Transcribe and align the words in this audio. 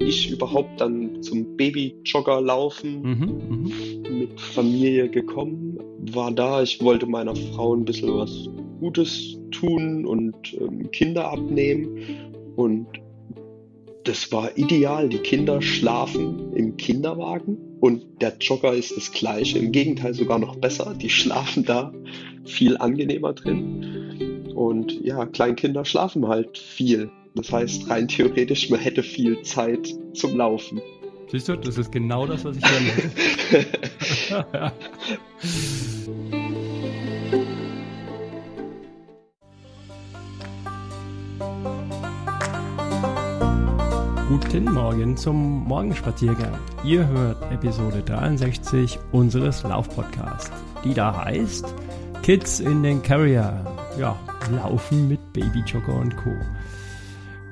ich 0.00 0.30
überhaupt 0.30 0.80
dann 0.80 1.22
zum 1.22 1.56
Babyjogger 1.56 2.40
laufen 2.40 3.02
mhm, 3.02 4.02
mh. 4.02 4.10
mit 4.10 4.40
Familie 4.40 5.08
gekommen. 5.08 5.78
War 6.12 6.32
da, 6.32 6.62
ich 6.62 6.82
wollte 6.82 7.06
meiner 7.06 7.36
Frau 7.36 7.74
ein 7.74 7.84
bisschen 7.84 8.14
was 8.16 8.48
Gutes 8.80 9.38
tun 9.50 10.06
und 10.06 10.34
ähm, 10.58 10.90
Kinder 10.90 11.30
abnehmen. 11.30 11.98
Und 12.56 12.86
das 14.04 14.32
war 14.32 14.56
ideal. 14.56 15.08
Die 15.08 15.18
Kinder 15.18 15.60
schlafen 15.60 16.54
im 16.54 16.76
Kinderwagen 16.76 17.58
und 17.80 18.04
der 18.22 18.34
Jogger 18.40 18.72
ist 18.72 18.96
das 18.96 19.12
gleiche. 19.12 19.58
Im 19.58 19.72
Gegenteil 19.72 20.14
sogar 20.14 20.38
noch 20.38 20.56
besser. 20.56 20.94
Die 21.00 21.10
schlafen 21.10 21.64
da 21.64 21.92
viel 22.44 22.76
angenehmer 22.78 23.34
drin. 23.34 24.50
Und 24.54 25.00
ja, 25.04 25.26
Kleinkinder 25.26 25.84
schlafen 25.84 26.26
halt 26.26 26.58
viel. 26.58 27.10
Das 27.34 27.52
heißt, 27.52 27.88
rein 27.88 28.08
theoretisch, 28.08 28.70
man 28.70 28.80
hätte 28.80 29.02
viel 29.02 29.42
Zeit 29.42 29.94
zum 30.14 30.36
Laufen. 30.36 30.80
Siehst 31.30 31.48
du, 31.48 31.56
das 31.56 31.78
ist 31.78 31.92
genau 31.92 32.26
das, 32.26 32.44
was 32.44 32.56
ich 32.56 32.64
hören 32.64 32.86
wollte. 32.86 34.72
Guten 44.28 44.64
Morgen 44.72 45.16
zum 45.16 45.64
Morgenspaziergang. 45.64 46.58
Ihr 46.84 47.06
hört 47.06 47.52
Episode 47.52 48.02
63 48.02 48.98
unseres 49.12 49.62
Laufpodcasts, 49.62 50.50
die 50.84 50.94
da 50.94 51.24
heißt 51.24 51.72
Kids 52.22 52.60
in 52.60 52.82
den 52.82 53.02
Carrier. 53.02 53.64
Ja, 53.98 54.18
Laufen 54.52 55.08
mit 55.08 55.32
Babyjogger 55.32 55.94
und 55.94 56.16
Co. 56.16 56.30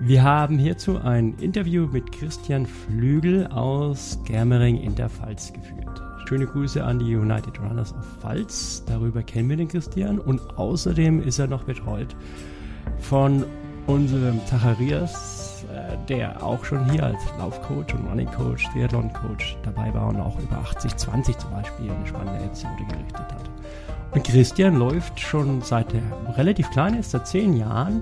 Wir 0.01 0.23
haben 0.23 0.59
hierzu 0.59 0.99
ein 0.99 1.35
Interview 1.41 1.89
mit 1.91 2.13
Christian 2.13 2.67
Flügel 2.67 3.49
aus 3.49 4.17
Germering 4.25 4.77
in 4.77 4.95
der 4.95 5.09
Pfalz 5.09 5.53
geführt. 5.53 6.01
Schöne 6.29 6.47
Grüße 6.47 6.85
an 6.85 7.01
die 7.01 7.17
United 7.17 7.59
Runners 7.59 7.93
of 7.93 8.07
Pfalz. 8.21 8.85
Darüber 8.87 9.25
kennen 9.25 9.49
wir 9.49 9.57
den 9.57 9.67
Christian 9.67 10.21
und 10.21 10.57
außerdem 10.57 11.21
ist 11.21 11.41
er 11.41 11.49
noch 11.49 11.65
betreut 11.65 12.15
von 13.01 13.45
unserem 13.89 14.39
Zacharias, 14.47 15.65
äh, 15.75 15.97
der 16.09 16.45
auch 16.45 16.65
schon 16.65 16.89
hier 16.93 17.03
als 17.03 17.21
Laufcoach 17.37 17.93
und 17.93 18.09
Running 18.09 18.31
Coach, 18.31 18.69
Triathlon 18.71 19.13
Coach 19.13 19.57
dabei 19.65 19.93
war 19.93 20.07
und 20.07 20.21
auch 20.21 20.39
über 20.39 20.59
80-20 20.59 21.39
zum 21.39 21.51
Beispiel 21.51 21.91
eine 21.91 22.07
spannende 22.07 22.45
Episode 22.45 22.85
gerichtet 22.89 23.33
hat. 23.33 23.51
Und 24.13 24.23
Christian 24.23 24.77
läuft 24.77 25.19
schon 25.19 25.61
seit 25.63 25.93
er 25.93 26.37
relativ 26.37 26.71
klein 26.71 26.95
ist, 26.95 27.11
seit 27.11 27.27
zehn 27.27 27.57
Jahren 27.57 28.01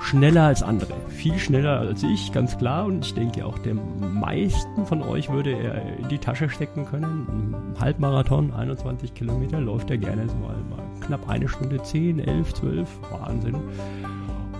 schneller 0.00 0.44
als 0.44 0.62
andere. 0.62 0.94
Viel 1.08 1.38
schneller 1.38 1.80
als 1.80 2.02
ich, 2.02 2.32
ganz 2.32 2.56
klar. 2.56 2.86
Und 2.86 3.04
ich 3.04 3.14
denke 3.14 3.44
auch 3.44 3.58
dem 3.58 3.80
meisten 4.20 4.86
von 4.86 5.02
euch 5.02 5.30
würde 5.30 5.52
er 5.52 5.98
in 5.98 6.08
die 6.08 6.18
Tasche 6.18 6.48
stecken 6.48 6.86
können. 6.86 7.26
Im 7.74 7.80
Halbmarathon, 7.80 8.52
21 8.52 9.14
Kilometer, 9.14 9.60
läuft 9.60 9.90
er 9.90 9.98
gerne 9.98 10.28
so 10.28 10.34
mal, 10.36 10.56
mal 10.70 10.84
knapp 11.00 11.28
eine 11.28 11.48
Stunde 11.48 11.82
10, 11.82 12.20
11, 12.20 12.54
12. 12.54 12.88
Wahnsinn. 13.10 13.56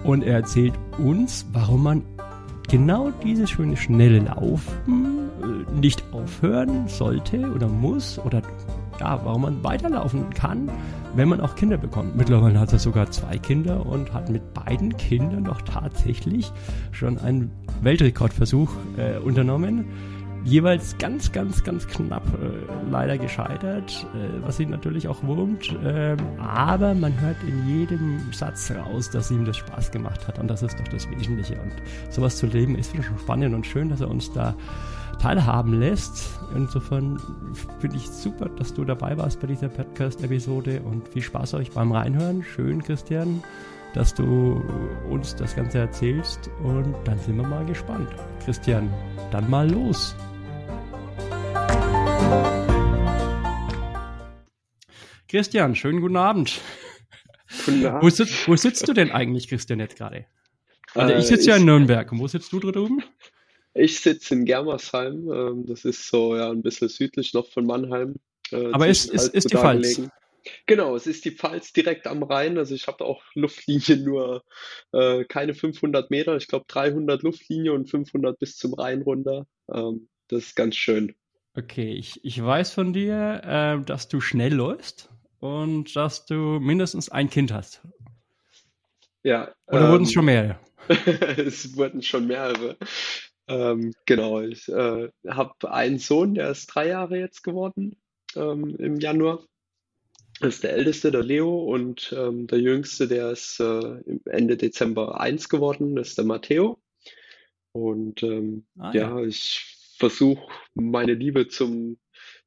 Und 0.04 0.22
er 0.22 0.36
erzählt 0.36 0.74
uns, 0.98 1.46
warum 1.52 1.82
man 1.82 2.02
genau 2.68 3.10
dieses 3.24 3.50
schöne 3.50 3.76
schnelle 3.76 4.20
Laufen 4.20 5.30
äh, 5.42 5.78
nicht 5.80 6.04
aufhören 6.12 6.86
sollte 6.86 7.50
oder 7.52 7.66
muss 7.66 8.18
oder 8.18 8.42
ja, 9.00 9.20
warum 9.24 9.42
man 9.42 9.64
weiterlaufen 9.64 10.30
kann, 10.30 10.70
wenn 11.14 11.28
man 11.28 11.40
auch 11.40 11.54
Kinder 11.54 11.76
bekommt. 11.76 12.16
Mittlerweile 12.16 12.58
hat 12.60 12.72
er 12.72 12.78
sogar 12.78 13.10
zwei 13.10 13.38
Kinder 13.38 13.84
und 13.86 14.12
hat 14.12 14.28
mit 14.28 14.54
beiden 14.54 14.96
Kindern 14.96 15.44
doch 15.44 15.62
tatsächlich 15.62 16.52
schon 16.92 17.18
einen 17.18 17.50
Weltrekordversuch 17.82 18.70
äh, 18.96 19.18
unternommen. 19.18 19.86
Jeweils 20.44 20.96
ganz, 20.98 21.32
ganz, 21.32 21.64
ganz 21.64 21.86
knapp 21.88 22.22
äh, 22.34 22.90
leider 22.90 23.18
gescheitert, 23.18 24.06
äh, 24.14 24.46
was 24.46 24.60
ihn 24.60 24.70
natürlich 24.70 25.08
auch 25.08 25.22
wurmt. 25.24 25.76
Ähm, 25.84 26.16
aber 26.38 26.94
man 26.94 27.20
hört 27.20 27.36
in 27.42 27.66
jedem 27.66 28.32
Satz 28.32 28.70
raus, 28.70 29.10
dass 29.10 29.30
ihm 29.30 29.44
das 29.44 29.56
Spaß 29.56 29.90
gemacht 29.90 30.26
hat. 30.28 30.38
Und 30.38 30.48
das 30.48 30.62
ist 30.62 30.78
doch 30.78 30.88
das 30.88 31.10
Wesentliche. 31.10 31.54
Und 31.54 31.72
sowas 32.10 32.36
zu 32.36 32.46
leben 32.46 32.76
ist 32.76 32.94
schon 32.94 33.18
spannend 33.18 33.54
und 33.54 33.66
schön, 33.66 33.88
dass 33.88 34.00
er 34.00 34.08
uns 34.08 34.32
da 34.32 34.54
teilhaben 35.18 35.80
lässt. 35.80 36.38
Insofern 36.54 37.20
finde 37.80 37.96
ich 37.96 38.08
super, 38.08 38.48
dass 38.48 38.72
du 38.72 38.84
dabei 38.84 39.16
warst 39.16 39.40
bei 39.40 39.46
dieser 39.48 39.68
Podcast-Episode 39.68 40.80
und 40.82 41.08
viel 41.08 41.22
Spaß 41.22 41.54
euch 41.54 41.70
beim 41.72 41.92
Reinhören. 41.92 42.42
Schön, 42.42 42.82
Christian, 42.82 43.42
dass 43.94 44.14
du 44.14 44.62
uns 45.10 45.34
das 45.34 45.56
Ganze 45.56 45.78
erzählst 45.78 46.50
und 46.62 46.94
dann 47.04 47.18
sind 47.18 47.36
wir 47.36 47.46
mal 47.46 47.64
gespannt. 47.66 48.08
Christian, 48.44 48.88
dann 49.30 49.50
mal 49.50 49.70
los. 49.70 50.14
Christian, 55.28 55.74
schönen 55.74 56.00
guten 56.00 56.16
Abend. 56.16 56.60
Guten 57.66 57.84
Abend. 57.86 58.02
Wo, 58.02 58.08
sitzt, 58.08 58.48
wo 58.48 58.56
sitzt 58.56 58.88
du 58.88 58.92
denn 58.94 59.10
eigentlich, 59.10 59.48
Christian, 59.48 59.80
jetzt 59.80 59.96
gerade? 59.96 60.24
Also 60.94 61.14
ich 61.14 61.26
sitze 61.26 61.50
äh, 61.50 61.52
ja 61.52 61.56
in 61.56 61.66
Nürnberg. 61.66 62.10
Und 62.12 62.20
wo 62.20 62.28
sitzt 62.28 62.52
du 62.52 62.60
drüben? 62.60 63.02
Ich 63.78 64.00
sitze 64.00 64.34
in 64.34 64.44
Germersheim, 64.44 65.30
ähm, 65.32 65.66
das 65.66 65.84
ist 65.84 66.08
so 66.08 66.36
ja 66.36 66.50
ein 66.50 66.62
bisschen 66.62 66.88
südlich 66.88 67.34
noch 67.34 67.46
von 67.46 67.66
Mannheim. 67.66 68.16
Äh, 68.50 68.72
Aber 68.72 68.88
ist, 68.88 69.10
ist, 69.10 69.34
ist 69.34 69.52
die 69.52 69.56
Pfalz? 69.56 69.94
Gelegen. 69.94 70.12
Genau, 70.66 70.96
es 70.96 71.06
ist 71.06 71.24
die 71.24 71.30
Pfalz 71.30 71.72
direkt 71.72 72.06
am 72.06 72.22
Rhein. 72.22 72.58
Also 72.58 72.74
ich 72.74 72.86
habe 72.86 73.04
auch 73.04 73.22
Luftlinie 73.34 73.96
nur 73.98 74.44
äh, 74.92 75.24
keine 75.24 75.54
500 75.54 76.10
Meter, 76.10 76.36
ich 76.36 76.48
glaube 76.48 76.64
300 76.68 77.22
Luftlinie 77.22 77.72
und 77.72 77.90
500 77.90 78.38
bis 78.38 78.56
zum 78.56 78.74
Rhein 78.74 79.02
runter. 79.02 79.46
Ähm, 79.72 80.08
das 80.28 80.44
ist 80.44 80.56
ganz 80.56 80.76
schön. 80.76 81.14
Okay, 81.54 81.92
ich, 81.92 82.24
ich 82.24 82.42
weiß 82.42 82.72
von 82.72 82.92
dir, 82.92 83.42
äh, 83.44 83.84
dass 83.84 84.08
du 84.08 84.20
schnell 84.20 84.54
läufst 84.54 85.10
und 85.40 85.94
dass 85.96 86.26
du 86.26 86.34
mindestens 86.34 87.08
ein 87.08 87.30
Kind 87.30 87.52
hast. 87.52 87.82
Ja. 89.22 89.52
Oder 89.66 89.86
ähm, 89.86 89.90
wurden 89.92 90.04
es 90.04 90.12
schon 90.12 90.24
mehrere? 90.24 90.58
es 91.36 91.76
wurden 91.76 92.02
schon 92.02 92.26
mehrere. 92.26 92.76
Ähm, 93.48 93.94
genau, 94.04 94.40
ich 94.40 94.68
äh, 94.68 95.08
habe 95.26 95.72
einen 95.72 95.98
Sohn, 95.98 96.34
der 96.34 96.50
ist 96.50 96.66
drei 96.66 96.88
Jahre 96.88 97.18
jetzt 97.18 97.42
geworden 97.42 97.96
ähm, 98.36 98.76
im 98.78 99.00
Januar. 99.00 99.44
Das 100.40 100.56
ist 100.56 100.64
der 100.64 100.74
älteste, 100.74 101.10
der 101.10 101.24
Leo, 101.24 101.64
und 101.64 102.14
ähm, 102.16 102.46
der 102.46 102.60
jüngste, 102.60 103.08
der 103.08 103.32
ist 103.32 103.58
äh, 103.58 104.00
Ende 104.26 104.56
Dezember 104.56 105.20
eins 105.20 105.48
geworden, 105.48 105.96
das 105.96 106.10
ist 106.10 106.18
der 106.18 106.26
Matteo. 106.26 106.78
Und 107.72 108.22
ähm, 108.22 108.66
ah, 108.78 108.92
ja. 108.94 109.18
ja. 109.18 109.26
ich 109.26 109.94
versuche 109.98 110.46
meine 110.74 111.14
Liebe 111.14 111.48
zum, 111.48 111.98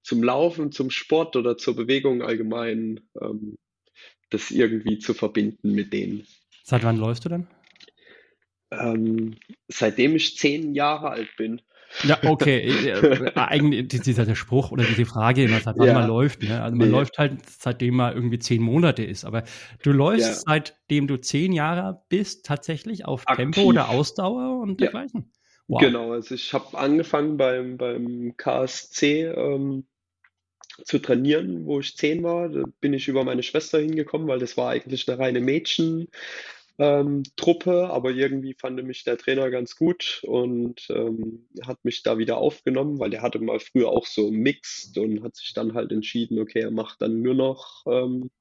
zum 0.03 0.23
Laufen, 0.23 0.71
zum 0.71 0.89
Sport 0.89 1.35
oder 1.35 1.57
zur 1.57 1.75
Bewegung 1.75 2.21
allgemein, 2.21 3.01
ähm, 3.19 3.57
das 4.29 4.51
irgendwie 4.51 4.99
zu 4.99 5.13
verbinden 5.13 5.73
mit 5.73 5.91
denen. 5.91 6.25
Seit 6.63 6.83
wann 6.83 6.97
läufst 6.97 7.25
du 7.25 7.29
denn? 7.29 7.47
Ähm, 8.71 9.35
seitdem 9.67 10.15
ich 10.15 10.37
zehn 10.37 10.73
Jahre 10.73 11.09
alt 11.09 11.29
bin. 11.37 11.61
Ja, 12.03 12.17
okay. 12.23 12.61
Äh, 12.87 13.31
eigentlich 13.35 14.01
dieser 14.01 14.35
Spruch 14.35 14.71
oder 14.71 14.83
diese 14.83 15.05
Frage 15.05 15.43
immer, 15.43 15.59
seit 15.59 15.77
wann 15.77 15.87
ja. 15.87 15.93
man 15.93 16.07
läuft. 16.07 16.41
Ne? 16.43 16.61
Also 16.61 16.75
man 16.75 16.87
nee. 16.87 16.93
läuft 16.93 17.17
halt 17.17 17.39
seitdem 17.45 17.95
man 17.95 18.15
irgendwie 18.15 18.39
zehn 18.39 18.61
Monate 18.61 19.03
ist. 19.03 19.25
Aber 19.25 19.43
du 19.83 19.91
läufst 19.91 20.27
ja. 20.27 20.33
seitdem 20.33 21.07
du 21.07 21.17
zehn 21.17 21.51
Jahre 21.51 22.01
bist 22.09 22.45
tatsächlich 22.45 23.05
auf 23.05 23.27
Aktiv. 23.27 23.51
Tempo 23.51 23.61
oder 23.63 23.89
Ausdauer 23.89 24.61
und 24.61 24.79
dergleichen. 24.79 25.31
Wow. 25.67 25.81
Genau, 25.81 26.11
also 26.11 26.35
ich 26.35 26.53
habe 26.53 26.77
angefangen 26.77 27.37
beim, 27.37 27.77
beim 27.77 28.33
KSC 28.35 29.25
ähm, 29.25 29.85
zu 30.83 30.99
trainieren, 30.99 31.65
wo 31.65 31.79
ich 31.79 31.95
zehn 31.95 32.23
war. 32.23 32.49
Da 32.49 32.63
bin 32.79 32.93
ich 32.93 33.07
über 33.07 33.23
meine 33.23 33.43
Schwester 33.43 33.79
hingekommen, 33.79 34.27
weil 34.27 34.39
das 34.39 34.57
war 34.57 34.69
eigentlich 34.71 35.07
eine 35.07 35.19
reine 35.19 35.39
Mädchen 35.39 36.07
ähm, 36.81 37.21
Truppe, 37.35 37.91
aber 37.91 38.09
irgendwie 38.09 38.55
fand 38.55 38.83
mich 38.83 39.03
der 39.03 39.15
Trainer 39.15 39.51
ganz 39.51 39.75
gut 39.75 40.23
und 40.25 40.87
ähm, 40.89 41.47
hat 41.63 41.85
mich 41.85 42.01
da 42.01 42.17
wieder 42.17 42.37
aufgenommen, 42.37 42.97
weil 42.97 43.13
er 43.13 43.21
hatte 43.21 43.37
mal 43.37 43.59
früher 43.59 43.89
auch 43.89 44.07
so 44.07 44.31
Mixed 44.31 44.97
und 44.97 45.21
hat 45.21 45.35
sich 45.35 45.53
dann 45.53 45.75
halt 45.75 45.91
entschieden, 45.91 46.39
okay, 46.39 46.61
er 46.61 46.71
macht 46.71 46.99
dann 47.03 47.21
nur 47.21 47.35
noch 47.35 47.83
ähm, 47.85 48.31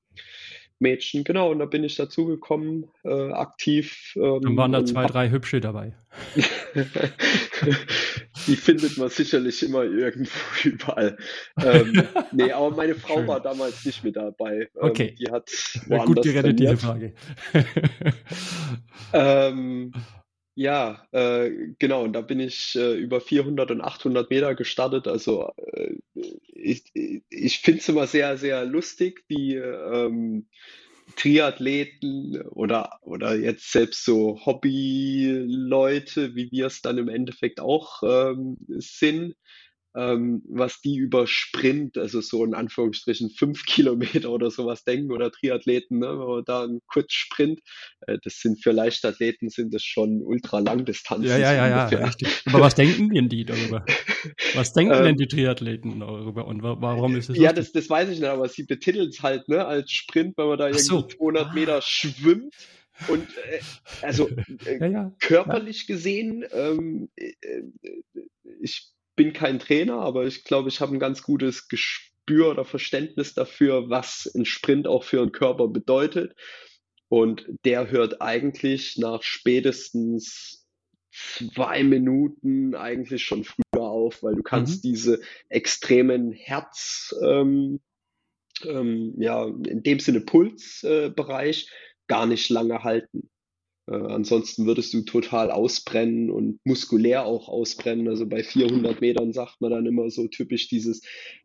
Mädchen, 0.81 1.25
genau, 1.25 1.51
und 1.51 1.59
da 1.59 1.67
bin 1.67 1.85
ich 1.85 1.97
dazugekommen, 1.97 2.87
äh, 3.05 3.33
aktiv. 3.33 4.15
Ähm, 4.17 4.41
Dann 4.43 4.57
waren 4.57 4.73
da 4.73 4.85
zwei, 4.85 5.07
drei 5.07 5.31
hübsche 5.31 5.61
dabei. 5.61 5.95
Die 8.47 8.57
findet 8.57 8.97
man 8.97 9.11
sicherlich 9.11 9.63
immer 9.63 9.85
irgendwo 9.85 10.39
überall. 10.65 11.19
Ähm, 11.63 12.03
nee, 12.33 12.51
aber 12.51 12.75
meine 12.75 12.95
Frau 12.95 13.17
Schön. 13.19 13.29
war 13.29 13.41
damals 13.41 13.85
nicht 13.85 14.03
mit 14.03 14.17
dabei. 14.17 14.71
Ähm, 14.75 14.91
okay. 14.91 15.15
Die 15.21 15.31
hat 15.31 15.51
ja, 15.89 16.05
gut 16.05 16.23
gerettet, 16.23 16.59
diese 16.59 16.79
Frage. 16.79 17.13
ähm, 19.13 19.93
ja, 20.61 21.07
äh, 21.13 21.51
genau, 21.79 22.05
und 22.05 22.13
da 22.13 22.21
bin 22.21 22.39
ich 22.39 22.77
äh, 22.77 22.95
über 22.95 23.23
400 23.23 23.71
und 23.71 23.81
800 23.81 24.29
Meter 24.29 24.55
gestartet. 24.55 25.09
Also 25.09 25.51
äh, 25.57 25.95
ich, 26.53 26.85
ich 27.31 27.61
finde 27.61 27.81
es 27.81 27.89
immer 27.89 28.07
sehr, 28.07 28.37
sehr 28.37 28.67
lustig, 28.67 29.25
wie, 29.27 29.55
ähm, 29.55 30.49
Triathleten 31.17 32.43
oder, 32.51 32.99
oder 33.01 33.37
jetzt 33.37 33.73
selbst 33.73 34.05
so 34.05 34.39
Hobbyleute, 34.45 36.35
wie 36.35 36.51
wir 36.53 36.67
es 36.67 36.83
dann 36.83 36.99
im 36.99 37.09
Endeffekt 37.09 37.59
auch 37.59 38.03
ähm, 38.03 38.59
sind, 38.69 39.37
ähm, 39.97 40.43
was 40.49 40.81
die 40.81 40.97
über 40.97 41.27
Sprint, 41.27 41.99
also 41.99 42.21
so 42.21 42.45
in 42.45 42.55
Anführungsstrichen 42.55 43.31
fünf 43.31 43.65
Kilometer 43.67 44.31
oder 44.31 44.51
sowas 44.51 44.85
denken 44.85 45.13
oder 45.13 45.31
Triathleten, 45.31 45.99
ne, 45.99 46.09
wenn 46.09 46.27
man 46.27 46.45
da 46.45 46.65
einen 46.65 46.81
Kurzsprint, 46.87 47.61
äh, 48.07 48.19
das 48.23 48.41
sind 48.41 48.63
für 48.63 48.73
Leichtathleten 48.73 49.49
sind 49.49 49.75
das 49.75 49.83
schon 49.83 50.23
ultra 50.23 50.61
Langdistanzen. 50.61 51.29
Ja, 51.29 51.39
ja, 51.39 51.53
ja, 51.53 51.91
ja, 51.91 52.05
richtig. 52.05 52.29
Aber 52.47 52.61
was 52.61 52.75
denken 52.75 53.11
denn 53.11 53.29
die 53.29 53.45
darüber? 53.45 53.85
Was 54.55 54.73
denken 54.73 54.93
denn 54.93 55.07
ähm, 55.07 55.17
die 55.17 55.29
Triathleten 55.29 56.01
darüber 56.01 56.47
und 56.47 56.63
warum 56.63 57.17
ist 57.17 57.29
das? 57.31 57.39
Ja, 57.39 57.53
das, 57.53 57.73
das 57.73 57.89
weiß 57.89 58.11
ich 58.11 58.21
nicht, 58.21 58.29
aber 58.29 58.49
sie 58.49 58.65
betiteln 58.65 59.09
es 59.09 59.23
halt 59.23 59.49
ne, 59.49 59.65
als 59.65 59.91
Sprint, 59.91 60.37
wenn 60.37 60.47
man 60.47 60.59
da 60.59 60.67
irgendwie 60.67 60.85
so. 60.85 61.03
200 61.03 61.47
ah. 61.47 61.53
Meter 61.55 61.81
schwimmt. 61.83 62.55
Und 63.09 63.27
äh, 63.39 63.61
also 64.03 64.29
äh, 64.29 64.79
ja, 64.81 64.87
ja. 64.87 65.13
körperlich 65.21 65.87
gesehen, 65.87 66.45
ähm, 66.53 67.09
äh, 67.17 67.33
äh, 67.41 67.63
ich 68.61 68.91
bin 69.21 69.35
kein 69.35 69.59
Trainer, 69.59 69.99
aber 69.99 70.25
ich 70.25 70.45
glaube, 70.45 70.71
ich 70.71 70.81
habe 70.81 70.97
ein 70.97 70.99
ganz 70.99 71.23
gutes 71.23 71.69
Gespür 71.69 72.53
oder 72.53 72.65
Verständnis 72.65 73.35
dafür, 73.35 73.91
was 73.91 74.25
ein 74.35 74.47
Sprint 74.47 74.87
auch 74.87 75.05
für 75.05 75.21
einen 75.21 75.31
Körper 75.31 75.69
bedeutet. 75.69 76.35
Und 77.11 77.47
der 77.67 77.91
hört 77.91 78.23
eigentlich 78.23 78.97
nach 78.97 79.23
spätestens 79.23 80.67
zwei 81.13 81.85
Minuten 81.85 82.75
eigentlich 82.75 83.23
schon 83.23 83.45
früher 83.45 83.83
auf, 83.83 84.23
weil 84.23 84.37
du 84.37 84.43
kannst 84.43 84.83
mhm. 84.83 84.89
diese 84.89 85.21
extremen 85.51 86.33
Herz, 86.33 87.15
ähm, 87.23 87.81
ähm, 88.65 89.17
ja, 89.19 89.45
in 89.45 89.83
dem 89.83 90.01
Sinne 90.01 90.23
Pulsbereich 90.23 91.67
äh, 91.69 91.71
gar 92.07 92.25
nicht 92.25 92.49
lange 92.49 92.85
halten. 92.85 93.29
Äh, 93.91 93.95
ansonsten 93.95 94.67
würdest 94.67 94.95
du 94.95 95.03
total 95.03 95.51
ausbrennen 95.51 96.31
und 96.31 96.61
muskulär 96.65 97.25
auch 97.25 97.49
ausbrennen. 97.49 98.09
Also 98.09 98.27
bei 98.27 98.43
400 98.43 99.01
Metern 99.01 99.33
sagt 99.33 99.61
man 99.61 99.73
dann 99.73 99.87
immer 99.87 100.11
so 100.11 100.29
typisch 100.29 100.69
dieses, 100.69 101.03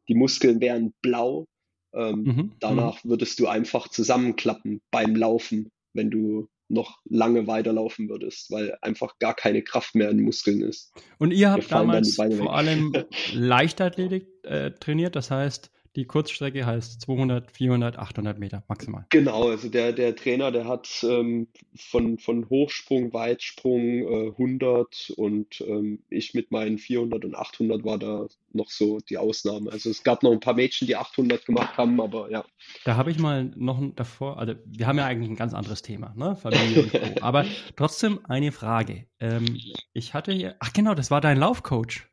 die 0.07 0.15
Muskeln 0.15 0.61
wären 0.61 0.93
blau. 1.01 1.45
Ähm, 1.93 2.23
mhm. 2.23 2.51
Danach 2.59 3.03
mhm. 3.03 3.09
würdest 3.09 3.39
du 3.39 3.47
einfach 3.47 3.89
zusammenklappen 3.89 4.81
beim 4.91 5.15
Laufen, 5.15 5.71
wenn 5.93 6.11
du 6.11 6.47
noch 6.67 6.99
lange 7.05 7.47
weiterlaufen 7.47 8.09
würdest, 8.09 8.51
weil 8.51 8.75
einfach 8.81 9.19
gar 9.19 9.35
keine 9.35 9.61
Kraft 9.61 9.95
mehr 9.95 10.09
in 10.09 10.17
den 10.17 10.25
Muskeln 10.25 10.61
ist. 10.61 10.93
Und 11.19 11.31
ihr 11.31 11.51
habt 11.51 11.71
damals 11.71 12.15
vor 12.15 12.55
allem 12.55 12.91
Leichtathletik 13.33 14.27
äh, 14.43 14.71
trainiert, 14.71 15.15
das 15.15 15.29
heißt 15.29 15.69
die 15.95 16.05
Kurzstrecke 16.05 16.65
heißt 16.65 17.01
200, 17.01 17.51
400, 17.51 17.97
800 17.97 18.37
Meter 18.37 18.63
maximal. 18.67 19.05
Genau, 19.09 19.49
also 19.49 19.69
der, 19.69 19.93
der 19.93 20.15
Trainer, 20.15 20.51
der 20.51 20.65
hat 20.65 20.87
ähm, 21.03 21.47
von, 21.75 22.17
von 22.17 22.49
Hochsprung, 22.49 23.13
Weitsprung 23.13 23.81
äh, 23.81 24.29
100 24.31 25.13
und 25.15 25.61
ähm, 25.61 26.03
ich 26.09 26.33
mit 26.33 26.51
meinen 26.51 26.77
400 26.77 27.25
und 27.25 27.35
800 27.35 27.83
war 27.83 27.97
da 27.97 28.27
noch 28.51 28.69
so 28.69 28.99
die 28.99 29.17
Ausnahme. 29.17 29.71
Also 29.71 29.89
es 29.89 30.03
gab 30.03 30.23
noch 30.23 30.31
ein 30.31 30.39
paar 30.39 30.55
Mädchen, 30.55 30.87
die 30.87 30.95
800 30.95 31.45
gemacht 31.45 31.77
haben, 31.77 32.01
aber 32.01 32.29
ja. 32.29 32.43
Da 32.83 32.95
habe 32.97 33.11
ich 33.11 33.19
mal 33.19 33.51
noch 33.55 33.81
davor, 33.95 34.37
also 34.37 34.53
wir 34.65 34.87
haben 34.87 34.97
ja 34.97 35.05
eigentlich 35.05 35.29
ein 35.29 35.35
ganz 35.35 35.53
anderes 35.53 35.81
Thema, 35.81 36.13
ne? 36.15 36.35
Familie 36.35 36.83
und 36.83 36.91
Co. 36.91 37.21
aber 37.21 37.45
trotzdem 37.75 38.19
eine 38.25 38.51
Frage. 38.51 39.05
Ähm, 39.19 39.59
ich 39.93 40.13
hatte 40.13 40.33
hier, 40.33 40.55
ach 40.59 40.73
genau, 40.73 40.93
das 40.93 41.11
war 41.11 41.21
dein 41.21 41.37
Laufcoach, 41.37 42.07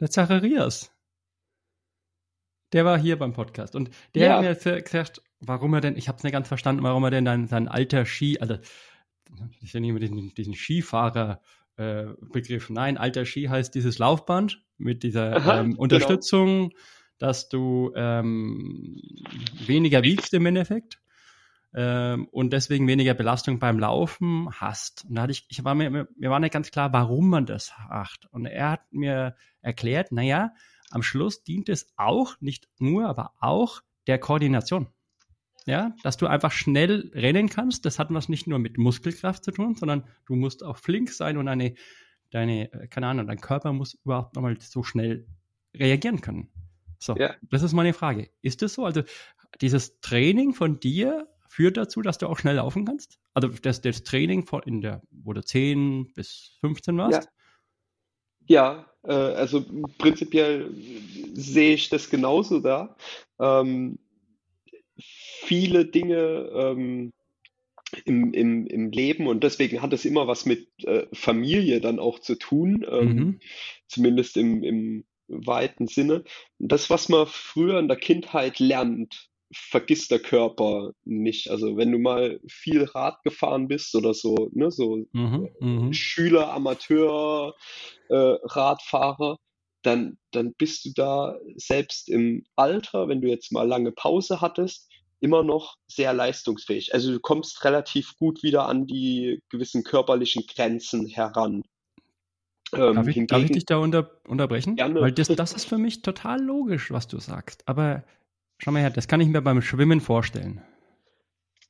der 0.00 0.10
Zacharias. 0.10 0.97
Der 2.72 2.84
war 2.84 2.98
hier 2.98 3.18
beim 3.18 3.32
Podcast 3.32 3.74
und 3.74 3.90
der 4.14 4.28
ja. 4.28 4.42
hat 4.42 4.64
mir 4.64 4.82
gesagt, 4.82 5.22
warum 5.40 5.74
er 5.74 5.80
denn, 5.80 5.96
ich 5.96 6.08
habe 6.08 6.18
es 6.18 6.24
nicht 6.24 6.32
ganz 6.32 6.48
verstanden, 6.48 6.82
warum 6.82 7.04
er 7.04 7.10
denn 7.10 7.24
dann 7.24 7.46
sein 7.46 7.68
alter 7.68 8.04
Ski, 8.04 8.38
also 8.40 8.58
ich 9.60 9.74
nenne 9.74 9.88
immer 9.88 10.00
diesen, 10.00 10.34
diesen 10.34 10.54
Skifahrer 10.54 11.40
äh, 11.76 12.06
Begriff. 12.32 12.70
Nein, 12.70 12.98
alter 12.98 13.24
Ski 13.24 13.46
heißt 13.46 13.74
dieses 13.74 13.98
Laufband 13.98 14.62
mit 14.78 15.02
dieser 15.02 15.36
Aha, 15.36 15.60
ähm, 15.60 15.70
genau. 15.70 15.82
Unterstützung, 15.82 16.68
genau. 16.70 16.80
dass 17.18 17.48
du 17.48 17.92
ähm, 17.94 19.00
weniger 19.66 20.02
wiegst 20.02 20.34
im 20.34 20.46
Endeffekt 20.46 21.00
ähm, 21.74 22.26
und 22.30 22.52
deswegen 22.52 22.88
weniger 22.88 23.14
Belastung 23.14 23.58
beim 23.58 23.78
Laufen 23.78 24.48
hast. 24.52 25.04
Und 25.08 25.16
da 25.16 25.22
hatte 25.22 25.32
ich, 25.32 25.46
ich 25.48 25.64
war 25.64 25.74
mir, 25.74 25.90
mir 25.90 26.30
war 26.30 26.40
nicht 26.40 26.52
ganz 26.52 26.70
klar, 26.70 26.92
warum 26.92 27.28
man 27.28 27.46
das 27.46 27.72
macht. 27.88 28.26
Und 28.30 28.46
er 28.46 28.70
hat 28.70 28.92
mir 28.92 29.36
erklärt, 29.60 30.12
naja, 30.12 30.52
am 30.90 31.02
Schluss 31.02 31.44
dient 31.44 31.68
es 31.68 31.86
auch, 31.96 32.36
nicht 32.40 32.68
nur, 32.78 33.08
aber 33.08 33.32
auch 33.40 33.82
der 34.06 34.18
Koordination. 34.18 34.88
Ja, 35.66 35.94
dass 36.02 36.16
du 36.16 36.26
einfach 36.26 36.50
schnell 36.50 37.10
rennen 37.12 37.50
kannst. 37.50 37.84
Das 37.84 37.98
hat 37.98 38.08
was 38.10 38.30
nicht 38.30 38.46
nur 38.46 38.58
mit 38.58 38.78
Muskelkraft 38.78 39.44
zu 39.44 39.50
tun, 39.50 39.74
sondern 39.74 40.04
du 40.24 40.34
musst 40.34 40.64
auch 40.64 40.78
flink 40.78 41.10
sein 41.10 41.36
und 41.36 41.46
eine, 41.46 41.74
deine, 42.30 42.72
äh, 42.72 42.86
keine 42.88 43.08
Ahnung, 43.08 43.26
dein 43.26 43.40
Körper 43.40 43.74
muss 43.74 43.94
überhaupt 44.02 44.34
nochmal 44.34 44.56
so 44.60 44.82
schnell 44.82 45.26
reagieren 45.74 46.22
können. 46.22 46.48
So, 46.98 47.16
ja. 47.16 47.34
das 47.42 47.62
ist 47.62 47.74
meine 47.74 47.92
Frage. 47.92 48.30
Ist 48.40 48.62
das 48.62 48.74
so? 48.74 48.86
Also, 48.86 49.02
dieses 49.60 50.00
Training 50.00 50.54
von 50.54 50.80
dir 50.80 51.28
führt 51.48 51.76
dazu, 51.76 52.00
dass 52.00 52.16
du 52.16 52.28
auch 52.28 52.38
schnell 52.38 52.56
laufen 52.56 52.86
kannst? 52.86 53.18
Also, 53.34 53.48
das, 53.48 53.82
das 53.82 54.04
Training 54.04 54.46
von 54.46 54.62
in 54.62 54.80
der, 54.80 55.02
wo 55.10 55.34
du 55.34 55.42
10 55.44 56.14
bis 56.14 56.56
15 56.60 56.96
warst? 56.96 57.24
Ja. 57.24 57.32
Ja, 58.50 58.86
äh, 59.02 59.12
also 59.12 59.64
prinzipiell 59.98 60.70
sehe 61.34 61.74
ich 61.74 61.88
das 61.88 62.10
genauso 62.10 62.60
da. 62.60 62.96
Ähm, 63.40 63.98
viele 64.98 65.86
Dinge 65.86 66.50
ähm, 66.54 67.12
im, 68.04 68.32
im, 68.32 68.66
im 68.66 68.90
Leben 68.90 69.26
und 69.26 69.44
deswegen 69.44 69.80
hat 69.80 69.92
es 69.92 70.04
immer 70.04 70.26
was 70.26 70.44
mit 70.44 70.68
äh, 70.84 71.06
Familie 71.12 71.80
dann 71.80 71.98
auch 71.98 72.18
zu 72.18 72.34
tun, 72.34 72.84
ähm, 72.90 73.14
mhm. 73.14 73.40
zumindest 73.86 74.36
im, 74.36 74.62
im 74.62 75.04
weiten 75.28 75.86
Sinne. 75.86 76.24
Das, 76.58 76.90
was 76.90 77.08
man 77.08 77.26
früher 77.26 77.78
in 77.78 77.88
der 77.88 77.96
Kindheit 77.96 78.58
lernt, 78.58 79.27
vergisst 79.52 80.10
der 80.10 80.18
Körper 80.18 80.92
nicht. 81.04 81.50
Also 81.50 81.76
wenn 81.76 81.92
du 81.92 81.98
mal 81.98 82.40
viel 82.46 82.84
Rad 82.84 83.22
gefahren 83.24 83.68
bist 83.68 83.94
oder 83.94 84.14
so, 84.14 84.50
ne, 84.52 84.70
so 84.70 85.06
mhm, 85.12 85.90
äh, 85.90 85.92
Schüler, 85.92 86.52
Amateur, 86.52 87.54
äh, 88.08 88.14
Radfahrer, 88.14 89.38
dann, 89.82 90.18
dann 90.32 90.54
bist 90.54 90.84
du 90.84 90.90
da 90.94 91.38
selbst 91.56 92.08
im 92.08 92.44
Alter, 92.56 93.08
wenn 93.08 93.20
du 93.20 93.28
jetzt 93.28 93.52
mal 93.52 93.66
lange 93.66 93.92
Pause 93.92 94.40
hattest, 94.40 94.90
immer 95.20 95.42
noch 95.42 95.76
sehr 95.86 96.12
leistungsfähig. 96.12 96.94
Also 96.94 97.12
du 97.12 97.20
kommst 97.20 97.64
relativ 97.64 98.16
gut 98.18 98.42
wieder 98.42 98.66
an 98.66 98.86
die 98.86 99.42
gewissen 99.48 99.82
körperlichen 99.82 100.44
Grenzen 100.46 101.06
heran. 101.06 101.62
Ähm, 102.74 102.94
darf, 102.94 103.08
ich, 103.08 103.14
hingegen, 103.14 103.26
darf, 103.28 103.44
ich, 103.44 103.50
dich 103.52 103.64
da 103.64 103.78
unter, 103.78 104.10
unterbrechen? 104.26 104.76
Gerne. 104.76 105.00
Weil 105.00 105.12
das, 105.12 105.28
das 105.28 105.52
ist 105.54 105.64
für 105.64 105.78
mich 105.78 106.02
total 106.02 106.40
logisch, 106.42 106.90
was 106.90 107.08
du 107.08 107.18
sagst. 107.18 107.66
Aber 107.66 108.04
schau 108.58 108.72
mal 108.72 108.80
her, 108.80 108.90
das 108.90 109.08
kann 109.08 109.20
ich 109.20 109.28
mir 109.28 109.40
beim 109.40 109.62
Schwimmen 109.62 110.00
vorstellen. 110.00 110.62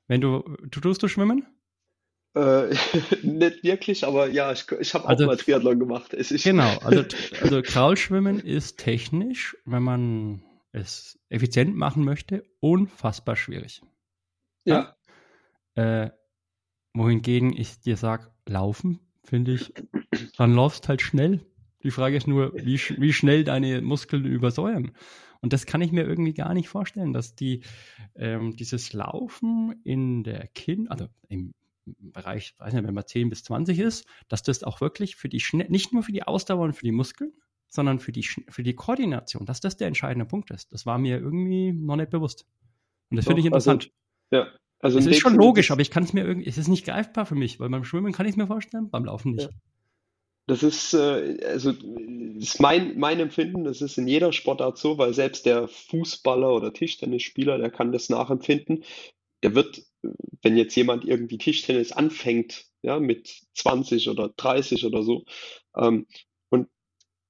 Wenn 0.06 0.20
du, 0.20 0.42
du 0.70 0.80
tust 0.80 1.02
du 1.02 1.08
schwimmen? 1.08 1.46
Äh, 2.34 2.74
nicht 3.22 3.62
wirklich, 3.62 4.06
aber 4.06 4.28
ja, 4.28 4.52
ich, 4.52 4.70
ich 4.80 4.94
habe 4.94 5.04
auch 5.04 5.10
also, 5.10 5.26
mal 5.26 5.36
Triathlon 5.36 5.78
gemacht. 5.78 6.16
Genau, 6.44 6.78
also, 6.82 7.04
also 7.40 7.62
Kraulschwimmen 7.62 8.40
ist 8.40 8.78
technisch, 8.78 9.56
wenn 9.64 9.82
man 9.82 10.42
es 10.72 11.18
effizient 11.28 11.76
machen 11.76 12.04
möchte, 12.04 12.44
unfassbar 12.60 13.36
schwierig. 13.36 13.82
Ja. 14.64 14.96
ja? 15.76 16.04
Äh, 16.04 16.10
wohingegen 16.94 17.56
ich 17.56 17.80
dir 17.80 17.96
sage, 17.96 18.30
laufen, 18.46 19.00
finde 19.24 19.52
ich, 19.52 19.72
dann 20.36 20.54
laufst 20.54 20.88
halt 20.88 21.02
schnell. 21.02 21.46
Die 21.82 21.90
Frage 21.90 22.16
ist 22.16 22.26
nur, 22.26 22.52
wie, 22.54 22.78
wie 22.78 23.12
schnell 23.12 23.44
deine 23.44 23.80
Muskeln 23.82 24.24
übersäuern. 24.24 24.92
Und 25.40 25.52
das 25.52 25.66
kann 25.66 25.80
ich 25.80 25.92
mir 25.92 26.04
irgendwie 26.04 26.34
gar 26.34 26.54
nicht 26.54 26.68
vorstellen, 26.68 27.12
dass 27.12 27.34
die 27.34 27.62
ähm, 28.16 28.56
dieses 28.56 28.92
Laufen 28.92 29.80
in 29.84 30.24
der 30.24 30.48
Kind, 30.48 30.90
also 30.90 31.08
im 31.28 31.54
Bereich, 31.86 32.54
weiß 32.58 32.74
nicht, 32.74 32.86
wenn 32.86 32.94
man 32.94 33.06
10 33.06 33.30
bis 33.30 33.44
20 33.44 33.78
ist, 33.78 34.06
dass 34.28 34.42
das 34.42 34.62
auch 34.62 34.80
wirklich 34.80 35.16
für 35.16 35.28
die 35.28 35.40
schnell, 35.40 35.68
nicht 35.70 35.92
nur 35.92 36.02
für 36.02 36.12
die 36.12 36.22
Ausdauer 36.22 36.64
und 36.64 36.74
für 36.74 36.84
die 36.84 36.92
Muskeln, 36.92 37.32
sondern 37.68 37.98
für 37.98 38.12
die, 38.12 38.22
für 38.22 38.62
die 38.62 38.74
Koordination, 38.74 39.46
dass 39.46 39.60
das 39.60 39.76
der 39.76 39.88
entscheidende 39.88 40.26
Punkt 40.26 40.50
ist. 40.50 40.72
Das 40.72 40.86
war 40.86 40.98
mir 40.98 41.18
irgendwie 41.18 41.72
noch 41.72 41.96
nicht 41.96 42.10
bewusst. 42.10 42.46
Und 43.10 43.16
das 43.16 43.26
finde 43.26 43.40
ich 43.40 43.52
also, 43.52 43.70
interessant. 43.70 43.92
Also, 44.30 44.44
ja. 44.44 44.58
Also 44.80 44.98
es 44.98 45.06
ist 45.06 45.18
schon 45.18 45.34
logisch, 45.34 45.72
aber 45.72 45.80
ich 45.80 45.90
kann 45.90 46.04
es 46.04 46.12
mir 46.12 46.24
irgendwie, 46.24 46.48
es 46.48 46.56
ist 46.56 46.68
nicht 46.68 46.84
greifbar 46.84 47.26
für 47.26 47.34
mich, 47.34 47.58
weil 47.58 47.68
beim 47.68 47.84
Schwimmen 47.84 48.12
kann 48.12 48.26
ich 48.26 48.30
es 48.30 48.36
mir 48.36 48.46
vorstellen, 48.46 48.90
beim 48.90 49.04
Laufen 49.04 49.32
nicht. 49.32 49.50
Ja. 49.50 49.56
Das 50.48 50.62
ist, 50.62 50.94
äh, 50.94 51.38
also, 51.44 51.72
ist 52.38 52.60
mein, 52.60 52.98
mein 52.98 53.20
Empfinden, 53.20 53.64
das 53.64 53.82
ist 53.82 53.98
in 53.98 54.08
jeder 54.08 54.32
Sportart 54.32 54.78
so, 54.78 54.96
weil 54.98 55.12
selbst 55.14 55.46
der 55.46 55.68
Fußballer 55.68 56.52
oder 56.52 56.72
Tischtennisspieler, 56.72 57.58
der 57.58 57.70
kann 57.70 57.92
das 57.92 58.08
nachempfinden. 58.08 58.84
Der 59.42 59.54
wird, 59.54 59.82
wenn 60.42 60.56
jetzt 60.56 60.74
jemand 60.74 61.04
irgendwie 61.04 61.38
Tischtennis 61.38 61.92
anfängt, 61.92 62.66
ja, 62.82 62.98
mit 62.98 63.28
20 63.54 64.08
oder 64.08 64.30
30 64.36 64.86
oder 64.86 65.02
so, 65.02 65.24
ähm, 65.76 66.06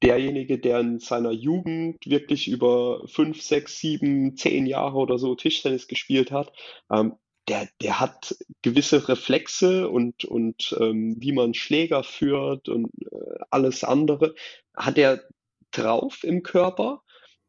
derjenige, 0.03 0.59
der 0.59 0.81
in 0.81 1.01
seiner 1.01 1.33
Jugend 1.33 1.99
wirklich 2.07 2.49
über 2.49 3.07
fünf, 3.09 3.43
sechs, 3.43 3.79
sieben, 3.79 4.37
zehn 4.37 4.67
Jahre 4.67 4.97
oder 4.97 5.19
so 5.19 5.35
Tischtennis 5.35 5.89
gespielt 5.89 6.31
hat, 6.31 6.53
ähm, 6.91 7.15
der, 7.49 7.69
der 7.81 8.01
hat 8.01 8.37
gewisse 8.63 9.09
Reflexe 9.09 9.89
und, 9.89 10.25
und 10.25 10.77
ähm, 10.79 11.17
wie 11.19 11.33
man 11.33 11.55
Schläger 11.55 12.05
führt 12.05 12.69
und 12.69 12.91
äh, 13.01 13.39
alles 13.51 13.85
andere, 13.85 14.35
hat 14.75 14.99
er 14.99 15.23
drauf 15.71 16.25
im 16.25 16.43
Körper 16.43 17.03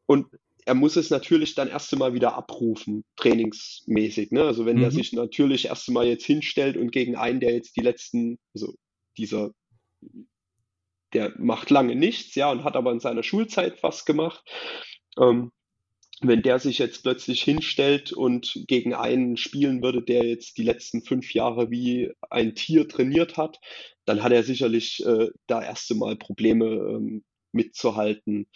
und 0.05 0.27
er 0.65 0.75
muss 0.75 0.95
es 0.95 1.09
natürlich 1.09 1.55
dann 1.55 1.67
erst 1.67 1.91
einmal 1.93 2.13
wieder 2.13 2.35
abrufen, 2.35 3.03
trainingsmäßig. 3.15 4.31
Ne? 4.31 4.43
Also 4.43 4.65
wenn 4.65 4.77
mhm. 4.77 4.83
er 4.83 4.91
sich 4.91 5.13
natürlich 5.13 5.65
erst 5.65 5.87
einmal 5.87 6.05
jetzt 6.05 6.25
hinstellt 6.25 6.77
und 6.77 6.91
gegen 6.91 7.15
einen, 7.15 7.39
der 7.39 7.53
jetzt 7.53 7.75
die 7.75 7.81
letzten, 7.81 8.37
also 8.53 8.75
dieser, 9.17 9.51
der 11.13 11.33
macht 11.37 11.71
lange 11.71 11.95
nichts, 11.95 12.35
ja, 12.35 12.51
und 12.51 12.63
hat 12.63 12.75
aber 12.75 12.91
in 12.91 12.99
seiner 12.99 13.23
Schulzeit 13.23 13.81
was 13.81 14.05
gemacht. 14.05 14.43
Ähm, 15.17 15.51
wenn 16.21 16.41
der 16.41 16.59
sich 16.59 16.79
jetzt 16.79 17.03
plötzlich 17.03 17.41
hinstellt 17.41 18.11
und 18.11 18.63
gegen 18.67 18.93
einen 18.93 19.37
spielen 19.37 19.81
würde, 19.81 20.01
der 20.01 20.25
jetzt 20.25 20.57
die 20.57 20.63
letzten 20.63 21.01
fünf 21.01 21.33
Jahre 21.33 21.71
wie 21.71 22.11
ein 22.29 22.55
Tier 22.55 22.87
trainiert 22.87 23.37
hat, 23.37 23.59
dann 24.05 24.23
hat 24.23 24.31
er 24.31 24.43
sicherlich 24.43 25.05
äh, 25.05 25.29
da 25.47 25.61
erste 25.61 25.95
Mal 25.95 26.17
Probleme 26.17 26.65
ähm, 26.65 27.23
mitzuhalten. 27.51 28.47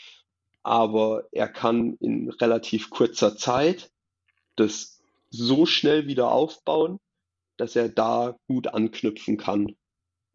Aber 0.61 1.23
er 1.31 1.47
kann 1.47 1.95
in 1.99 2.29
relativ 2.29 2.89
kurzer 2.89 3.37
Zeit 3.37 3.91
das 4.55 5.01
so 5.29 5.65
schnell 5.65 6.07
wieder 6.07 6.31
aufbauen, 6.31 6.99
dass 7.57 7.75
er 7.75 7.89
da 7.89 8.37
gut 8.47 8.67
anknüpfen 8.67 9.37
kann 9.37 9.75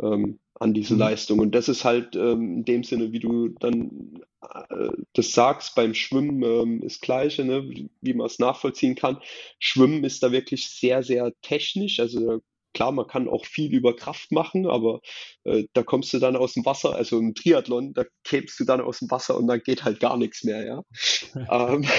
ähm, 0.01 0.39
an 0.61 0.75
diese 0.75 0.95
mhm. 0.95 1.01
Leistung. 1.01 1.39
Und 1.39 1.55
das 1.55 1.69
ist 1.69 1.85
halt 1.85 2.17
ähm, 2.17 2.59
in 2.59 2.65
dem 2.65 2.85
Sinne, 2.85 3.13
wie 3.13 3.21
du 3.21 3.49
dann 3.49 4.23
äh, 4.43 4.91
das 5.15 5.33
sagst, 5.33 5.75
beim 5.75 5.95
Schwimmen 5.95 6.43
ähm, 6.43 6.83
ist 6.83 7.03
gleiche, 7.03 7.45
ne, 7.45 7.69
wie, 7.69 7.91
wie 8.01 8.15
man 8.15 8.27
es 8.27 8.39
nachvollziehen 8.39 8.95
kann. 8.95 9.21
Schwimmen 9.59 10.05
ist 10.05 10.23
da 10.23 10.33
wirklich 10.33 10.69
sehr, 10.69 11.03
sehr 11.03 11.33
technisch. 11.43 12.01
Also 12.01 12.41
klar, 12.75 12.93
man 12.93 13.07
kann 13.07 13.29
auch 13.29 13.45
viel 13.45 13.75
über 13.75 13.97
Kraft 13.97 14.33
machen, 14.33 14.67
aber 14.67 15.01
äh, 15.45 15.65
da 15.73 15.83
kommst 15.83 16.13
du 16.13 16.19
dann 16.19 16.37
aus 16.37 16.55
dem 16.55 16.65
Wasser, 16.65 16.95
also 16.95 17.19
im 17.19 17.35
Triathlon, 17.35 17.95
da 17.95 18.05
kämst 18.25 18.59
du 18.61 18.65
dann 18.65 18.81
aus 18.81 19.01
dem 19.01 19.11
Wasser 19.11 19.37
und 19.37 19.47
dann 19.47 19.61
geht 19.61 19.85
halt 19.85 20.01
gar 20.01 20.17
nichts 20.17 20.45
mehr, 20.45 20.65
ja. 20.65 20.83
ähm, 21.51 21.87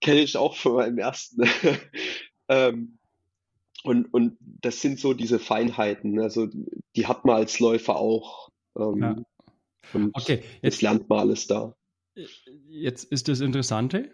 Kenne 0.00 0.20
ich 0.20 0.36
auch 0.36 0.56
von 0.56 0.74
meinem 0.74 0.98
ersten. 0.98 1.48
ähm, 2.48 2.98
und, 3.84 4.12
und 4.12 4.36
das 4.40 4.80
sind 4.80 5.00
so 5.00 5.14
diese 5.14 5.38
Feinheiten, 5.38 6.12
ne? 6.12 6.22
also 6.22 6.48
die 6.96 7.06
hat 7.06 7.24
man 7.24 7.36
als 7.36 7.58
Läufer 7.60 7.96
auch. 7.96 8.48
Ähm, 8.76 9.00
ja. 9.00 9.16
Okay, 10.14 10.42
jetzt 10.62 10.82
lernt 10.82 11.08
man 11.08 11.18
alles 11.18 11.46
da. 11.46 11.74
Jetzt 12.68 13.04
ist 13.04 13.28
das 13.28 13.40
Interessante. 13.40 14.10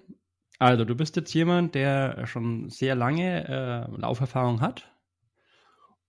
Also, 0.58 0.84
du 0.84 0.96
bist 0.96 1.14
jetzt 1.16 1.32
jemand, 1.34 1.74
der 1.74 2.26
schon 2.26 2.68
sehr 2.68 2.94
lange 2.96 3.46
äh, 3.48 4.00
Lauferfahrung 4.00 4.60
hat. 4.60 4.90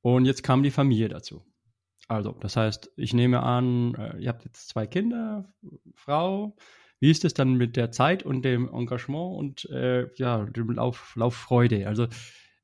Und 0.02 0.26
jetzt 0.26 0.44
kam 0.44 0.64
die 0.64 0.72
Familie 0.72 1.10
dazu. 1.10 1.44
Also, 2.08 2.32
das 2.32 2.56
heißt, 2.56 2.92
ich 2.96 3.14
nehme 3.14 3.44
an, 3.44 3.94
äh, 3.96 4.18
ihr 4.18 4.30
habt 4.30 4.46
jetzt 4.46 4.70
zwei 4.70 4.88
Kinder, 4.88 5.54
Frau. 5.94 6.56
Wie 7.00 7.12
ist 7.12 7.24
es 7.26 7.34
dann 7.34 7.56
mit 7.56 7.76
der 7.78 7.92
Zeit 7.92 8.24
und 8.24 8.44
dem 8.44 8.68
Engagement 8.68 9.38
und 9.38 9.70
äh, 9.70 10.08
ja, 10.16 10.46
dem 10.46 10.72
Lauf, 10.72 11.16
Lauffreude? 11.16 11.88
Also, 11.88 12.08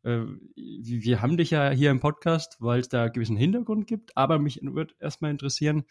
äh, 0.05 0.25
wir 0.55 1.21
haben 1.21 1.37
dich 1.37 1.49
ja 1.49 1.69
hier 1.71 1.91
im 1.91 1.99
Podcast, 1.99 2.57
weil 2.59 2.79
es 2.79 2.89
da 2.89 3.03
einen 3.03 3.13
gewissen 3.13 3.37
Hintergrund 3.37 3.87
gibt, 3.87 4.15
aber 4.15 4.39
mich 4.39 4.59
würde 4.61 4.93
erstmal 4.99 5.31
interessieren, 5.31 5.83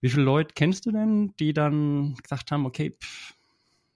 wie 0.00 0.08
viele 0.08 0.24
Leute 0.24 0.54
kennst 0.54 0.86
du 0.86 0.92
denn, 0.92 1.34
die 1.38 1.52
dann 1.52 2.14
gesagt 2.22 2.50
haben, 2.50 2.64
okay, 2.64 2.96
pff, 2.98 3.34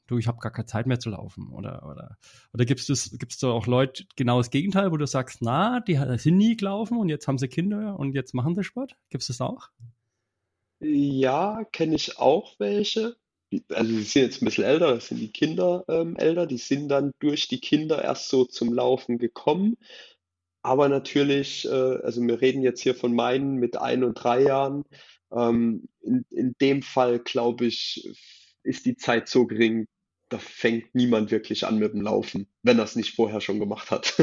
du, 0.06 0.18
ich 0.18 0.26
habe 0.28 0.38
gar 0.38 0.52
keine 0.52 0.66
Zeit 0.66 0.87
mehr 0.87 1.00
zu 1.00 1.11
laufen? 1.11 1.50
Oder, 1.52 1.83
oder, 1.85 2.18
oder 2.52 2.64
gibt 2.64 2.88
es 2.88 3.18
gibt's 3.18 3.38
da 3.38 3.49
auch 3.49 3.66
Leute 3.66 4.04
genau 4.16 4.38
das 4.38 4.50
Gegenteil, 4.50 4.92
wo 4.92 4.99
du 4.99 5.06
sagst, 5.06 5.38
na, 5.40 5.80
die 5.80 5.99
sind 6.18 6.37
nie 6.37 6.56
gelaufen 6.56 6.99
und 6.99 7.09
jetzt 7.09 7.26
haben 7.26 7.38
sie 7.38 7.49
Kinder 7.49 7.99
und 7.99 8.14
jetzt 8.14 8.35
machen 8.35 8.54
sie 8.54 8.64
Sport? 8.64 8.97
Gibt 9.09 9.23
es 9.23 9.28
das 9.28 9.40
auch? 9.40 9.71
Ja, 10.80 11.64
kenne 11.73 11.94
ich 11.94 12.18
auch 12.18 12.59
welche 12.59 13.16
also 13.68 13.92
die 13.92 14.02
sind 14.02 14.22
jetzt 14.22 14.42
ein 14.42 14.46
bisschen 14.46 14.64
älter, 14.64 14.94
das 14.94 15.08
sind 15.08 15.20
die 15.20 15.32
Kinder 15.32 15.84
ähm, 15.88 16.16
älter, 16.16 16.46
die 16.46 16.58
sind 16.58 16.88
dann 16.88 17.12
durch 17.18 17.48
die 17.48 17.60
Kinder 17.60 18.02
erst 18.02 18.28
so 18.28 18.44
zum 18.44 18.72
Laufen 18.72 19.18
gekommen. 19.18 19.76
Aber 20.62 20.88
natürlich, 20.88 21.66
äh, 21.66 21.70
also 21.70 22.22
wir 22.22 22.40
reden 22.40 22.62
jetzt 22.62 22.80
hier 22.80 22.94
von 22.94 23.14
meinen 23.14 23.56
mit 23.56 23.76
ein 23.76 24.02
und 24.02 24.14
drei 24.14 24.42
Jahren. 24.42 24.84
Ähm, 25.30 25.88
in, 26.00 26.24
in 26.30 26.54
dem 26.60 26.82
Fall, 26.82 27.18
glaube 27.18 27.66
ich, 27.66 28.10
ist 28.62 28.86
die 28.86 28.96
Zeit 28.96 29.28
so 29.28 29.46
gering, 29.46 29.86
da 30.30 30.38
fängt 30.38 30.94
niemand 30.94 31.30
wirklich 31.30 31.66
an 31.66 31.78
mit 31.78 31.92
dem 31.92 32.00
Laufen, 32.00 32.46
wenn 32.62 32.78
er 32.78 32.84
es 32.84 32.96
nicht 32.96 33.14
vorher 33.14 33.40
schon 33.40 33.60
gemacht 33.60 33.90
hat. 33.90 34.14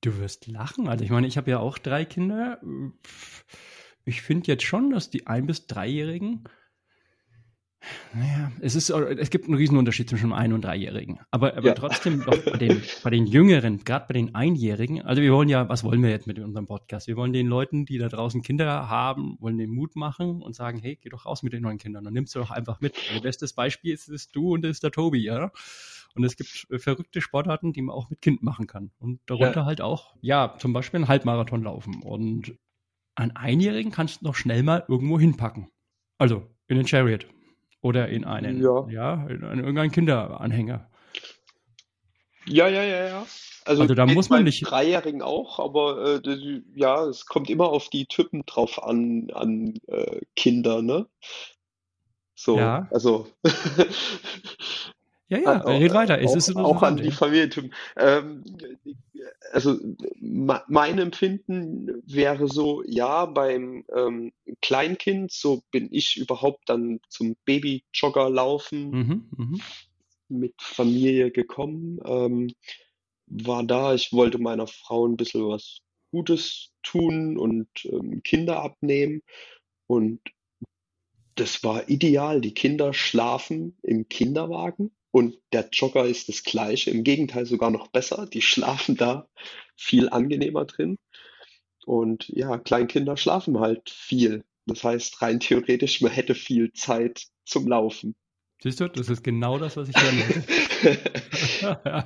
du 0.00 0.18
wirst 0.18 0.48
lachen. 0.48 0.88
Also 0.88 1.04
ich 1.04 1.10
meine, 1.10 1.26
ich 1.28 1.36
habe 1.36 1.50
ja 1.50 1.60
auch 1.60 1.78
drei 1.78 2.04
Kinder. 2.04 2.60
Ich 4.04 4.22
finde 4.22 4.48
jetzt 4.48 4.64
schon, 4.64 4.90
dass 4.90 5.10
die 5.10 5.26
ein- 5.26 5.46
bis 5.46 5.66
dreijährigen 5.66 6.44
naja, 8.12 8.50
es 8.60 8.74
ist, 8.74 8.90
es 8.90 9.30
gibt 9.30 9.46
einen 9.46 9.54
Riesenunterschied 9.54 10.08
zwischen 10.08 10.32
einem 10.32 10.32
Ein- 10.32 10.52
und 10.52 10.64
Dreijährigen. 10.64 11.20
Aber, 11.30 11.56
aber 11.56 11.68
ja. 11.68 11.74
trotzdem 11.74 12.24
bei 12.24 12.56
den, 12.56 12.82
bei 13.04 13.10
den 13.10 13.26
Jüngeren, 13.26 13.84
gerade 13.84 14.06
bei 14.08 14.14
den 14.14 14.34
Einjährigen, 14.34 15.02
also 15.02 15.22
wir 15.22 15.32
wollen 15.32 15.48
ja, 15.48 15.68
was 15.68 15.84
wollen 15.84 16.02
wir 16.02 16.10
jetzt 16.10 16.26
mit 16.26 16.38
unserem 16.38 16.66
Podcast? 16.66 17.06
Wir 17.06 17.16
wollen 17.16 17.32
den 17.32 17.46
Leuten, 17.46 17.86
die 17.86 17.98
da 17.98 18.08
draußen 18.08 18.42
Kinder 18.42 18.88
haben, 18.88 19.36
wollen 19.40 19.58
den 19.58 19.70
Mut 19.70 19.94
machen 19.94 20.42
und 20.42 20.54
sagen, 20.54 20.80
hey, 20.80 20.98
geh 21.00 21.08
doch 21.08 21.26
raus 21.26 21.42
mit 21.42 21.52
den 21.52 21.62
neuen 21.62 21.78
Kindern 21.78 22.06
und 22.06 22.12
nimmst 22.12 22.34
du 22.34 22.40
doch 22.40 22.50
einfach 22.50 22.80
mit. 22.80 22.96
Also 23.10 23.22
bestes 23.22 23.52
Beispiel 23.52 23.94
ist, 23.94 24.08
ist 24.08 24.34
du 24.34 24.54
und 24.54 24.64
ist 24.64 24.82
der 24.82 24.90
Tobi, 24.90 25.22
ja. 25.22 25.52
Und 26.14 26.24
es 26.24 26.36
gibt 26.36 26.66
verrückte 26.82 27.20
Sportarten, 27.20 27.72
die 27.72 27.82
man 27.82 27.94
auch 27.94 28.10
mit 28.10 28.20
Kind 28.20 28.42
machen 28.42 28.66
kann. 28.66 28.90
Und 28.98 29.20
darunter 29.26 29.60
ja. 29.60 29.66
halt 29.66 29.80
auch, 29.80 30.16
ja, 30.20 30.56
zum 30.58 30.72
Beispiel 30.72 30.98
einen 30.98 31.08
Halbmarathon 31.08 31.62
laufen. 31.62 32.02
Und 32.02 32.56
einen 33.14 33.36
Einjährigen 33.36 33.92
kannst 33.92 34.20
du 34.20 34.24
noch 34.24 34.34
schnell 34.34 34.64
mal 34.64 34.84
irgendwo 34.88 35.20
hinpacken. 35.20 35.68
Also 36.18 36.48
in 36.66 36.76
den 36.76 36.86
Chariot 36.86 37.28
oder 37.80 38.08
in 38.08 38.24
einen, 38.24 38.60
ja, 38.60 38.86
ja 38.88 39.26
in, 39.28 39.42
in 39.42 39.58
irgendeinen 39.58 39.90
Kinderanhänger. 39.90 40.88
Ja, 42.46 42.68
ja, 42.68 42.82
ja, 42.82 43.08
ja. 43.08 43.26
Also, 43.64 43.82
also 43.82 43.94
da 43.94 44.06
muss 44.06 44.30
man 44.30 44.44
nicht. 44.44 44.62
Dreijährigen 44.62 45.20
auch, 45.20 45.58
aber 45.58 46.20
äh, 46.24 46.62
ja, 46.74 47.04
es 47.04 47.26
kommt 47.26 47.50
immer 47.50 47.68
auf 47.68 47.90
die 47.90 48.06
Typen 48.06 48.44
drauf 48.46 48.82
an, 48.82 49.28
an 49.34 49.74
äh, 49.88 50.22
Kinder, 50.34 50.80
ne? 50.80 51.06
So, 52.34 52.56
ja. 52.56 52.88
also. 52.90 53.26
ja, 55.28 55.38
ja, 55.38 55.58
red 55.58 55.92
weiter. 55.92 56.20
Es 56.20 56.32
auch, 56.32 56.36
ist 56.36 56.56
auch 56.56 56.82
an 56.82 56.96
die 56.96 57.10
Familientypen. 57.10 57.74
Ähm, 57.96 58.44
also 59.52 59.78
mein 60.20 60.98
Empfinden 60.98 62.02
wäre 62.06 62.48
so, 62.48 62.82
ja, 62.86 63.26
beim 63.26 63.84
ähm, 63.94 64.32
Kleinkind, 64.62 65.32
so 65.32 65.62
bin 65.70 65.88
ich 65.92 66.16
überhaupt 66.16 66.68
dann 66.68 67.00
zum 67.08 67.36
Babyjogger 67.44 68.30
laufen 68.30 68.90
mhm, 68.90 69.28
mh. 69.36 69.58
mit 70.28 70.54
Familie 70.58 71.30
gekommen, 71.30 72.00
ähm, 72.04 72.54
war 73.26 73.64
da, 73.64 73.94
ich 73.94 74.12
wollte 74.12 74.38
meiner 74.38 74.66
Frau 74.66 75.06
ein 75.06 75.16
bisschen 75.16 75.46
was 75.46 75.80
Gutes 76.10 76.72
tun 76.82 77.36
und 77.36 77.68
ähm, 77.84 78.22
Kinder 78.22 78.62
abnehmen 78.62 79.22
und 79.86 80.20
das 81.34 81.62
war 81.62 81.88
ideal. 81.88 82.40
Die 82.40 82.54
Kinder 82.54 82.92
schlafen 82.92 83.76
im 83.82 84.08
Kinderwagen 84.08 84.90
und 85.18 85.36
der 85.52 85.68
Jogger 85.72 86.06
ist 86.06 86.28
das 86.28 86.44
gleiche, 86.44 86.92
im 86.92 87.02
Gegenteil 87.02 87.44
sogar 87.44 87.72
noch 87.72 87.88
besser. 87.88 88.28
Die 88.32 88.40
schlafen 88.40 88.96
da 88.96 89.28
viel 89.74 90.08
angenehmer 90.08 90.64
drin. 90.64 90.96
Und 91.84 92.28
ja, 92.28 92.56
Kleinkinder 92.56 93.16
schlafen 93.16 93.58
halt 93.58 93.90
viel. 93.90 94.44
Das 94.66 94.84
heißt, 94.84 95.20
rein 95.20 95.40
theoretisch, 95.40 96.00
man 96.02 96.12
hätte 96.12 96.36
viel 96.36 96.72
Zeit 96.72 97.24
zum 97.44 97.66
Laufen. 97.66 98.14
Siehst 98.62 98.78
du, 98.78 98.88
das 98.88 99.08
ist 99.08 99.24
genau 99.24 99.58
das, 99.58 99.76
was 99.76 99.88
ich 99.88 99.96
hören. 99.96 100.44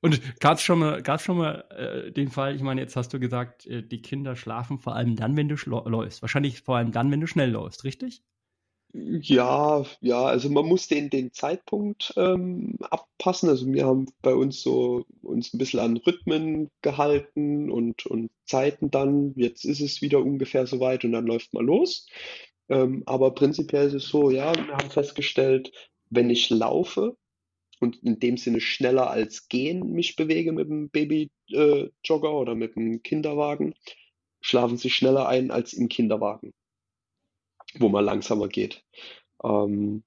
Und 0.00 0.40
gab 0.40 0.56
es 0.56 0.62
schon 0.62 0.78
mal, 0.78 1.02
gab's 1.02 1.24
schon 1.24 1.36
mal 1.36 1.64
äh, 1.76 2.10
den 2.10 2.30
Fall, 2.30 2.56
ich 2.56 2.62
meine, 2.62 2.80
jetzt 2.80 2.96
hast 2.96 3.12
du 3.12 3.20
gesagt, 3.20 3.66
äh, 3.66 3.82
die 3.82 4.00
Kinder 4.00 4.34
schlafen 4.34 4.78
vor 4.78 4.96
allem 4.96 5.14
dann, 5.14 5.36
wenn 5.36 5.48
du 5.48 5.56
läufst. 5.66 6.22
Wahrscheinlich 6.22 6.62
vor 6.62 6.78
allem 6.78 6.90
dann, 6.90 7.10
wenn 7.10 7.20
du 7.20 7.26
schnell 7.26 7.50
läufst, 7.50 7.84
richtig? 7.84 8.22
Ja, 8.92 9.84
ja, 10.00 10.24
also 10.24 10.48
man 10.50 10.66
muss 10.66 10.88
den, 10.88 11.10
den 11.10 11.32
Zeitpunkt 11.32 12.12
ähm, 12.16 12.76
abpassen. 12.80 13.48
Also 13.48 13.66
wir 13.72 13.86
haben 13.86 14.06
bei 14.20 14.34
uns 14.34 14.62
so 14.62 15.04
uns 15.22 15.54
ein 15.54 15.58
bisschen 15.58 15.78
an 15.80 15.96
Rhythmen 15.98 16.70
gehalten 16.82 17.70
und, 17.70 18.06
und 18.06 18.30
Zeiten 18.46 18.90
dann. 18.90 19.32
Jetzt 19.36 19.64
ist 19.64 19.80
es 19.80 20.02
wieder 20.02 20.18
ungefähr 20.20 20.66
so 20.66 20.80
weit 20.80 21.04
und 21.04 21.12
dann 21.12 21.26
läuft 21.26 21.54
man 21.54 21.66
los. 21.66 22.08
Ähm, 22.68 23.04
aber 23.06 23.32
prinzipiell 23.32 23.86
ist 23.86 23.94
es 23.94 24.08
so, 24.08 24.30
ja, 24.30 24.52
wir 24.54 24.76
haben 24.76 24.90
festgestellt, 24.90 25.72
wenn 26.10 26.30
ich 26.30 26.50
laufe 26.50 27.16
und 27.80 28.02
in 28.02 28.18
dem 28.20 28.36
Sinne 28.36 28.60
schneller 28.60 29.10
als 29.10 29.48
gehen 29.48 29.92
mich 29.92 30.16
bewege 30.16 30.52
mit 30.52 30.68
dem 30.68 30.90
Baby-Jogger 30.90 32.28
äh, 32.28 32.32
oder 32.32 32.54
mit 32.56 32.76
dem 32.76 33.02
Kinderwagen, 33.02 33.74
schlafen 34.40 34.78
sie 34.78 34.90
schneller 34.90 35.28
ein 35.28 35.50
als 35.52 35.72
im 35.74 35.88
Kinderwagen 35.88 36.52
wo 37.78 37.88
man 37.88 38.04
langsamer 38.04 38.48
geht. 38.48 38.84
Ähm, 39.42 40.02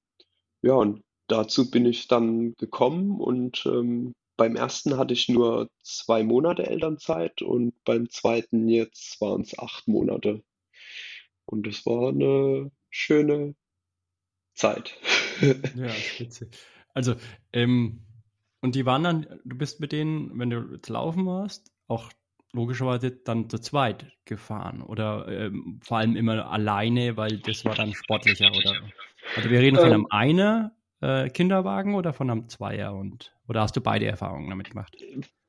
ja, 0.61 0.73
und 0.73 1.03
dazu 1.27 1.69
bin 1.69 1.85
ich 1.85 2.07
dann 2.07 2.55
gekommen 2.55 3.19
und 3.19 3.65
ähm, 3.65 4.13
beim 4.37 4.55
ersten 4.55 4.97
hatte 4.97 5.13
ich 5.13 5.29
nur 5.29 5.69
zwei 5.83 6.23
Monate 6.23 6.65
Elternzeit 6.65 7.41
und 7.41 7.73
beim 7.83 8.09
zweiten 8.09 8.67
jetzt 8.67 9.21
waren 9.21 9.41
es 9.41 9.57
acht 9.57 9.87
Monate. 9.87 10.43
Und 11.45 11.67
es 11.67 11.85
war 11.85 12.09
eine 12.09 12.71
schöne 12.89 13.55
Zeit. 14.55 14.97
ja, 15.75 15.89
spitze. 15.89 16.49
Also, 16.93 17.15
ähm, 17.51 18.03
und 18.61 18.75
die 18.75 18.85
waren 18.85 19.03
dann, 19.03 19.39
du 19.43 19.57
bist 19.57 19.79
mit 19.79 19.91
denen, 19.91 20.37
wenn 20.39 20.49
du 20.49 20.73
jetzt 20.73 20.89
laufen 20.89 21.25
warst, 21.25 21.71
auch 21.87 22.11
logischerweise 22.53 23.11
dann 23.11 23.49
zu 23.49 23.59
zweit 23.59 24.05
gefahren 24.25 24.81
oder 24.81 25.27
ähm, 25.27 25.79
vor 25.83 25.97
allem 25.97 26.15
immer 26.15 26.49
alleine, 26.49 27.17
weil 27.17 27.39
das 27.39 27.65
war 27.65 27.75
dann 27.75 27.93
sportlicher 27.93 28.51
oder? 28.51 28.75
Also 29.35 29.49
wir 29.49 29.59
reden 29.59 29.77
von 29.77 29.87
ähm, 29.87 29.93
einem 29.93 30.07
Einer 30.09 30.75
äh, 31.01 31.29
Kinderwagen 31.29 31.95
oder 31.95 32.13
von 32.13 32.29
einem 32.29 32.47
Zweier 32.49 32.93
und 32.93 33.33
oder 33.47 33.61
hast 33.61 33.75
du 33.75 33.81
beide 33.81 34.05
Erfahrungen 34.05 34.49
damit 34.49 34.69
gemacht? 34.69 34.95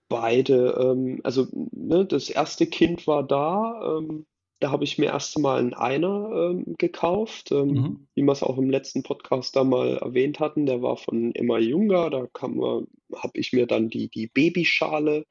Beide. 0.09 0.77
Ähm, 0.81 1.21
also 1.23 1.47
ne, 1.53 2.05
das 2.05 2.31
erste 2.31 2.67
Kind 2.67 3.07
war 3.07 3.23
da. 3.23 3.99
Ähm, 3.99 4.27
da 4.61 4.71
habe 4.71 4.85
ich 4.85 4.99
mir 4.99 5.07
erst 5.07 5.39
mal 5.39 5.59
einen 5.59 5.75
Einer 5.75 6.31
ähm, 6.33 6.75
gekauft, 6.79 7.53
ähm, 7.53 7.69
mhm. 7.69 8.07
wie 8.15 8.23
wir 8.23 8.33
es 8.33 8.43
auch 8.43 8.57
im 8.57 8.71
letzten 8.71 9.03
Podcast 9.03 9.57
da 9.57 9.65
mal 9.65 9.99
erwähnt 9.99 10.41
hatten. 10.41 10.67
Der 10.67 10.81
war 10.81 10.97
von 10.97 11.35
Emma 11.35 11.59
Junger. 11.59 12.09
Da 12.09 12.27
habe 12.41 13.33
ich 13.35 13.53
mir 13.53 13.67
dann 13.67 13.91
die, 13.91 14.09
die 14.09 14.27
Babyschale 14.27 15.27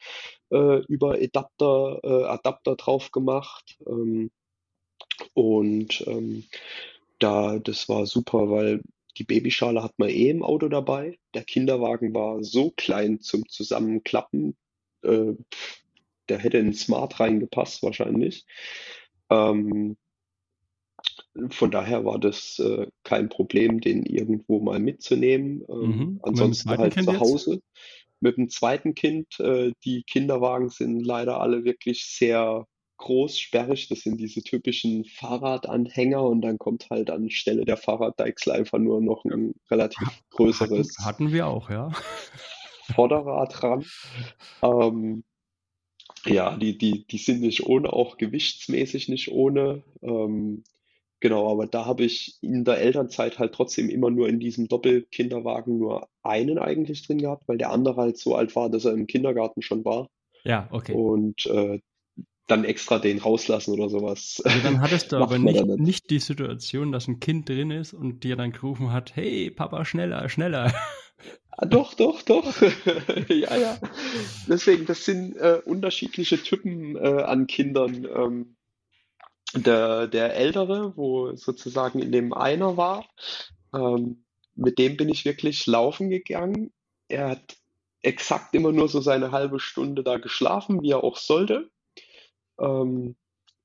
äh, 0.53 0.83
über 0.87 1.15
Adapter, 1.15 1.99
äh, 2.03 2.23
Adapter 2.25 2.75
drauf 2.75 3.11
gemacht. 3.11 3.77
Ähm, 3.87 4.31
und 5.33 6.03
ähm, 6.07 6.45
da, 7.19 7.59
das 7.59 7.89
war 7.89 8.05
super, 8.05 8.49
weil 8.49 8.81
die 9.17 9.23
Babyschale 9.23 9.83
hat 9.83 9.97
man 9.97 10.09
eh 10.09 10.29
im 10.29 10.43
Auto 10.43 10.69
dabei. 10.69 11.17
Der 11.33 11.43
Kinderwagen 11.43 12.13
war 12.13 12.43
so 12.43 12.71
klein 12.75 13.19
zum 13.19 13.47
Zusammenklappen. 13.47 14.55
Äh, 15.03 15.33
der 16.29 16.39
hätte 16.39 16.57
in 16.57 16.73
Smart 16.73 17.19
reingepasst 17.19 17.83
wahrscheinlich. 17.83 18.45
Ähm, 19.29 19.97
von 21.49 21.71
daher 21.71 22.05
war 22.05 22.19
das 22.19 22.59
äh, 22.59 22.87
kein 23.03 23.29
Problem, 23.29 23.81
den 23.81 24.05
irgendwo 24.05 24.59
mal 24.59 24.79
mitzunehmen. 24.79 25.63
Ähm, 25.67 25.79
mhm. 25.79 26.19
Ansonsten 26.23 26.69
halt 26.69 26.93
zu 26.93 27.19
Hause. 27.19 27.53
Jetzt? 27.55 27.63
Mit 28.23 28.37
dem 28.37 28.49
zweiten 28.49 28.95
Kind, 28.95 29.37
äh, 29.41 29.73
die 29.83 30.03
Kinderwagen 30.03 30.69
sind 30.69 31.05
leider 31.05 31.41
alle 31.41 31.65
wirklich 31.65 32.05
sehr 32.05 32.65
groß, 32.95 33.37
sperrig. 33.37 33.89
Das 33.89 33.99
sind 33.99 34.17
diese 34.17 34.41
typischen 34.41 35.03
Fahrradanhänger 35.03 36.23
und 36.23 36.41
dann 36.41 36.57
kommt 36.57 36.89
halt 36.89 37.09
anstelle 37.09 37.65
der 37.65 37.75
Fahrraddeichsel 37.75 38.53
einfach 38.53 38.79
nur 38.79 39.01
noch 39.01 39.25
ein 39.25 39.53
relativ 39.69 40.07
größeres. 40.29 40.95
Hatten, 40.99 41.05
hatten 41.05 41.31
wir 41.33 41.47
auch, 41.47 41.69
ja. 41.69 41.91
Vorderrad 42.95 43.61
ran. 43.61 43.85
Ähm, 44.61 45.25
ja, 46.25 46.55
die, 46.55 46.77
die, 46.77 47.05
die 47.05 47.17
sind 47.17 47.41
nicht 47.41 47.65
ohne, 47.65 47.91
auch 47.91 48.15
gewichtsmäßig 48.15 49.09
nicht 49.09 49.31
ohne. 49.33 49.83
Ähm, 50.01 50.63
genau, 51.23 51.49
aber 51.49 51.67
da 51.67 51.85
habe 51.85 52.03
ich 52.03 52.37
in 52.41 52.65
der 52.65 52.79
Elternzeit 52.79 53.39
halt 53.39 53.53
trotzdem 53.53 53.89
immer 53.89 54.11
nur 54.11 54.27
in 54.27 54.41
diesem 54.41 54.67
Doppelkinderwagen 54.67 55.79
nur 55.79 56.09
einen 56.21 56.59
eigentlich 56.59 57.07
drin 57.07 57.19
gehabt, 57.19 57.47
weil 57.47 57.57
der 57.57 57.71
andere 57.71 57.95
halt 57.95 58.17
so 58.17 58.35
alt 58.35 58.53
war, 58.57 58.69
dass 58.69 58.83
er 58.83 58.91
im 58.91 59.07
Kindergarten 59.07 59.61
schon 59.61 59.85
war. 59.85 60.09
Ja, 60.43 60.67
okay. 60.69 60.91
Und 60.93 61.45
äh, 61.45 61.79
dann 62.47 62.65
extra 62.65 62.99
den 62.99 63.19
rauslassen 63.19 63.73
oder 63.73 63.87
sowas. 63.87 64.41
Also 64.43 64.59
dann 64.63 64.81
hattest 64.81 65.13
du 65.13 65.15
aber 65.23 65.39
nicht, 65.39 65.65
nicht 65.65 66.09
die 66.09 66.19
Situation, 66.19 66.91
dass 66.91 67.07
ein 67.07 67.21
Kind 67.21 67.47
drin 67.47 67.71
ist 67.71 67.93
und 67.93 68.25
dir 68.25 68.35
dann 68.35 68.51
gerufen 68.51 68.91
hat, 68.91 69.15
hey 69.15 69.49
Papa, 69.49 69.85
schneller, 69.85 70.27
schneller. 70.27 70.73
Ah, 71.51 71.65
doch, 71.65 71.93
doch, 71.93 72.21
doch. 72.23 72.53
ja, 73.29 73.55
ja. 73.55 73.77
Deswegen, 74.49 74.85
das 74.85 75.05
sind 75.05 75.37
äh, 75.37 75.61
unterschiedliche 75.63 76.37
Typen 76.37 76.97
äh, 76.97 77.21
an 77.21 77.47
Kindern. 77.47 78.05
Ähm, 78.13 78.55
der, 79.53 80.07
der 80.07 80.35
Ältere, 80.35 80.93
wo 80.95 81.35
sozusagen 81.35 81.99
in 81.99 82.11
dem 82.11 82.33
einer 82.33 82.77
war, 82.77 83.05
ähm, 83.73 84.25
mit 84.55 84.77
dem 84.79 84.97
bin 84.97 85.09
ich 85.09 85.25
wirklich 85.25 85.65
laufen 85.67 86.09
gegangen. 86.09 86.71
Er 87.07 87.29
hat 87.31 87.57
exakt 88.01 88.53
immer 88.55 88.71
nur 88.71 88.89
so 88.89 89.01
seine 89.01 89.31
halbe 89.31 89.59
Stunde 89.59 90.03
da 90.03 90.17
geschlafen, 90.17 90.81
wie 90.81 90.91
er 90.91 91.03
auch 91.03 91.17
sollte. 91.17 91.69
Ähm, 92.59 93.15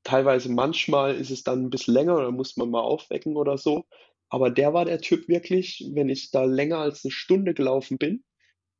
teilweise 0.04 0.50
manchmal 0.50 1.14
ist 1.16 1.30
es 1.30 1.42
dann 1.42 1.64
ein 1.64 1.70
bisschen 1.70 1.94
länger, 1.94 2.16
oder 2.16 2.30
muss 2.30 2.56
man 2.56 2.70
mal 2.70 2.80
aufwecken 2.80 3.36
oder 3.36 3.58
so. 3.58 3.84
Aber 4.30 4.50
der 4.50 4.74
war 4.74 4.84
der 4.84 5.00
Typ 5.00 5.28
wirklich, 5.28 5.84
wenn 5.92 6.08
ich 6.08 6.30
da 6.30 6.44
länger 6.44 6.78
als 6.78 7.04
eine 7.04 7.12
Stunde 7.12 7.54
gelaufen 7.54 7.98
bin, 7.98 8.24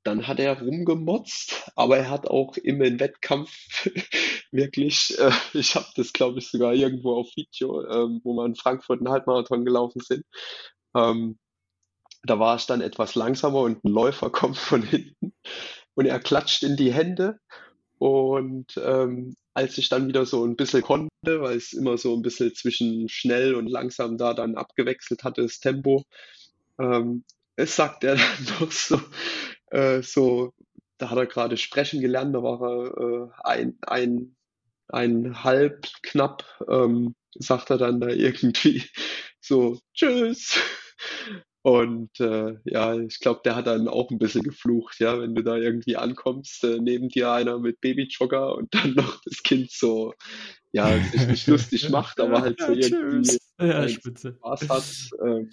dann 0.08 0.26
hat 0.26 0.40
er 0.40 0.60
rumgemotzt, 0.60 1.70
aber 1.76 1.98
er 1.98 2.10
hat 2.10 2.26
auch 2.26 2.56
im 2.56 2.80
Wettkampf 2.80 3.50
wirklich, 4.50 5.18
äh, 5.18 5.30
ich 5.52 5.74
habe 5.74 5.86
das 5.96 6.12
glaube 6.12 6.38
ich 6.38 6.50
sogar 6.50 6.74
irgendwo 6.74 7.14
auf 7.14 7.28
Video, 7.36 7.82
äh, 7.82 8.08
wo 8.24 8.34
wir 8.34 8.46
in 8.46 8.56
Frankfurt 8.56 9.00
einen 9.00 9.10
Halbmarathon 9.10 9.64
gelaufen 9.64 10.00
sind. 10.00 10.24
Ähm, 10.96 11.38
da 12.22 12.38
war 12.38 12.56
ich 12.56 12.66
dann 12.66 12.80
etwas 12.80 13.14
langsamer 13.14 13.60
und 13.60 13.84
ein 13.84 13.90
Läufer 13.90 14.30
kommt 14.30 14.56
von 14.56 14.82
hinten 14.82 15.34
und 15.94 16.06
er 16.06 16.20
klatscht 16.20 16.62
in 16.62 16.76
die 16.76 16.92
Hände 16.92 17.38
und 17.98 18.76
ähm, 18.82 19.36
als 19.54 19.76
ich 19.76 19.88
dann 19.88 20.08
wieder 20.08 20.24
so 20.24 20.44
ein 20.44 20.56
bisschen 20.56 20.82
konnte, 20.82 21.10
weil 21.24 21.56
es 21.56 21.72
immer 21.72 21.98
so 21.98 22.14
ein 22.14 22.22
bisschen 22.22 22.54
zwischen 22.54 23.08
schnell 23.08 23.54
und 23.54 23.66
langsam 23.66 24.16
da 24.16 24.32
dann 24.32 24.54
abgewechselt 24.56 25.24
hatte, 25.24 25.42
das 25.42 25.58
Tempo, 25.58 26.04
ähm, 26.78 27.24
es 27.56 27.76
sagt 27.76 28.04
er 28.04 28.14
dann 28.16 28.60
noch 28.60 28.72
so, 28.72 29.00
äh, 29.70 30.02
so, 30.02 30.52
da 30.98 31.10
hat 31.10 31.18
er 31.18 31.26
gerade 31.26 31.56
sprechen 31.56 32.00
gelernt, 32.00 32.34
da 32.34 32.42
war 32.42 32.60
er 32.60 32.96
äh, 32.98 33.30
ein, 33.44 33.78
ein, 33.82 34.36
ein 34.88 35.44
halb 35.44 35.86
knapp, 36.02 36.44
ähm, 36.68 37.14
sagt 37.34 37.70
er 37.70 37.78
dann 37.78 38.00
da 38.00 38.08
irgendwie 38.08 38.82
so, 39.40 39.78
tschüss. 39.94 40.60
Und 41.62 42.18
äh, 42.20 42.54
ja, 42.64 42.98
ich 42.98 43.18
glaube, 43.18 43.40
der 43.44 43.56
hat 43.56 43.66
dann 43.66 43.88
auch 43.88 44.10
ein 44.10 44.18
bisschen 44.18 44.42
geflucht, 44.42 45.00
ja, 45.00 45.20
wenn 45.20 45.34
du 45.34 45.42
da 45.42 45.56
irgendwie 45.56 45.96
ankommst, 45.96 46.64
äh, 46.64 46.78
neben 46.80 47.08
dir 47.08 47.32
einer 47.32 47.58
mit 47.58 47.80
Babyjogger 47.80 48.54
und 48.54 48.72
dann 48.74 48.92
noch 48.94 49.20
das 49.24 49.42
Kind 49.42 49.70
so, 49.70 50.14
ja, 50.72 50.98
sich 50.98 51.26
nicht 51.26 51.46
lustig 51.46 51.88
macht, 51.90 52.20
aber 52.20 52.40
halt 52.40 52.60
so 52.60 52.72
irgendwie 52.72 53.38
ja, 53.60 53.88
spitze. 53.88 54.36
Spaß 54.36 54.68
hat. 54.68 55.26
Ähm, 55.26 55.50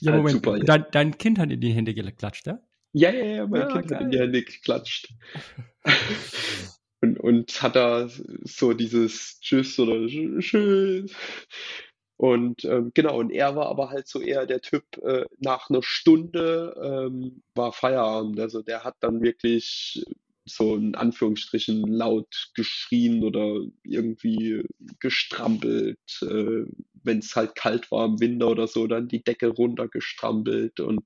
ja, 0.00 0.12
halt 0.12 0.22
Moment, 0.22 0.44
super, 0.44 0.58
dein, 0.60 0.84
dein, 0.92 1.18
Kind 1.18 1.38
hat 1.38 1.50
in 1.50 1.60
die 1.60 1.72
Hände 1.72 1.94
geklatscht, 1.94 2.46
ja? 2.46 2.60
Ja, 2.98 3.10
ja, 3.10 3.24
ja, 3.26 3.46
mein 3.46 3.60
ja, 3.60 3.66
Kind 3.68 3.88
geil. 3.88 3.98
hat 3.98 4.04
in 4.06 4.10
die 4.10 4.18
Hände 4.18 4.42
geklatscht. 4.42 5.12
und, 7.02 7.20
und 7.20 7.62
hat 7.62 7.76
da 7.76 8.08
so 8.42 8.72
dieses 8.72 9.38
Tschüss 9.40 9.78
oder 9.78 10.06
Tschüss 10.06 11.14
und 12.16 12.64
ähm, 12.64 12.92
genau, 12.94 13.18
und 13.18 13.30
er 13.30 13.54
war 13.54 13.66
aber 13.66 13.90
halt 13.90 14.08
so 14.08 14.22
eher 14.22 14.46
der 14.46 14.62
Typ, 14.62 14.84
äh, 15.02 15.26
nach 15.38 15.68
einer 15.68 15.82
Stunde 15.82 16.74
ähm, 16.82 17.42
war 17.54 17.72
Feierabend. 17.74 18.40
Also 18.40 18.62
der 18.62 18.84
hat 18.84 18.96
dann 19.00 19.20
wirklich 19.20 20.02
so 20.46 20.76
in 20.76 20.94
Anführungsstrichen 20.94 21.82
laut 21.86 22.50
geschrien 22.54 23.22
oder 23.24 23.60
irgendwie 23.82 24.62
gestrampelt, 25.00 25.98
äh, 26.22 26.64
wenn 27.02 27.18
es 27.18 27.36
halt 27.36 27.54
kalt 27.56 27.90
war 27.90 28.06
im 28.06 28.20
Winter 28.20 28.48
oder 28.48 28.66
so, 28.68 28.86
dann 28.86 29.08
die 29.08 29.22
Decke 29.22 29.48
runtergestrampelt 29.48 30.80
und 30.80 31.04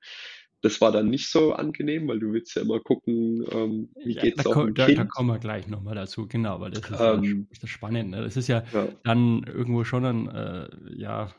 das 0.62 0.80
war 0.80 0.92
dann 0.92 1.08
nicht 1.08 1.30
so 1.30 1.52
angenehm, 1.52 2.08
weil 2.08 2.20
du 2.20 2.32
willst 2.32 2.54
ja 2.54 2.62
immer 2.62 2.80
gucken, 2.80 3.44
ähm, 3.50 3.90
wie 4.04 4.12
ja, 4.14 4.22
geht's 4.22 4.44
da, 4.44 4.50
auch 4.50 4.68
da, 4.74 4.86
Kind. 4.86 4.98
Da 4.98 5.04
kommen 5.04 5.28
wir 5.28 5.38
gleich 5.38 5.68
nochmal 5.68 5.94
dazu, 5.94 6.26
genau, 6.26 6.60
weil 6.60 6.70
das 6.70 6.90
ist 6.90 7.00
ähm, 7.00 7.48
ja 7.50 7.58
das 7.60 7.70
Spannende. 7.70 8.18
Ne? 8.18 8.24
Das 8.24 8.36
ist 8.36 8.48
ja, 8.48 8.64
ja, 8.72 8.88
dann 9.04 9.44
irgendwo 9.44 9.84
schon 9.84 10.04
ein, 10.04 10.28
äh, 10.28 10.68
ja, 10.96 11.32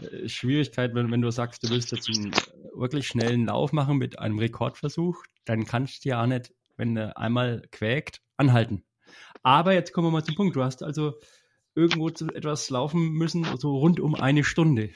äh, 0.00 0.28
Schwierigkeit, 0.28 0.94
wenn, 0.94 1.10
wenn 1.10 1.20
du 1.20 1.30
sagst, 1.30 1.62
du 1.62 1.70
willst 1.70 1.92
jetzt 1.92 2.08
einen 2.08 2.32
wirklich 2.74 3.06
schnellen 3.06 3.46
Lauf 3.46 3.72
machen 3.72 3.98
mit 3.98 4.18
einem 4.18 4.38
Rekordversuch, 4.38 5.22
dann 5.44 5.64
kannst 5.64 6.04
du 6.04 6.10
ja 6.10 6.22
auch 6.22 6.26
nicht, 6.26 6.52
wenn 6.76 6.94
du 6.94 7.16
einmal 7.16 7.62
quäkt, 7.70 8.22
anhalten. 8.36 8.84
Aber 9.42 9.74
jetzt 9.74 9.92
kommen 9.92 10.08
wir 10.08 10.12
mal 10.12 10.24
zum 10.24 10.34
Punkt. 10.34 10.56
Du 10.56 10.62
hast 10.62 10.82
also 10.82 11.14
irgendwo 11.74 12.08
etwas 12.08 12.70
laufen 12.70 13.12
müssen, 13.12 13.44
so 13.58 13.76
rund 13.76 14.00
um 14.00 14.14
eine 14.14 14.44
Stunde. 14.44 14.90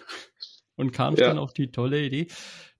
Und 0.76 0.92
kamst 0.92 1.20
ja. 1.20 1.28
dann 1.28 1.38
auf 1.38 1.52
die 1.52 1.70
tolle 1.70 2.04
Idee, 2.04 2.26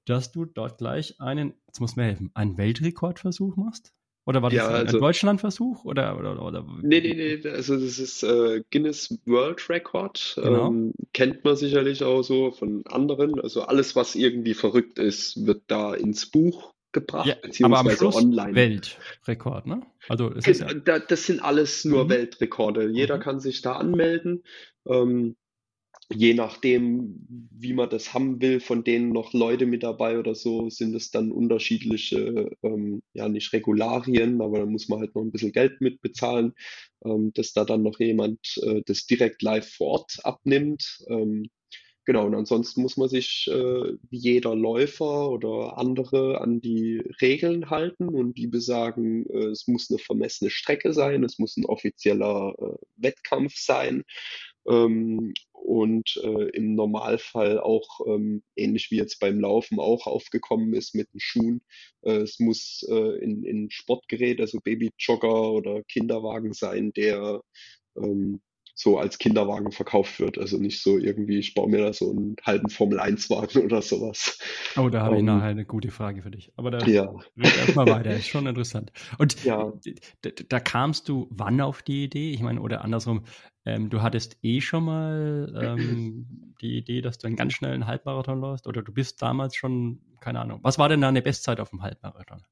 dass 0.05 0.33
du 0.33 0.45
dort 0.45 0.79
gleich 0.79 1.21
einen, 1.21 1.55
jetzt 1.67 1.81
muss 1.81 1.97
mir 1.97 2.05
helfen, 2.05 2.31
einen 2.35 2.57
Weltrekordversuch 2.57 3.57
machst? 3.57 3.93
Oder 4.27 4.41
war 4.41 4.49
das 4.49 4.57
ja, 4.57 4.69
ein, 4.69 4.87
also, 4.87 4.99
Deutschlandversuch? 4.99 5.85
Oder, 5.85 6.19
oder, 6.19 6.43
oder? 6.43 6.67
Nee, 6.83 7.01
nee, 7.01 7.39
nee, 7.43 7.49
also 7.51 7.75
das 7.75 7.99
ist 7.99 8.23
äh, 8.23 8.63
Guinness 8.71 9.19
World 9.27 9.69
Record. 9.69 10.35
Genau. 10.37 10.69
Ähm, 10.69 10.95
kennt 11.13 11.45
man 11.45 11.57
sicherlich 11.57 12.03
auch 12.03 12.23
so 12.23 12.51
von 12.51 12.83
anderen. 12.87 13.39
Also 13.41 13.63
alles, 13.63 13.95
was 13.97 14.15
irgendwie 14.15 14.55
verrückt 14.55 14.99
ist, 14.99 15.47
wird 15.47 15.63
da 15.67 15.95
ins 15.95 16.31
Buch 16.31 16.73
gebracht, 16.93 17.27
ja, 17.27 17.35
beziehungsweise 17.35 17.81
aber 17.81 17.91
am 17.91 17.97
Schluss 17.97 18.17
online. 18.17 18.55
Weltrekord, 18.55 19.67
ne? 19.67 19.83
Also 20.09 20.33
es 20.33 20.47
ist 20.47 20.61
ja 20.61 20.99
das 20.99 21.27
sind 21.27 21.45
alles 21.45 21.85
nur 21.85 22.05
mhm. 22.05 22.11
Weltrekorde. 22.11 22.89
Jeder 22.89 23.19
mhm. 23.19 23.21
kann 23.21 23.41
sich 23.41 23.61
da 23.61 23.75
anmelden. 23.75 24.43
Ähm, 24.87 25.37
je 26.13 26.35
nachdem, 26.35 27.27
wie 27.51 27.73
man 27.73 27.89
das 27.89 28.13
haben 28.15 28.41
will, 28.41 28.61
von 28.61 28.85
denen 28.85 29.11
noch 29.11 29.33
Leute 29.33 29.67
mit 29.67 29.83
dabei 29.83 30.19
oder 30.19 30.35
so, 30.35 30.69
sind 30.71 30.95
es 30.95 31.11
dann 31.11 31.33
unterschiedliche, 31.33 32.51
ähm, 32.63 33.03
ja 33.15 33.29
nicht 33.29 33.53
Regularien, 33.53 34.41
aber 34.43 34.61
da 34.61 34.67
muss 34.67 34.89
man 34.89 35.01
halt 35.01 35.15
noch 35.15 35.23
ein 35.23 35.33
bisschen 35.33 35.53
Geld 35.53 35.81
mitbezahlen, 35.81 36.53
ähm, 37.05 37.33
dass 37.35 37.53
da 37.53 37.65
dann 37.65 37.83
noch 37.83 37.99
jemand 38.01 38.39
äh, 38.63 38.83
das 38.87 39.07
direkt 39.07 39.43
live 39.43 39.69
vor 39.69 39.89
Ort 39.89 40.19
abnimmt. 40.25 41.05
Ähm, 41.09 41.49
Genau, 42.07 42.27
und 42.27 42.35
ansonsten 42.35 42.83
muss 42.83 42.99
man 42.99 43.09
sich 43.09 43.49
äh, 43.51 43.55
wie 43.55 44.19
jeder 44.19 44.55
Läufer 44.55 45.31
oder 45.31 45.79
andere 45.79 46.39
an 46.39 46.61
die 46.61 46.99
Regeln 47.23 47.71
halten 47.71 48.11
und 48.11 48.37
die 48.37 48.47
besagen, 48.47 49.25
äh, 49.31 49.47
es 49.47 49.67
muss 49.67 49.89
eine 49.91 49.99
vermessene 49.99 50.51
Strecke 50.51 50.93
sein, 50.93 51.25
es 51.25 51.39
muss 51.39 51.57
ein 51.57 51.65
offizieller 51.65 52.55
äh, 52.59 52.77
Wettkampf 52.97 53.55
sein 53.57 54.05
ähm, 54.69 55.35
und 55.53 56.21
äh, 56.23 56.51
im 56.51 56.75
Normalfall 56.75 57.59
auch 57.59 58.01
ähm, 58.07 58.43
ähnlich 58.55 58.91
wie 58.91 58.97
jetzt 58.97 59.19
beim 59.19 59.41
Laufen 59.41 59.81
auch 59.81 60.07
aufgekommen 60.07 60.75
ist 60.75 60.95
mit 60.95 61.13
den 61.13 61.21
Schuhen. 61.21 61.63
Äh, 62.03 62.17
es 62.17 62.39
muss 62.39 62.87
äh, 62.89 63.19
in, 63.23 63.45
in 63.45 63.71
Sportgerät, 63.71 64.41
also 64.41 64.61
Babyjogger 64.61 65.53
oder 65.53 65.83
Kinderwagen 65.85 66.53
sein, 66.53 66.93
der 66.93 67.41
ähm, 67.97 68.43
so 68.75 68.99
als 68.99 69.19
Kinderwagen 69.19 69.71
verkauft 69.71 70.19
wird. 70.19 70.37
Also 70.37 70.59
nicht 70.59 70.83
so 70.83 70.99
irgendwie, 70.99 71.39
ich 71.39 71.55
baue 71.55 71.71
mir 71.71 71.79
da 71.79 71.93
so 71.93 72.11
einen 72.11 72.37
halben 72.43 72.69
Formel-1-Wagen 72.69 73.63
oder 73.65 73.81
sowas. 73.83 74.39
Oh, 74.77 74.89
da 74.89 75.03
habe 75.03 75.11
um, 75.11 75.17
ich 75.17 75.21
ähm, 75.21 75.27
nachher 75.27 75.49
eine 75.49 75.65
gute 75.65 75.91
Frage 75.91 76.23
für 76.23 76.31
dich. 76.31 76.53
Aber 76.57 76.73
da 76.73 76.85
ja. 76.85 77.15
erstmal 77.37 77.87
weiter, 77.87 78.15
ist 78.15 78.29
schon 78.29 78.47
interessant. 78.47 78.93
Und 79.19 79.45
ja. 79.45 79.73
da, 80.23 80.31
da, 80.49 80.61
kamst 80.61 81.09
du 81.09 81.29
wann 81.31 81.61
auf 81.61 81.83
die 81.83 82.05
Idee? 82.05 82.33
Ich 82.33 82.41
meine, 82.41 82.61
oder 82.61 82.83
andersrum, 82.83 83.25
ähm, 83.65 83.91
du 83.91 84.03
hattest 84.03 84.39
eh 84.43 84.61
schon 84.61 84.85
mal 84.85 85.55
ähm, 85.63 86.55
die 86.61 86.77
Idee, 86.77 87.01
dass 87.01 87.19
du 87.19 87.29
einen 87.29 87.37
ganz 87.37 87.53
schnellen 87.53 87.87
Halbmarathon 87.87 88.41
läufst 88.41 88.67
oder 88.67 88.83
du 88.83 88.93
bist 88.93 89.23
damals 89.23 89.55
schon, 89.55 90.01
keine 90.21 90.41
Ahnung. 90.41 90.59
Was 90.63 90.79
war 90.79 90.89
denn 90.89 91.01
deine 91.01 91.23
Bestzeit 91.23 91.61
auf 91.61 91.71
dem 91.71 91.83
Halbmarathon? 91.83 92.43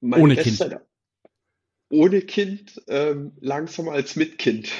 Meine 0.00 0.22
Ohne 0.22 0.34
Bestzeit, 0.34 0.72
Kind. 0.72 0.82
Ohne 1.88 2.20
Kind 2.22 2.82
ähm, 2.88 3.32
langsam 3.40 3.88
als 3.88 4.16
mit 4.16 4.38
Kind. 4.38 4.70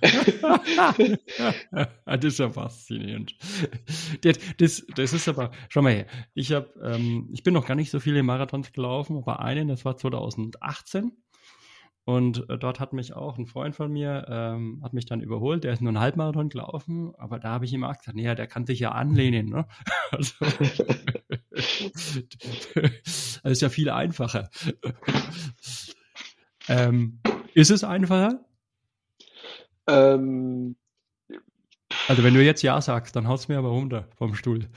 das 2.06 2.24
ist 2.24 2.38
ja 2.38 2.50
faszinierend. 2.50 3.36
Das, 4.22 4.38
das, 4.58 4.86
das, 4.94 5.12
ist 5.12 5.28
aber, 5.28 5.50
schau 5.68 5.82
mal 5.82 5.92
her, 5.92 6.06
ich, 6.34 6.52
hab, 6.52 6.76
ähm, 6.82 7.28
ich 7.32 7.42
bin 7.42 7.54
noch 7.54 7.66
gar 7.66 7.74
nicht 7.74 7.90
so 7.90 8.00
viele 8.00 8.22
Marathons 8.22 8.72
gelaufen, 8.72 9.16
aber 9.16 9.40
einen, 9.40 9.68
das 9.68 9.84
war 9.84 9.96
2018. 9.96 11.12
Und 12.06 12.48
äh, 12.48 12.56
dort 12.56 12.78
hat 12.78 12.92
mich 12.92 13.14
auch 13.14 13.36
ein 13.36 13.46
Freund 13.46 13.74
von 13.74 13.92
mir, 13.92 14.26
ähm, 14.28 14.80
hat 14.84 14.92
mich 14.92 15.06
dann 15.06 15.20
überholt, 15.20 15.64
der 15.64 15.72
ist 15.72 15.82
nur 15.82 15.90
einen 15.90 15.98
Halbmarathon 15.98 16.50
gelaufen, 16.50 17.12
aber 17.18 17.40
da 17.40 17.48
habe 17.48 17.64
ich 17.64 17.72
ihm 17.72 17.82
auch 17.82 17.98
gesagt, 17.98 18.16
naja, 18.16 18.36
der 18.36 18.46
kann 18.46 18.64
sich 18.64 18.78
ja 18.78 18.92
anlehnen. 18.92 19.48
Ne? 19.48 19.66
Also, 20.12 20.34
das 22.76 23.40
ist 23.42 23.60
ja 23.60 23.68
viel 23.68 23.90
einfacher. 23.90 24.50
ähm, 26.68 27.18
ist 27.54 27.72
es 27.72 27.82
einfacher? 27.82 28.38
Ähm, 29.86 30.76
also 32.08 32.22
wenn 32.24 32.34
du 32.34 32.42
jetzt 32.42 32.62
Ja 32.62 32.80
sagst, 32.80 33.16
dann 33.16 33.28
haust 33.28 33.48
du 33.48 33.52
mir 33.52 33.58
aber 33.58 33.70
runter 33.70 34.08
vom 34.16 34.34
Stuhl. 34.34 34.68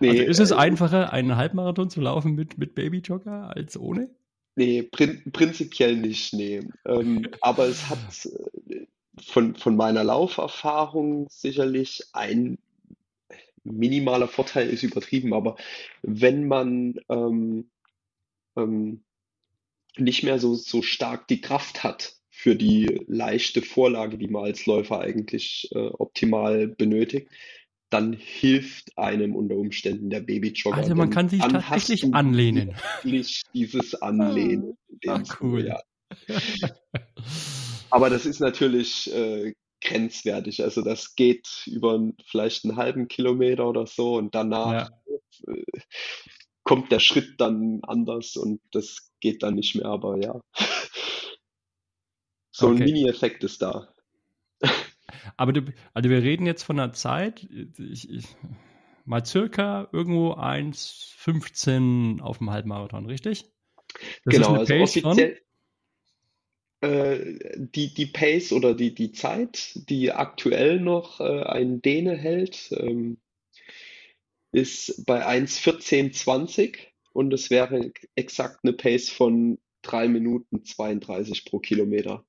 Nee, 0.00 0.10
also 0.10 0.22
ist 0.22 0.40
es 0.40 0.50
äh, 0.50 0.54
einfacher, 0.54 1.12
einen 1.12 1.36
Halbmarathon 1.36 1.90
zu 1.90 2.00
laufen 2.00 2.34
mit, 2.34 2.58
mit 2.58 2.74
Babyjogger 2.74 3.54
als 3.54 3.78
ohne? 3.78 4.10
Nee, 4.56 4.82
prin 4.82 5.22
prinzipiell 5.32 5.96
nicht, 5.96 6.32
nee. 6.32 6.60
Ähm, 6.86 7.28
aber 7.40 7.66
es 7.66 7.88
hat 7.88 8.26
äh, 8.68 8.86
von, 9.22 9.54
von 9.54 9.76
meiner 9.76 10.02
Lauferfahrung 10.02 11.28
sicherlich 11.30 12.02
ein 12.12 12.58
minimaler 13.62 14.28
Vorteil 14.28 14.70
ist 14.70 14.82
übertrieben, 14.82 15.34
aber 15.34 15.56
wenn 16.02 16.48
man 16.48 16.98
ähm, 17.10 17.70
ähm, 18.56 19.04
nicht 19.96 20.22
mehr 20.22 20.38
so, 20.38 20.54
so 20.54 20.82
stark 20.82 21.28
die 21.28 21.40
Kraft 21.40 21.84
hat, 21.84 22.19
für 22.40 22.56
die 22.56 23.04
leichte 23.06 23.60
Vorlage, 23.60 24.16
die 24.16 24.28
man 24.28 24.44
als 24.44 24.64
Läufer 24.64 25.00
eigentlich 25.00 25.68
äh, 25.72 25.78
optimal 25.78 26.68
benötigt, 26.68 27.28
dann 27.90 28.14
hilft 28.14 28.96
einem 28.96 29.36
unter 29.36 29.56
Umständen 29.56 30.08
der 30.08 30.20
Babyjogger. 30.20 30.78
Also 30.78 30.94
man 30.94 31.10
kann 31.10 31.28
sich 31.28 31.40
tatsächlich 31.40 32.14
anlehnen. 32.14 32.74
Dieses 33.52 33.94
Anlehnen. 34.00 34.78
Ah, 35.06 35.22
cool. 35.42 35.66
Ja. 35.66 35.82
Aber 37.90 38.08
das 38.08 38.24
ist 38.24 38.40
natürlich 38.40 39.12
äh, 39.12 39.52
grenzwertig. 39.82 40.62
Also 40.62 40.80
das 40.80 41.16
geht 41.16 41.46
über 41.66 42.10
vielleicht 42.24 42.64
einen 42.64 42.76
halben 42.76 43.08
Kilometer 43.08 43.68
oder 43.68 43.86
so 43.86 44.14
und 44.14 44.34
danach 44.34 44.88
ja. 45.46 45.52
äh, 45.52 45.62
kommt 46.64 46.90
der 46.90 47.00
Schritt 47.00 47.34
dann 47.38 47.80
anders 47.82 48.36
und 48.36 48.62
das 48.72 49.10
geht 49.20 49.42
dann 49.42 49.56
nicht 49.56 49.74
mehr. 49.74 49.86
Aber 49.86 50.16
ja. 50.22 50.40
So 52.60 52.68
okay. 52.68 52.82
ein 52.82 52.84
Mini-Effekt 52.84 53.42
ist 53.42 53.62
da. 53.62 53.88
Aber 55.38 55.54
du, 55.54 55.62
also 55.94 56.10
wir 56.10 56.22
reden 56.22 56.44
jetzt 56.44 56.62
von 56.62 56.78
einer 56.78 56.92
Zeit, 56.92 57.48
ich, 57.78 58.10
ich, 58.10 58.26
mal 59.06 59.24
circa 59.24 59.88
irgendwo 59.92 60.32
1,15 60.32 62.20
auf 62.20 62.36
dem 62.38 62.50
Halbmarathon, 62.50 63.06
richtig? 63.06 63.46
Das 64.24 64.34
genau, 64.34 64.56
also 64.56 64.74
offiziell 64.74 65.40
äh, 66.82 67.38
die, 67.56 67.94
die 67.94 68.06
Pace 68.06 68.52
oder 68.52 68.74
die, 68.74 68.94
die 68.94 69.12
Zeit, 69.12 69.72
die 69.88 70.12
aktuell 70.12 70.80
noch 70.80 71.20
äh, 71.20 71.42
ein 71.44 71.80
Däne 71.80 72.14
hält, 72.14 72.70
ähm, 72.72 73.16
ist 74.52 75.06
bei 75.06 75.26
1,14,20 75.26 76.76
und 77.14 77.32
es 77.32 77.48
wäre 77.48 77.92
exakt 78.16 78.60
eine 78.64 78.74
Pace 78.74 79.08
von 79.08 79.58
3 79.82 80.08
Minuten 80.08 80.62
32 80.62 81.46
pro 81.46 81.58
Kilometer. 81.58 82.24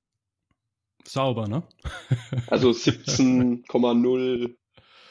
Sauber, 1.04 1.48
ne? 1.48 1.62
also 2.46 2.70
17,0, 2.70 4.56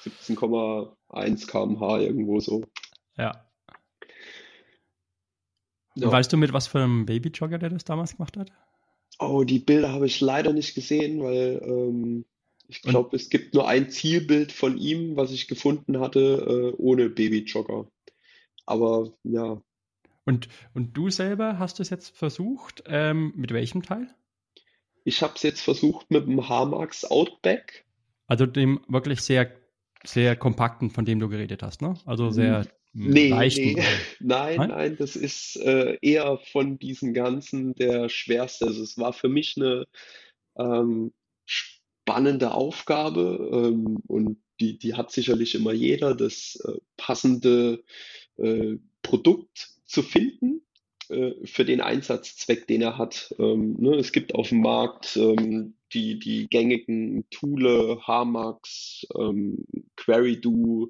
17,1 0.03 1.47
kmh 1.47 1.99
irgendwo 1.99 2.39
so. 2.39 2.63
Ja. 3.17 3.45
ja. 5.95 6.11
Weißt 6.11 6.31
du, 6.31 6.37
mit 6.37 6.53
was 6.53 6.67
für 6.67 6.79
einem 6.79 7.05
Babyjogger 7.05 7.57
der 7.57 7.69
das 7.69 7.83
damals 7.83 8.17
gemacht 8.17 8.37
hat? 8.37 8.51
Oh, 9.19 9.43
die 9.43 9.59
Bilder 9.59 9.91
habe 9.91 10.07
ich 10.07 10.19
leider 10.21 10.53
nicht 10.53 10.73
gesehen, 10.73 11.21
weil 11.21 11.61
ähm, 11.63 12.25
ich 12.67 12.81
glaube, 12.81 13.15
es 13.15 13.29
gibt 13.29 13.53
nur 13.53 13.67
ein 13.67 13.89
Zielbild 13.89 14.51
von 14.51 14.77
ihm, 14.77 15.17
was 15.17 15.31
ich 15.31 15.47
gefunden 15.47 15.99
hatte, 15.99 16.19
äh, 16.19 16.75
ohne 16.77 17.09
Babyjogger. 17.09 17.87
Aber 18.65 19.11
ja. 19.23 19.61
Und, 20.25 20.47
und 20.73 20.95
du 20.95 21.09
selber 21.09 21.59
hast 21.59 21.79
es 21.81 21.89
jetzt 21.89 22.15
versucht? 22.15 22.83
Ähm, 22.85 23.33
mit 23.35 23.51
welchem 23.51 23.83
Teil? 23.83 24.07
Ich 25.03 25.21
habe 25.21 25.33
es 25.35 25.43
jetzt 25.43 25.61
versucht 25.61 26.11
mit 26.11 26.27
dem 26.27 26.47
Hamax 26.47 27.05
Outback. 27.05 27.85
Also 28.27 28.45
dem 28.45 28.81
wirklich 28.87 29.21
sehr, 29.21 29.51
sehr 30.03 30.35
kompakten, 30.35 30.89
von 30.89 31.05
dem 31.05 31.19
du 31.19 31.29
geredet 31.29 31.63
hast, 31.63 31.81
ne? 31.81 31.95
Also 32.05 32.31
sehr 32.31 32.67
nee, 32.93 33.29
leichten. 33.29 33.73
Nee. 33.73 33.83
Nein, 34.19 34.57
nein, 34.57 34.69
nein, 34.69 34.95
das 34.97 35.15
ist 35.15 35.55
äh, 35.57 35.97
eher 36.01 36.37
von 36.51 36.77
diesen 36.77 37.13
ganzen 37.13 37.73
der 37.75 38.09
schwerste. 38.09 38.67
Also 38.67 38.83
es 38.83 38.97
war 38.97 39.13
für 39.13 39.29
mich 39.29 39.55
eine 39.57 39.85
ähm, 40.57 41.13
spannende 41.45 42.53
Aufgabe 42.53 43.49
ähm, 43.53 43.97
und 44.07 44.37
die, 44.59 44.77
die 44.77 44.93
hat 44.93 45.11
sicherlich 45.11 45.55
immer 45.55 45.71
jeder, 45.71 46.13
das 46.15 46.61
äh, 46.65 46.77
passende 46.97 47.83
äh, 48.37 48.75
Produkt 49.01 49.69
zu 49.85 50.03
finden 50.03 50.61
äh, 51.11 51.35
für 51.45 51.65
den 51.65 51.81
Einsatzzweck, 51.81 52.67
den 52.67 52.81
er 52.81 52.97
hat. 52.97 53.33
Ähm, 53.39 53.75
ne, 53.79 53.95
es 53.95 54.11
gibt 54.11 54.35
auf 54.35 54.49
dem 54.49 54.61
Markt 54.61 55.17
ähm, 55.17 55.75
die, 55.93 56.19
die 56.19 56.47
gängigen 56.47 57.25
Thule, 57.29 57.99
Hamax, 58.05 59.05
ähm, 59.15 59.65
QueryDo, 59.95 60.89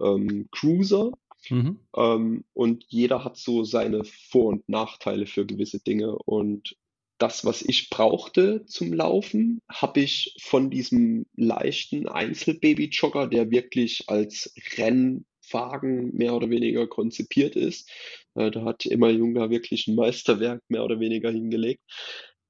ähm, 0.00 0.48
Cruiser. 0.50 1.12
Mhm. 1.50 1.78
Ähm, 1.96 2.44
und 2.52 2.84
jeder 2.88 3.24
hat 3.24 3.36
so 3.36 3.64
seine 3.64 4.04
Vor- 4.04 4.48
und 4.48 4.68
Nachteile 4.68 5.26
für 5.26 5.46
gewisse 5.46 5.80
Dinge. 5.80 6.16
Und 6.16 6.76
das, 7.18 7.44
was 7.44 7.62
ich 7.62 7.90
brauchte 7.90 8.64
zum 8.66 8.92
Laufen, 8.92 9.60
habe 9.68 10.00
ich 10.00 10.36
von 10.40 10.70
diesem 10.70 11.26
leichten 11.36 12.08
Einzelbaby-Jogger, 12.08 13.28
der 13.28 13.50
wirklich 13.50 14.08
als 14.08 14.54
Renn 14.76 15.24
Wagen 15.50 16.14
mehr 16.16 16.34
oder 16.34 16.50
weniger 16.50 16.86
konzipiert 16.86 17.56
ist. 17.56 17.90
Äh, 18.34 18.50
da 18.50 18.64
hat 18.64 18.86
immer 18.86 19.08
Jung 19.10 19.34
da 19.34 19.50
wirklich 19.50 19.86
ein 19.86 19.94
Meisterwerk 19.94 20.62
mehr 20.68 20.84
oder 20.84 21.00
weniger 21.00 21.30
hingelegt. 21.30 21.82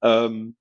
Ähm, 0.01 0.55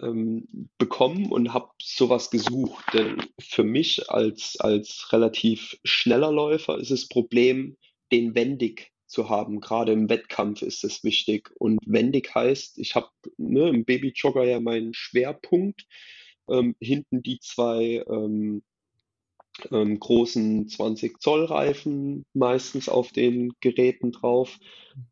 ähm, 0.00 0.68
bekommen 0.78 1.30
und 1.32 1.52
habe 1.52 1.70
sowas 1.80 2.30
gesucht. 2.30 2.84
Denn 2.92 3.16
für 3.40 3.64
mich 3.64 4.08
als, 4.10 4.56
als 4.60 5.12
relativ 5.12 5.76
schneller 5.84 6.32
Läufer 6.32 6.78
ist 6.78 6.90
das 6.90 7.08
Problem, 7.08 7.76
den 8.12 8.34
wendig 8.34 8.92
zu 9.06 9.28
haben. 9.28 9.60
Gerade 9.60 9.92
im 9.92 10.08
Wettkampf 10.08 10.62
ist 10.62 10.84
es 10.84 11.04
wichtig. 11.04 11.50
Und 11.58 11.80
wendig 11.86 12.34
heißt, 12.34 12.78
ich 12.78 12.94
habe 12.94 13.08
ne, 13.36 13.68
im 13.68 13.84
Babyjogger 13.84 14.44
ja 14.44 14.60
meinen 14.60 14.94
Schwerpunkt 14.94 15.86
ähm, 16.48 16.76
hinten 16.80 17.22
die 17.22 17.38
zwei 17.40 18.04
ähm, 18.08 18.62
ähm, 19.70 19.98
großen 19.98 20.68
20 20.68 21.20
Zoll 21.20 21.44
Reifen 21.44 22.24
meistens 22.32 22.88
auf 22.88 23.12
den 23.12 23.52
Geräten 23.60 24.12
drauf. 24.12 24.58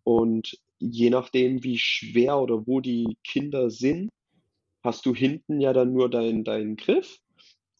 Und 0.04 0.58
je 0.78 1.10
nachdem, 1.10 1.62
wie 1.62 1.78
schwer 1.78 2.40
oder 2.40 2.66
wo 2.66 2.80
die 2.80 3.16
Kinder 3.24 3.70
sind, 3.70 4.10
hast 4.82 5.06
du 5.06 5.14
hinten 5.14 5.60
ja 5.60 5.72
dann 5.72 5.92
nur 5.92 6.10
deinen 6.10 6.44
deinen 6.44 6.76
Griff 6.76 7.20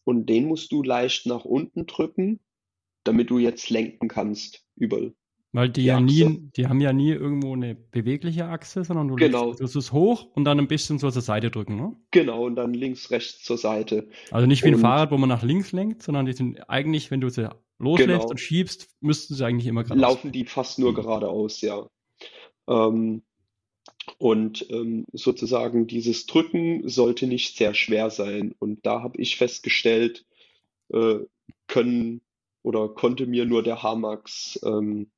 und 0.05 0.27
den 0.27 0.47
musst 0.47 0.71
du 0.71 0.83
leicht 0.83 1.25
nach 1.25 1.45
unten 1.45 1.85
drücken, 1.85 2.39
damit 3.03 3.29
du 3.29 3.39
jetzt 3.39 3.69
lenken 3.69 4.07
kannst 4.07 4.65
über 4.75 5.11
weil 5.53 5.69
die, 5.69 5.81
die 5.81 5.87
ja 5.87 5.99
nie, 5.99 6.49
die 6.57 6.67
haben 6.67 6.81
ja 6.81 6.91
nie 6.91 7.11
irgendwo 7.11 7.53
eine 7.53 7.75
bewegliche 7.75 8.45
Achse, 8.45 8.83
sondern 8.83 9.07
du 9.07 9.15
genau. 9.15 9.51
legst 9.51 9.75
es 9.75 9.93
hoch 9.93 10.27
und 10.33 10.45
dann 10.45 10.59
ein 10.59 10.67
bisschen 10.67 10.97
so 10.97 11.11
zur 11.11 11.21
Seite 11.21 11.51
drücken, 11.51 11.75
ne? 11.75 11.95
Genau, 12.09 12.45
und 12.45 12.55
dann 12.55 12.73
links, 12.73 13.11
rechts 13.11 13.43
zur 13.43 13.59
Seite. 13.59 14.09
Also 14.31 14.47
nicht 14.47 14.63
wie 14.63 14.69
ein 14.69 14.75
und, 14.75 14.81
Fahrrad, 14.81 15.11
wo 15.11 15.17
man 15.17 15.29
nach 15.29 15.43
links 15.43 15.71
lenkt, 15.71 16.01
sondern 16.01 16.25
die 16.25 16.33
sind 16.33 16.67
eigentlich, 16.69 17.11
wenn 17.11 17.21
du 17.21 17.29
sie 17.29 17.49
loslässt 17.77 18.09
genau. 18.09 18.29
und 18.29 18.39
schiebst, 18.39 18.89
müssten 18.99 19.35
sie 19.35 19.45
eigentlich 19.45 19.67
immer 19.67 19.83
geradeaus. 19.83 20.01
Laufen 20.01 20.31
die 20.31 20.45
fast 20.45 20.79
nur 20.79 20.95
geradeaus, 20.95 21.61
ja. 21.61 21.87
Ähm, 22.67 23.21
und 24.17 24.65
ähm, 24.71 25.05
sozusagen 25.13 25.85
dieses 25.85 26.25
Drücken 26.25 26.89
sollte 26.89 27.27
nicht 27.27 27.57
sehr 27.57 27.75
schwer 27.75 28.09
sein. 28.09 28.55
Und 28.57 28.85
da 28.85 29.03
habe 29.03 29.21
ich 29.21 29.37
festgestellt, 29.37 30.25
äh, 30.91 31.19
können 31.67 32.21
oder 32.63 32.89
konnte 32.89 33.27
mir 33.27 33.45
nur 33.45 33.61
der 33.61 33.83
Hamax 33.83 34.59
ähm, 34.65 35.11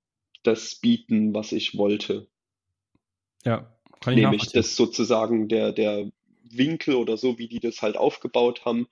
das 0.46 0.76
bieten, 0.76 1.34
was 1.34 1.52
ich 1.52 1.78
wollte. 1.78 2.28
Ja, 3.44 3.76
kann 4.00 4.14
ich 4.14 4.20
Nämlich 4.20 4.52
das 4.52 4.76
sozusagen 4.76 5.48
der, 5.48 5.72
der 5.72 6.12
Winkel 6.44 6.96
oder 6.96 7.18
so, 7.18 7.38
wie 7.38 7.48
die 7.48 7.60
das 7.60 7.82
halt 7.82 7.98
aufgebaut 7.98 8.66
haben, 8.66 8.88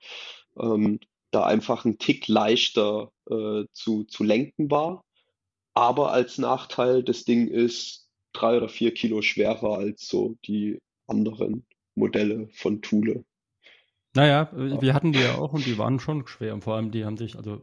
ähm, 0.58 1.00
da 1.30 1.44
einfach 1.44 1.84
ein 1.84 1.98
Tick 1.98 2.28
leichter 2.28 3.12
äh, 3.28 3.64
zu, 3.72 4.04
zu 4.04 4.24
lenken 4.24 4.70
war. 4.70 5.04
Aber 5.74 6.12
als 6.12 6.38
Nachteil, 6.38 7.02
das 7.02 7.24
Ding 7.24 7.48
ist 7.48 8.08
drei 8.32 8.56
oder 8.56 8.68
vier 8.68 8.94
Kilo 8.94 9.22
schwerer 9.22 9.78
als 9.78 10.06
so 10.06 10.36
die 10.46 10.78
anderen 11.06 11.66
Modelle 11.94 12.48
von 12.48 12.82
Thule. 12.82 13.24
Naja, 14.14 14.48
wir 14.52 14.94
hatten 14.94 15.12
die 15.12 15.20
ja 15.20 15.34
auch 15.34 15.52
und 15.52 15.66
die 15.66 15.76
waren 15.76 15.98
schon 15.98 16.26
schwer. 16.28 16.54
Und 16.54 16.62
vor 16.62 16.76
allem, 16.76 16.92
die 16.92 17.04
haben 17.04 17.16
sich, 17.16 17.36
also 17.36 17.60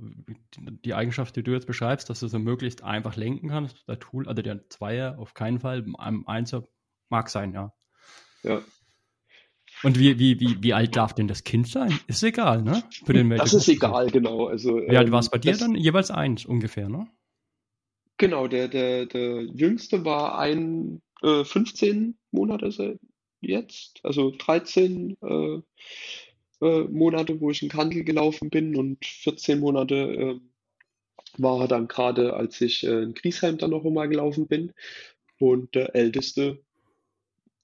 die 0.57 0.93
Eigenschaft, 0.93 1.35
die 1.37 1.43
du 1.43 1.51
jetzt 1.51 1.65
beschreibst, 1.65 2.09
dass 2.09 2.19
du 2.19 2.27
so 2.27 2.39
möglichst 2.39 2.83
einfach 2.83 3.15
lenken 3.15 3.47
kannst, 3.49 3.87
der 3.87 3.99
Tool, 3.99 4.27
also 4.27 4.41
der 4.41 4.67
Zweier 4.67 5.17
auf 5.17 5.33
keinen 5.33 5.59
Fall, 5.61 5.85
einem 5.97 6.27
Einser 6.27 6.67
mag 7.09 7.29
sein, 7.29 7.53
ja. 7.53 7.73
Ja. 8.43 8.61
Und 9.83 9.97
wie, 9.97 10.19
wie, 10.19 10.39
wie, 10.41 10.61
wie 10.61 10.73
alt 10.73 10.95
darf 10.95 11.13
denn 11.13 11.27
das 11.27 11.43
Kind 11.43 11.67
sein? 11.67 11.97
Ist 12.07 12.21
egal, 12.21 12.61
ne? 12.61 12.83
Für 13.05 13.13
den 13.13 13.29
das 13.29 13.53
ist 13.53 13.69
egal, 13.69 14.11
genau. 14.11 14.47
Also, 14.47 14.75
wie 14.75 14.97
alt 14.97 15.07
ähm, 15.07 15.13
war 15.13 15.19
es 15.19 15.29
bei 15.29 15.37
dir 15.37 15.57
dann? 15.57 15.75
Jeweils 15.75 16.11
eins 16.11 16.45
ungefähr, 16.45 16.89
ne? 16.89 17.07
Genau, 18.17 18.47
der, 18.47 18.67
der, 18.67 19.05
der 19.05 19.43
jüngste 19.43 20.05
war 20.05 20.37
ein 20.37 21.01
äh, 21.23 21.43
15 21.43 22.17
Monate 22.31 22.99
jetzt, 23.39 23.99
also 24.03 24.31
13 24.37 25.17
äh, 25.21 25.61
äh, 26.61 26.81
Monate, 26.83 27.39
wo 27.41 27.51
ich 27.51 27.63
in 27.63 27.69
Kandel 27.69 28.03
gelaufen 28.03 28.49
bin 28.49 28.75
und 28.75 29.05
14 29.05 29.59
Monate 29.59 29.95
äh, 29.95 30.39
war 31.37 31.61
er 31.61 31.67
dann 31.67 31.87
gerade, 31.87 32.33
als 32.33 32.61
ich 32.61 32.83
äh, 32.83 33.03
in 33.03 33.13
Griesheim 33.13 33.57
dann 33.57 33.71
noch 33.71 33.85
einmal 33.85 34.09
gelaufen 34.09 34.47
bin. 34.47 34.73
Und 35.39 35.75
der 35.75 35.95
Älteste 35.95 36.63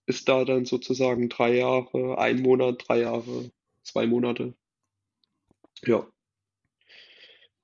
ist 0.05 0.27
da 0.29 0.45
dann 0.45 0.65
sozusagen 0.65 1.29
drei 1.29 1.55
Jahre, 1.57 2.17
ein 2.17 2.41
Monat, 2.41 2.83
drei 2.87 3.01
Jahre, 3.01 3.51
zwei 3.83 4.07
Monate. 4.07 4.53
Ja. 5.85 6.07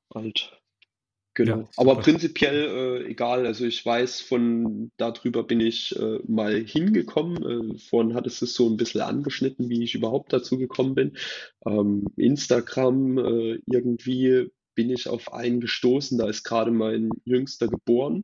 Alt. 0.10 0.63
Genau. 1.36 1.62
Ja, 1.62 1.70
Aber 1.78 1.96
prinzipiell 1.96 3.04
äh, 3.06 3.10
egal. 3.10 3.48
Also 3.48 3.66
ich 3.66 3.84
weiß, 3.84 4.22
von 4.22 4.92
darüber 4.98 5.44
bin 5.44 5.60
ich 5.60 5.96
äh, 5.96 6.20
mal 6.28 6.56
hingekommen. 6.64 7.74
Äh, 7.74 7.78
vorhin 7.80 8.14
hattest 8.14 8.42
du 8.42 8.46
es 8.46 8.54
so 8.54 8.70
ein 8.70 8.78
bisschen 8.78 9.02
angeschnitten, 9.02 9.70
wie 9.70 9.84
ich 9.84 9.96
überhaupt 9.96 10.32
dazu 10.32 10.58
gekommen 10.58 10.94
bin. 10.94 11.18
Ähm, 11.66 12.06
Instagram, 12.18 13.18
äh, 13.18 13.60
irgendwie 13.66 14.52
bin 14.76 14.92
ich 14.92 15.08
auf 15.08 15.34
einen 15.34 15.60
gestoßen. 15.60 16.18
Da 16.20 16.28
ist 16.28 16.44
gerade 16.44 16.72
mein 16.72 17.10
Jüngster 17.26 17.68
geboren. 17.68 18.24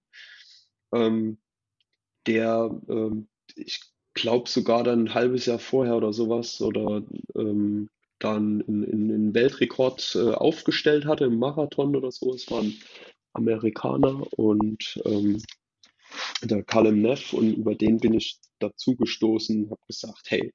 Ähm, 0.93 1.39
der, 2.27 2.79
ähm, 2.89 3.27
ich 3.55 3.81
glaube 4.13 4.49
sogar 4.49 4.83
dann 4.83 5.05
ein 5.05 5.13
halbes 5.15 5.47
Jahr 5.47 5.59
vorher 5.59 5.95
oder 5.95 6.13
sowas 6.13 6.61
oder 6.61 7.03
ähm, 7.35 7.89
dann 8.19 8.63
einen 8.67 9.33
Weltrekord 9.33 10.15
äh, 10.15 10.33
aufgestellt 10.33 11.05
hatte 11.05 11.25
im 11.25 11.39
Marathon 11.39 11.95
oder 11.95 12.11
so. 12.11 12.33
Es 12.33 12.49
war 12.51 12.61
ein 12.61 12.75
Amerikaner 13.33 14.27
und 14.37 15.01
ähm, 15.05 15.41
der 16.41 16.63
Callum 16.63 17.01
Neff 17.01 17.33
und 17.33 17.53
über 17.53 17.75
den 17.75 17.97
bin 17.97 18.13
ich 18.13 18.39
dazu 18.59 18.95
gestoßen, 18.95 19.69
habe 19.69 19.81
gesagt, 19.87 20.23
hey, 20.27 20.53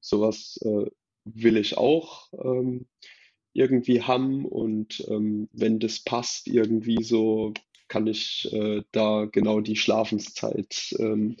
sowas 0.00 0.58
äh, 0.62 0.90
will 1.24 1.56
ich 1.56 1.76
auch 1.76 2.28
ähm, 2.32 2.86
irgendwie 3.52 4.02
haben 4.02 4.44
und 4.44 5.04
ähm, 5.08 5.48
wenn 5.52 5.78
das 5.78 6.00
passt, 6.00 6.46
irgendwie 6.46 7.02
so 7.02 7.54
kann 7.88 8.06
ich 8.06 8.48
äh, 8.52 8.82
da 8.92 9.26
genau 9.26 9.60
die 9.60 9.76
Schlafenszeit 9.76 10.94
ähm, 10.98 11.36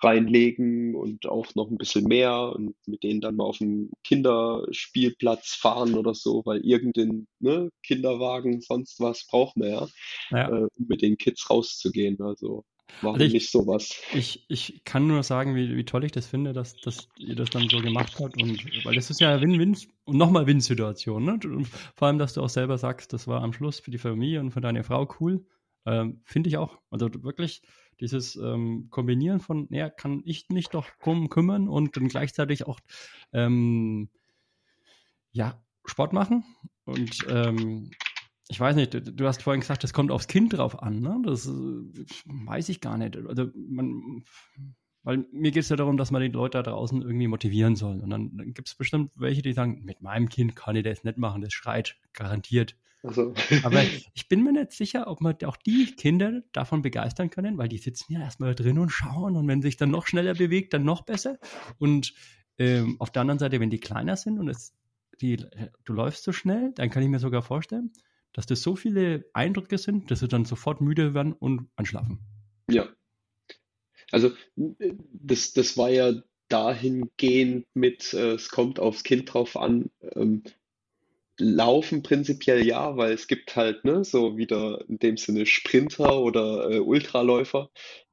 reinlegen 0.00 0.94
und 0.94 1.26
auch 1.26 1.54
noch 1.54 1.70
ein 1.70 1.78
bisschen 1.78 2.04
mehr 2.04 2.52
und 2.54 2.74
mit 2.86 3.02
denen 3.02 3.20
dann 3.20 3.36
mal 3.36 3.44
auf 3.44 3.58
den 3.58 3.90
Kinderspielplatz 4.04 5.54
fahren 5.54 5.94
oder 5.94 6.14
so, 6.14 6.42
weil 6.44 6.60
irgendein 6.64 7.26
ne, 7.40 7.70
Kinderwagen, 7.82 8.60
sonst 8.60 9.00
was 9.00 9.26
braucht 9.26 9.56
man 9.56 9.68
ja, 9.70 9.88
ja. 10.30 10.48
Äh, 10.48 10.68
um 10.76 10.86
mit 10.88 11.02
den 11.02 11.16
Kids 11.18 11.50
rauszugehen. 11.50 12.20
Also 12.20 12.64
warum 13.00 13.14
also 13.14 13.26
ich, 13.26 13.32
nicht 13.32 13.50
sowas? 13.50 14.00
Ich, 14.14 14.44
ich 14.48 14.82
kann 14.84 15.08
nur 15.08 15.22
sagen, 15.24 15.56
wie, 15.56 15.76
wie 15.76 15.84
toll 15.84 16.04
ich 16.04 16.12
das 16.12 16.26
finde, 16.26 16.52
dass, 16.52 16.76
dass 16.76 17.08
ihr 17.18 17.34
das 17.34 17.50
dann 17.50 17.68
so 17.68 17.78
gemacht 17.78 18.14
habt 18.20 18.40
und 18.40 18.64
weil 18.84 18.94
das 18.94 19.10
ist 19.10 19.20
ja 19.20 19.40
Win-Win 19.40 19.76
und 20.04 20.16
nochmal 20.16 20.46
Win-Situation, 20.46 21.24
ne? 21.24 21.40
Und 21.44 21.66
vor 21.96 22.08
allem, 22.08 22.18
dass 22.18 22.34
du 22.34 22.42
auch 22.42 22.48
selber 22.48 22.78
sagst, 22.78 23.12
das 23.12 23.26
war 23.26 23.42
am 23.42 23.52
Schluss 23.52 23.80
für 23.80 23.90
die 23.90 23.98
Familie 23.98 24.40
und 24.40 24.52
für 24.52 24.60
deine 24.60 24.84
Frau 24.84 25.08
cool. 25.20 25.44
Ähm, 25.86 26.20
finde 26.24 26.48
ich 26.48 26.56
auch. 26.56 26.78
Also 26.90 27.08
wirklich 27.22 27.62
dieses 28.00 28.36
ähm, 28.36 28.88
Kombinieren 28.90 29.40
von, 29.40 29.66
ja, 29.70 29.90
kann 29.90 30.22
ich 30.24 30.48
mich 30.48 30.68
doch 30.68 30.86
drum 31.02 31.28
kümmern 31.28 31.68
und 31.68 31.96
dann 31.96 32.08
gleichzeitig 32.08 32.66
auch 32.66 32.80
ähm, 33.32 34.08
ja, 35.32 35.60
Sport 35.84 36.12
machen. 36.12 36.44
Und 36.84 37.26
ähm, 37.28 37.90
ich 38.48 38.58
weiß 38.58 38.76
nicht, 38.76 38.94
du, 38.94 39.26
hast 39.26 39.42
vorhin 39.42 39.60
gesagt, 39.60 39.84
das 39.84 39.92
kommt 39.92 40.10
aufs 40.10 40.26
Kind 40.26 40.54
drauf 40.54 40.82
an. 40.82 41.00
Ne? 41.00 41.20
Das 41.24 41.46
äh, 41.46 41.50
weiß 42.24 42.70
ich 42.70 42.80
gar 42.80 42.96
nicht. 42.96 43.16
Also 43.16 43.50
man, 43.54 44.24
weil 45.02 45.26
mir 45.32 45.50
geht 45.50 45.62
es 45.62 45.68
ja 45.68 45.76
darum, 45.76 45.96
dass 45.96 46.10
man 46.10 46.22
die 46.22 46.28
Leute 46.28 46.58
da 46.58 46.70
draußen 46.70 47.02
irgendwie 47.02 47.28
motivieren 47.28 47.76
soll. 47.76 48.00
Und 48.00 48.10
dann, 48.10 48.36
dann 48.36 48.54
gibt 48.54 48.68
es 48.68 48.74
bestimmt 48.74 49.10
welche, 49.16 49.42
die 49.42 49.52
sagen, 49.52 49.82
mit 49.84 50.00
meinem 50.00 50.28
Kind 50.28 50.56
kann 50.56 50.76
ich 50.76 50.84
das 50.84 51.04
nicht 51.04 51.18
machen, 51.18 51.42
das 51.42 51.52
schreit 51.52 51.96
garantiert. 52.14 52.74
Also. 53.02 53.34
Aber 53.62 53.82
ich 54.14 54.28
bin 54.28 54.42
mir 54.42 54.52
nicht 54.52 54.72
sicher, 54.72 55.06
ob 55.06 55.20
man 55.20 55.36
auch 55.44 55.56
die 55.56 55.94
Kinder 55.96 56.42
davon 56.52 56.82
begeistern 56.82 57.30
können, 57.30 57.58
weil 57.58 57.68
die 57.68 57.78
sitzen 57.78 58.12
ja 58.12 58.20
erstmal 58.20 58.54
drin 58.54 58.78
und 58.78 58.90
schauen 58.90 59.36
und 59.36 59.46
wenn 59.48 59.62
sich 59.62 59.76
dann 59.76 59.90
noch 59.90 60.06
schneller 60.06 60.34
bewegt, 60.34 60.74
dann 60.74 60.84
noch 60.84 61.02
besser. 61.02 61.38
Und 61.78 62.14
ähm, 62.58 62.96
auf 62.98 63.10
der 63.10 63.22
anderen 63.22 63.38
Seite, 63.38 63.60
wenn 63.60 63.70
die 63.70 63.80
kleiner 63.80 64.16
sind 64.16 64.38
und 64.38 64.48
es, 64.48 64.74
die, 65.20 65.36
du 65.84 65.92
läufst 65.92 66.24
so 66.24 66.32
schnell, 66.32 66.72
dann 66.74 66.90
kann 66.90 67.02
ich 67.02 67.08
mir 67.08 67.20
sogar 67.20 67.42
vorstellen, 67.42 67.92
dass 68.32 68.46
das 68.46 68.62
so 68.62 68.76
viele 68.76 69.24
Eindrücke 69.32 69.78
sind, 69.78 70.10
dass 70.10 70.20
sie 70.20 70.28
dann 70.28 70.44
sofort 70.44 70.80
müde 70.80 71.14
werden 71.14 71.32
und 71.32 71.68
anschlafen. 71.76 72.20
Ja. 72.70 72.88
Also 74.10 74.32
das, 74.56 75.52
das 75.52 75.76
war 75.76 75.90
ja 75.90 76.12
dahingehend 76.48 77.66
mit, 77.74 78.14
äh, 78.14 78.32
es 78.32 78.48
kommt 78.48 78.80
aufs 78.80 79.04
Kind 79.04 79.32
drauf 79.32 79.56
an, 79.56 79.90
ähm, 80.14 80.42
Laufen 81.38 82.02
prinzipiell 82.02 82.66
ja, 82.66 82.96
weil 82.96 83.12
es 83.12 83.28
gibt 83.28 83.56
halt, 83.56 83.84
ne, 83.84 84.04
so 84.04 84.36
wieder 84.36 84.84
in 84.88 84.98
dem 84.98 85.16
Sinne 85.16 85.46
Sprinter 85.46 86.20
oder 86.20 86.70
äh, 86.70 86.78
Ultraläufer. 86.80 87.70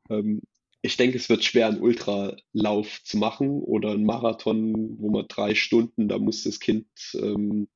Ähm, 0.10 0.42
ich 0.82 0.98
denke, 0.98 1.18
es 1.18 1.30
wird 1.30 1.44
schwer, 1.44 1.68
einen 1.68 1.82
Ultralauf 1.82 3.04
zu 3.04 3.18
machen 3.18 3.62
oder 3.62 3.92
einen 3.92 4.06
Marathon, 4.06 4.98
wo 5.00 5.10
man 5.10 5.28
drei 5.28 5.56
Stunden, 5.56 6.08
da 6.08 6.20
muss 6.20 6.44
das 6.44 6.60
Kind, 6.60 6.86
ähm, 7.16 7.68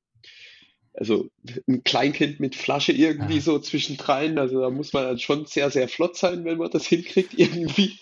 also 0.94 1.30
ein 1.68 1.84
Kleinkind 1.84 2.40
mit 2.40 2.56
Flasche 2.56 2.92
irgendwie 2.92 3.36
ja. 3.36 3.42
so 3.42 3.58
zwischendrein, 3.60 4.38
also 4.38 4.62
da 4.62 4.70
muss 4.70 4.94
man 4.94 5.06
dann 5.06 5.20
schon 5.20 5.46
sehr, 5.46 5.72
sehr 5.72 5.88
flott 5.88 6.18
sein, 6.18 6.46
wenn 6.46 6.58
man 6.58 6.70
das 6.70 6.86
hinkriegt 6.86 7.34
irgendwie. 7.36 7.98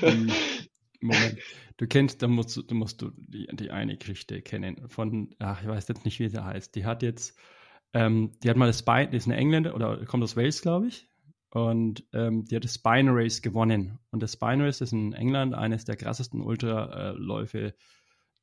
Hm. 0.00 0.30
Moment. 1.00 1.38
Du 1.76 1.86
kennst, 1.86 2.22
da 2.22 2.28
musst 2.28 2.56
du, 2.56 2.74
musst 2.74 3.02
du 3.02 3.12
die, 3.16 3.46
die 3.52 3.70
eine 3.70 3.96
Geschichte 3.96 4.42
kennen 4.42 4.88
von, 4.88 5.34
ach, 5.38 5.62
ich 5.62 5.68
weiß 5.68 5.88
jetzt 5.88 6.04
nicht, 6.04 6.18
wie 6.18 6.28
sie 6.28 6.44
heißt. 6.44 6.74
Die 6.74 6.84
hat 6.84 7.02
jetzt, 7.02 7.38
ähm, 7.92 8.32
die 8.42 8.50
hat 8.50 8.56
mal 8.56 8.66
das 8.66 8.80
Spine, 8.80 9.10
die 9.10 9.16
ist 9.16 9.26
eine 9.26 9.36
Engländer 9.36 9.74
oder 9.74 10.04
kommt 10.04 10.24
aus 10.24 10.36
Wales, 10.36 10.62
glaube 10.62 10.88
ich. 10.88 11.08
Und 11.50 12.04
ähm, 12.12 12.44
die 12.44 12.56
hat 12.56 12.64
das 12.64 12.74
Spine 12.74 13.10
Race 13.14 13.40
gewonnen. 13.40 13.98
Und 14.10 14.22
das 14.22 14.34
Spine 14.34 14.64
Race 14.64 14.80
ist 14.80 14.92
in 14.92 15.12
England 15.12 15.54
eines 15.54 15.84
der 15.84 15.96
krassesten 15.96 16.42
Ultraläufe, 16.42 17.74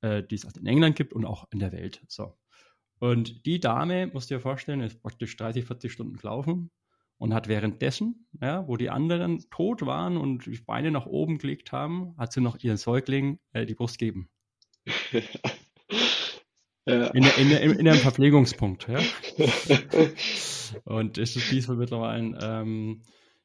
äh, 0.02 0.24
die 0.24 0.36
es 0.36 0.44
in 0.44 0.66
England 0.66 0.96
gibt 0.96 1.14
und 1.14 1.26
auch 1.26 1.48
in 1.52 1.60
der 1.60 1.72
Welt. 1.72 2.04
So. 2.08 2.38
Und 3.00 3.46
die 3.46 3.60
Dame, 3.60 4.08
musst 4.08 4.32
du 4.32 4.36
dir 4.36 4.40
vorstellen, 4.40 4.82
ist 4.82 5.02
praktisch 5.02 5.36
30, 5.38 5.66
40 5.66 5.92
Stunden 5.92 6.16
gelaufen 6.16 6.72
und 7.18 7.34
hat 7.34 7.48
währenddessen, 7.48 8.28
ja, 8.42 8.68
wo 8.68 8.78
die 8.78 8.90
anderen 8.90 9.44
tot 9.50 9.86
waren 9.86 10.18
und 10.18 10.46
die 10.46 10.60
Beine 10.60 10.92
nach 10.92 11.06
oben 11.06 11.38
gelegt 11.38 11.72
haben, 11.72 12.16
hat 12.18 12.34
sie 12.34 12.42
noch 12.42 12.58
ihren 12.60 12.78
Säugling 12.78 13.40
äh, 13.54 13.66
die 13.66 13.76
Brust 13.76 14.00
gegeben. 14.00 14.30
ja. 16.86 17.08
in, 17.08 17.24
in, 17.24 17.52
in, 17.52 17.80
in, 17.80 17.88
einem 17.88 18.00
Verpflegungspunkt. 18.00 18.88
Ja. 18.88 19.00
und 20.84 21.18
ist 21.18 21.36
es 21.36 21.50
diesmal 21.50 21.78
mittlerweile, 21.78 22.38
ähm, 22.42 23.02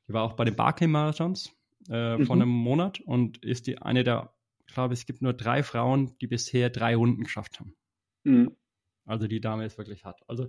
die 0.09 0.13
war 0.13 0.25
auch 0.25 0.35
bei 0.35 0.45
den 0.45 0.57
Barclay-Marathons 0.57 1.53
äh, 1.89 2.19
mhm. 2.19 2.27
vor 2.27 2.37
einem 2.37 2.49
Monat 2.49 3.01
und 3.01 3.43
ist 3.45 3.67
die 3.67 3.79
eine 3.79 4.05
der, 4.05 4.35
ich 4.67 4.75
glaube, 4.75 4.95
es 4.95 5.07
gibt 5.07 5.23
nur 5.23 5.33
drei 5.33 5.63
Frauen, 5.63 6.17
die 6.21 6.27
bisher 6.27 6.71
drei 6.71 6.97
Runden 6.97 7.25
geschafft 7.25 7.61
haben. 7.61 7.77
Mhm. 8.25 8.57
Also 9.07 9.27
die 9.27 9.41
Dame 9.41 9.65
ist 9.65 9.79
wirklich 9.79 10.05
hart. 10.05 10.21
Also 10.27 10.49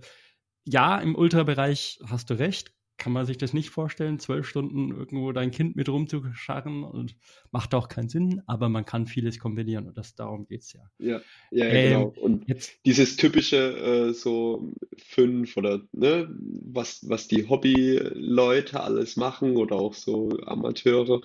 ja, 0.66 1.00
im 1.00 1.16
Ultrabereich 1.16 2.00
hast 2.06 2.30
du 2.30 2.38
recht, 2.38 2.74
kann 3.02 3.14
man 3.14 3.26
sich 3.26 3.40
das 3.40 3.52
nicht 3.52 3.72
vorstellen, 3.72 4.20
zwölf 4.20 4.48
Stunden 4.48 4.92
irgendwo 4.92 5.32
dein 5.32 5.50
Kind 5.50 5.76
mit 5.76 5.90
rumzuscharren 5.90 6.84
und 6.84 7.16
macht 7.50 7.74
auch 7.74 7.88
keinen 7.88 8.10
Sinn, 8.10 8.44
aber 8.46 8.70
man 8.70 8.86
kann 8.86 9.08
vieles 9.08 9.40
kombinieren 9.40 9.88
und 9.88 9.98
das, 9.98 10.14
darum 10.14 10.46
geht 10.46 10.62
es 10.62 10.74
ja. 10.74 10.82
Ja, 11.00 11.22
ja, 11.50 11.66
ähm, 11.66 11.90
genau. 11.90 12.14
Und 12.22 12.48
jetzt, 12.48 12.74
dieses 12.86 13.18
typische 13.18 13.58
äh, 13.58 14.14
so 14.14 14.72
fünf 15.00 15.58
oder 15.58 15.82
ne, 15.94 16.30
was, 16.40 17.10
was 17.10 17.28
die 17.28 17.50
Hobbyleute 17.50 18.80
alles 18.80 19.18
machen 19.18 19.58
oder 19.58 19.78
auch 19.78 19.96
so 19.96 20.30
Amateure, 20.46 21.22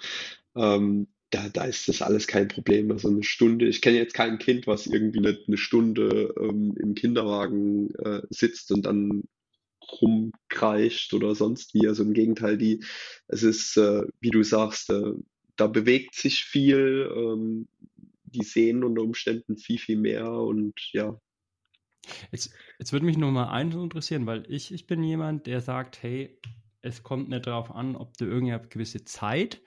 ähm, 0.57 1.09
da, 1.29 1.51
da 1.51 1.65
ist 1.65 1.89
das 1.89 2.01
alles 2.01 2.27
kein 2.27 2.49
Problem. 2.49 2.91
Also 2.91 3.09
eine 3.09 3.23
Stunde, 3.23 3.69
ich 3.69 3.83
kenne 3.83 3.99
jetzt 3.99 4.15
kein 4.15 4.39
Kind, 4.39 4.67
was 4.67 4.87
irgendwie 4.87 5.19
eine, 5.19 5.39
eine 5.47 5.59
Stunde 5.59 6.33
ähm, 6.41 6.75
im 6.81 6.95
Kinderwagen 6.95 7.95
äh, 7.97 8.23
sitzt 8.31 8.73
und 8.73 8.87
dann 8.87 9.25
rumkreischt 10.01 11.14
oder 11.14 11.35
sonst 11.35 11.75
wie. 11.75 11.87
Also 11.87 12.03
im 12.03 12.12
Gegenteil, 12.12 12.59
die, 12.59 12.85
es 13.29 13.42
ist, 13.42 13.77
äh, 13.77 14.03
wie 14.20 14.31
du 14.31 14.42
sagst, 14.42 14.90
äh, 14.90 15.12
da 15.57 15.66
bewegt 15.66 16.14
sich 16.14 16.44
viel, 16.44 17.11
ähm, 17.14 17.68
die 18.25 18.44
sehen 18.44 18.85
unter 18.85 19.03
Umständen 19.03 19.57
viel, 19.57 19.79
viel 19.79 19.96
mehr 19.96 20.31
und 20.31 20.75
ja. 20.92 21.18
Jetzt, 22.31 22.53
jetzt 22.79 22.92
würde 22.92 23.07
mich 23.07 23.16
nur 23.16 23.33
mal 23.33 23.49
eins 23.49 23.75
interessieren, 23.75 24.27
weil 24.27 24.44
ich, 24.49 24.72
ich 24.72 24.87
bin 24.87 25.03
jemand, 25.03 25.46
der 25.46 25.61
sagt, 25.61 26.03
hey, 26.03 26.38
es 26.83 27.03
kommt 27.03 27.29
nicht 27.29 27.46
darauf 27.46 27.70
an, 27.70 27.96
ob 27.96 28.16
du 28.16 28.27
irgendwie 28.27 28.53
eine 28.53 28.68
gewisse 28.68 29.05
Zeit 29.05 29.61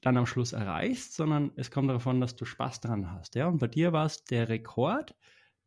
dann 0.00 0.16
am 0.16 0.26
Schluss 0.26 0.52
erreichst, 0.52 1.14
sondern 1.14 1.52
es 1.54 1.70
kommt 1.70 1.88
darauf 1.88 2.06
an, 2.06 2.20
dass 2.20 2.34
du 2.34 2.44
Spaß 2.44 2.80
dran 2.80 3.12
hast. 3.12 3.36
Ja? 3.36 3.46
Und 3.46 3.58
bei 3.58 3.68
dir 3.68 3.92
war 3.92 4.06
es 4.06 4.24
der 4.24 4.48
Rekord, 4.48 5.14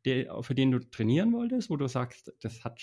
der, 0.04 0.44
für 0.44 0.54
den 0.54 0.72
du 0.72 0.80
trainieren 0.80 1.32
wolltest, 1.32 1.70
wo 1.70 1.78
du 1.78 1.88
sagst, 1.88 2.34
das 2.42 2.64
hat, 2.66 2.82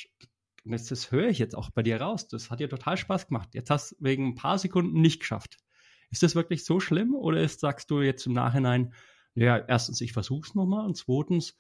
und 0.65 0.73
das, 0.73 0.85
das 0.85 1.11
höre 1.11 1.29
ich 1.29 1.39
jetzt 1.39 1.57
auch 1.57 1.71
bei 1.71 1.83
dir 1.83 2.01
raus. 2.01 2.29
Das 2.29 2.51
hat 2.51 2.61
dir 2.61 2.69
total 2.69 2.97
Spaß 2.97 3.27
gemacht. 3.29 3.51
Jetzt 3.55 3.71
hast 3.71 3.93
du 3.93 3.97
wegen 4.01 4.29
ein 4.29 4.35
paar 4.35 4.59
Sekunden 4.59 5.01
nicht 5.01 5.21
geschafft. 5.21 5.57
Ist 6.11 6.23
das 6.23 6.35
wirklich 6.35 6.65
so 6.65 6.79
schlimm 6.79 7.15
oder 7.15 7.41
ist, 7.41 7.61
sagst 7.61 7.91
du 7.91 8.01
jetzt 8.01 8.27
im 8.27 8.33
Nachhinein, 8.33 8.93
ja, 9.35 9.57
erstens, 9.57 10.01
ich 10.01 10.13
versuche 10.13 10.47
es 10.47 10.55
nochmal 10.55 10.85
und 10.85 10.97
zweitens, 10.97 11.57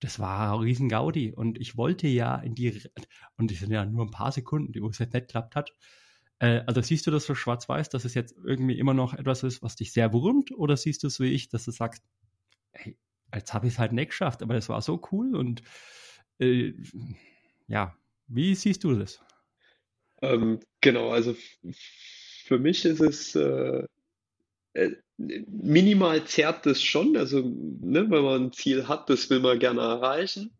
das 0.00 0.18
war 0.20 0.52
ein 0.54 0.60
riesen 0.60 0.92
und 0.92 1.58
ich 1.60 1.76
wollte 1.76 2.06
ja 2.06 2.36
in 2.36 2.54
die, 2.54 2.82
und 3.36 3.50
es 3.50 3.60
sind 3.60 3.72
ja 3.72 3.84
nur 3.84 4.04
ein 4.04 4.10
paar 4.10 4.30
Sekunden, 4.30 4.80
wo 4.80 4.88
es 4.88 4.98
jetzt 4.98 5.14
nicht 5.14 5.26
geklappt 5.26 5.56
hat. 5.56 5.72
Äh, 6.38 6.62
also 6.66 6.80
siehst 6.82 7.06
du 7.06 7.10
das 7.10 7.24
so 7.26 7.34
schwarz-weiß, 7.34 7.88
dass 7.88 8.04
es 8.04 8.14
jetzt 8.14 8.36
irgendwie 8.44 8.78
immer 8.78 8.94
noch 8.94 9.14
etwas 9.14 9.42
ist, 9.42 9.62
was 9.62 9.76
dich 9.76 9.92
sehr 9.92 10.12
wurmt 10.12 10.52
oder 10.52 10.76
siehst 10.76 11.02
du 11.02 11.08
es 11.08 11.18
wie 11.18 11.32
ich, 11.32 11.48
dass 11.48 11.64
du 11.64 11.70
sagst, 11.72 12.02
hey, 12.72 12.96
jetzt 13.34 13.54
habe 13.54 13.66
ich 13.66 13.74
es 13.74 13.78
halt 13.78 13.92
nicht 13.92 14.10
geschafft, 14.10 14.42
aber 14.42 14.54
das 14.54 14.68
war 14.68 14.80
so 14.82 15.00
cool 15.10 15.34
und 15.34 15.62
äh, 16.38 16.74
ja, 17.66 17.96
wie 18.28 18.54
siehst 18.54 18.84
du 18.84 18.94
das? 18.94 19.20
Ähm, 20.22 20.60
genau, 20.80 21.10
also 21.10 21.36
für 22.44 22.58
mich 22.58 22.84
ist 22.84 23.00
es 23.00 23.34
äh, 23.34 23.84
äh, 24.74 24.90
minimal 25.16 26.24
zerrt 26.24 26.66
das 26.66 26.82
schon. 26.82 27.16
Also, 27.16 27.40
ne, 27.40 28.10
wenn 28.10 28.22
man 28.22 28.44
ein 28.44 28.52
Ziel 28.52 28.88
hat, 28.88 29.08
das 29.10 29.30
will 29.30 29.40
man 29.40 29.58
gerne 29.58 29.80
erreichen. 29.80 30.50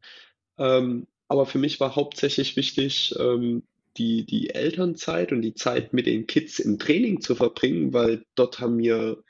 Ähm, 0.59 1.07
aber 1.29 1.47
für 1.47 1.59
mich 1.59 1.81
war 1.81 1.97
hauptsächlich 1.97 2.57
wichtig, 2.57 3.15
ähm, 3.19 3.63
die, 3.97 4.25
die 4.25 4.51
Elternzeit 4.51 5.33
und 5.33 5.43
die 5.43 5.55
Zeit 5.55 5.93
mit 5.93 6.07
den 6.07 6.27
Kids 6.27 6.59
im 6.59 6.79
Training 6.79 7.21
zu 7.21 7.35
verbringen, 7.35 7.93
weil 7.93 8.25
dort 8.35 8.61
haben 8.61 8.79
wir 8.79 9.23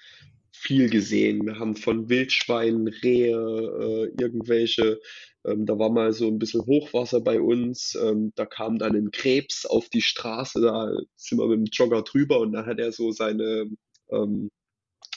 viel 0.66 0.90
gesehen. 0.90 1.46
Wir 1.46 1.58
haben 1.58 1.76
von 1.76 2.08
Wildschweinen, 2.08 2.88
Rehe, 2.88 3.36
äh, 3.36 4.22
irgendwelche, 4.22 5.00
ähm, 5.44 5.64
da 5.64 5.78
war 5.78 5.90
mal 5.90 6.12
so 6.12 6.26
ein 6.26 6.38
bisschen 6.38 6.66
Hochwasser 6.66 7.20
bei 7.20 7.40
uns, 7.40 7.94
ähm, 7.94 8.32
da 8.34 8.46
kam 8.46 8.78
dann 8.78 8.96
ein 8.96 9.12
Krebs 9.12 9.64
auf 9.64 9.88
die 9.88 10.02
Straße, 10.02 10.60
da 10.60 10.92
sind 11.16 11.38
wir 11.38 11.46
mit 11.46 11.58
dem 11.58 11.70
Jogger 11.72 12.02
drüber 12.02 12.40
und 12.40 12.52
da 12.52 12.66
hat 12.66 12.80
er 12.80 12.90
so 12.92 13.12
seine 13.12 13.70
ähm, 14.10 14.50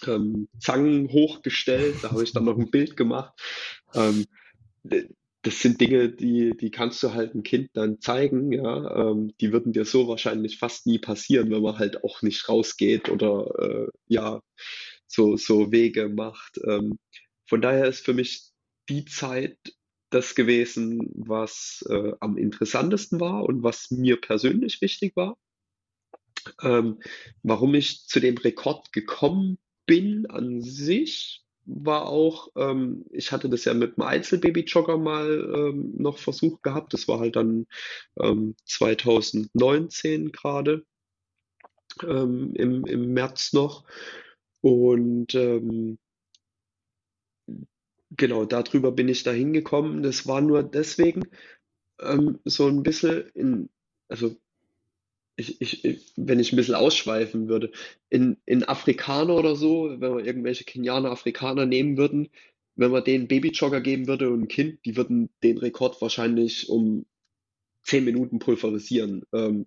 ähm, 0.05 0.47
Zangen 0.59 1.09
hochgestellt, 1.11 1.95
da 2.03 2.11
habe 2.11 2.23
ich 2.23 2.31
dann 2.31 2.45
noch 2.45 2.57
ein 2.57 2.71
Bild 2.71 2.95
gemacht. 2.95 3.33
Ähm, 3.95 4.25
das 5.41 5.61
sind 5.61 5.79
Dinge, 5.79 6.09
die, 6.09 6.55
die 6.57 6.69
kannst 6.69 7.01
du 7.01 7.13
halt 7.13 7.33
ein 7.33 7.43
Kind 7.43 7.69
dann 7.73 8.01
zeigen, 8.01 8.51
ja. 8.51 9.09
Ähm, 9.11 9.33
die 9.39 9.53
würden 9.53 9.71
dir 9.73 9.85
so 9.85 10.07
wahrscheinlich 10.07 10.57
fast 10.59 10.85
nie 10.85 10.99
passieren, 10.99 11.49
wenn 11.49 11.61
man 11.61 11.79
halt 11.79 12.03
auch 12.03 12.21
nicht 12.21 12.49
rausgeht 12.49 13.09
oder 13.09 13.47
äh, 13.59 13.87
ja, 14.07 14.41
so, 15.09 15.35
so 15.37 15.71
Wege 15.71 16.07
macht. 16.09 16.59
Ähm, 16.65 16.99
von 17.47 17.61
daher 17.61 17.85
ist 17.87 18.05
für 18.05 18.13
mich 18.13 18.51
die 18.87 19.05
Zeit 19.05 19.57
das 20.09 20.35
gewesen, 20.35 21.11
was 21.15 21.85
äh, 21.89 22.13
am 22.19 22.37
interessantesten 22.37 23.19
war 23.19 23.43
und 23.43 23.63
was 23.63 23.91
mir 23.91 24.19
persönlich 24.19 24.81
wichtig 24.81 25.15
war. 25.15 25.37
Ähm, 26.61 26.99
warum 27.43 27.75
ich 27.75 28.07
zu 28.07 28.19
dem 28.19 28.37
Rekord 28.37 28.91
gekommen 28.91 29.59
bin 29.85 30.25
an 30.27 30.61
sich, 30.61 31.43
war 31.65 32.07
auch, 32.07 32.49
ähm, 32.55 33.05
ich 33.11 33.31
hatte 33.31 33.49
das 33.49 33.65
ja 33.65 33.73
mit 33.73 33.97
dem 33.97 34.03
Einzelbaby-Jogger 34.03 34.97
mal 34.97 35.51
ähm, 35.55 35.93
noch 35.97 36.17
versucht 36.17 36.63
gehabt. 36.63 36.93
Das 36.93 37.07
war 37.07 37.19
halt 37.19 37.35
dann 37.35 37.67
ähm, 38.19 38.55
2019 38.65 40.31
gerade 40.31 40.83
ähm, 42.03 42.53
im, 42.55 42.85
im 42.85 43.13
März 43.13 43.53
noch. 43.53 43.85
Und 44.61 45.33
ähm, 45.35 45.97
genau, 48.11 48.45
darüber 48.45 48.91
bin 48.91 49.07
ich 49.07 49.23
da 49.23 49.31
hingekommen. 49.31 50.03
Das 50.03 50.27
war 50.27 50.41
nur 50.41 50.63
deswegen 50.63 51.27
ähm, 51.99 52.39
so 52.45 52.67
ein 52.67 52.83
bisschen 52.83 53.29
in, 53.33 53.69
also 54.09 54.35
ich, 55.37 55.61
ich, 55.61 56.13
wenn 56.17 56.39
ich 56.39 56.51
ein 56.51 56.57
bisschen 56.57 56.75
ausschweifen 56.75 57.47
würde, 57.47 57.71
in, 58.09 58.37
in 58.45 58.63
Afrikaner 58.65 59.35
oder 59.35 59.55
so, 59.55 59.89
wenn 59.89 60.17
wir 60.17 60.25
irgendwelche 60.25 60.65
Kenianer, 60.65 61.11
Afrikaner 61.11 61.65
nehmen 61.65 61.97
würden, 61.97 62.29
wenn 62.75 62.91
man 62.91 63.03
denen 63.03 63.27
Babyjogger 63.27 63.81
geben 63.81 64.07
würde 64.07 64.29
und 64.29 64.43
ein 64.43 64.47
Kind, 64.47 64.85
die 64.85 64.97
würden 64.97 65.29
den 65.43 65.57
Rekord 65.57 66.01
wahrscheinlich 66.01 66.69
um 66.69 67.05
zehn 67.83 68.03
Minuten 68.05 68.39
pulverisieren. 68.39 69.23
Ähm, 69.33 69.65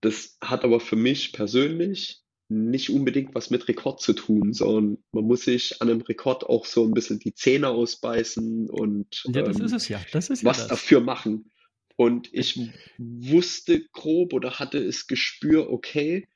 das 0.00 0.38
hat 0.40 0.64
aber 0.64 0.80
für 0.80 0.96
mich 0.96 1.32
persönlich 1.32 2.22
nicht 2.48 2.90
unbedingt 2.90 3.34
was 3.34 3.50
mit 3.50 3.68
Rekord 3.68 4.00
zu 4.00 4.14
tun, 4.14 4.52
sondern 4.54 4.98
man 5.12 5.24
muss 5.24 5.44
sich 5.44 5.82
an 5.82 5.90
einem 5.90 6.00
Rekord 6.00 6.44
auch 6.44 6.64
so 6.64 6.84
ein 6.84 6.94
bisschen 6.94 7.18
die 7.18 7.34
Zähne 7.34 7.68
ausbeißen 7.68 8.70
und 8.70 9.24
ja, 9.26 9.42
das 9.42 9.58
ähm, 9.58 9.66
ist 9.66 9.72
es 9.72 9.88
ja. 9.88 10.00
Das 10.12 10.30
ist 10.30 10.42
ja 10.42 10.48
was 10.48 10.58
das. 10.58 10.68
dafür 10.68 11.00
machen. 11.00 11.50
Und 11.96 12.32
ich 12.32 12.58
wusste 12.96 13.84
grob 13.92 14.32
oder 14.32 14.58
hatte 14.58 14.78
es 14.78 15.08
Gespür, 15.08 15.70
okay, 15.70 16.28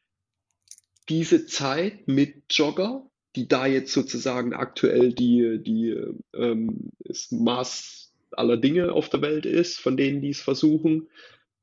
diese 1.08 1.46
Zeit 1.46 2.08
mit 2.08 2.42
Jogger, 2.50 3.08
die 3.36 3.48
da 3.48 3.66
jetzt 3.66 3.92
sozusagen 3.92 4.54
aktuell 4.54 5.12
die, 5.12 5.60
die 5.62 5.96
ähm, 6.34 6.90
das 6.98 7.30
Maß 7.30 8.12
aller 8.32 8.56
Dinge 8.56 8.92
auf 8.92 9.08
der 9.08 9.22
Welt 9.22 9.46
ist, 9.46 9.78
von 9.78 9.96
denen 9.96 10.20
die 10.20 10.30
es 10.30 10.40
versuchen, 10.40 11.08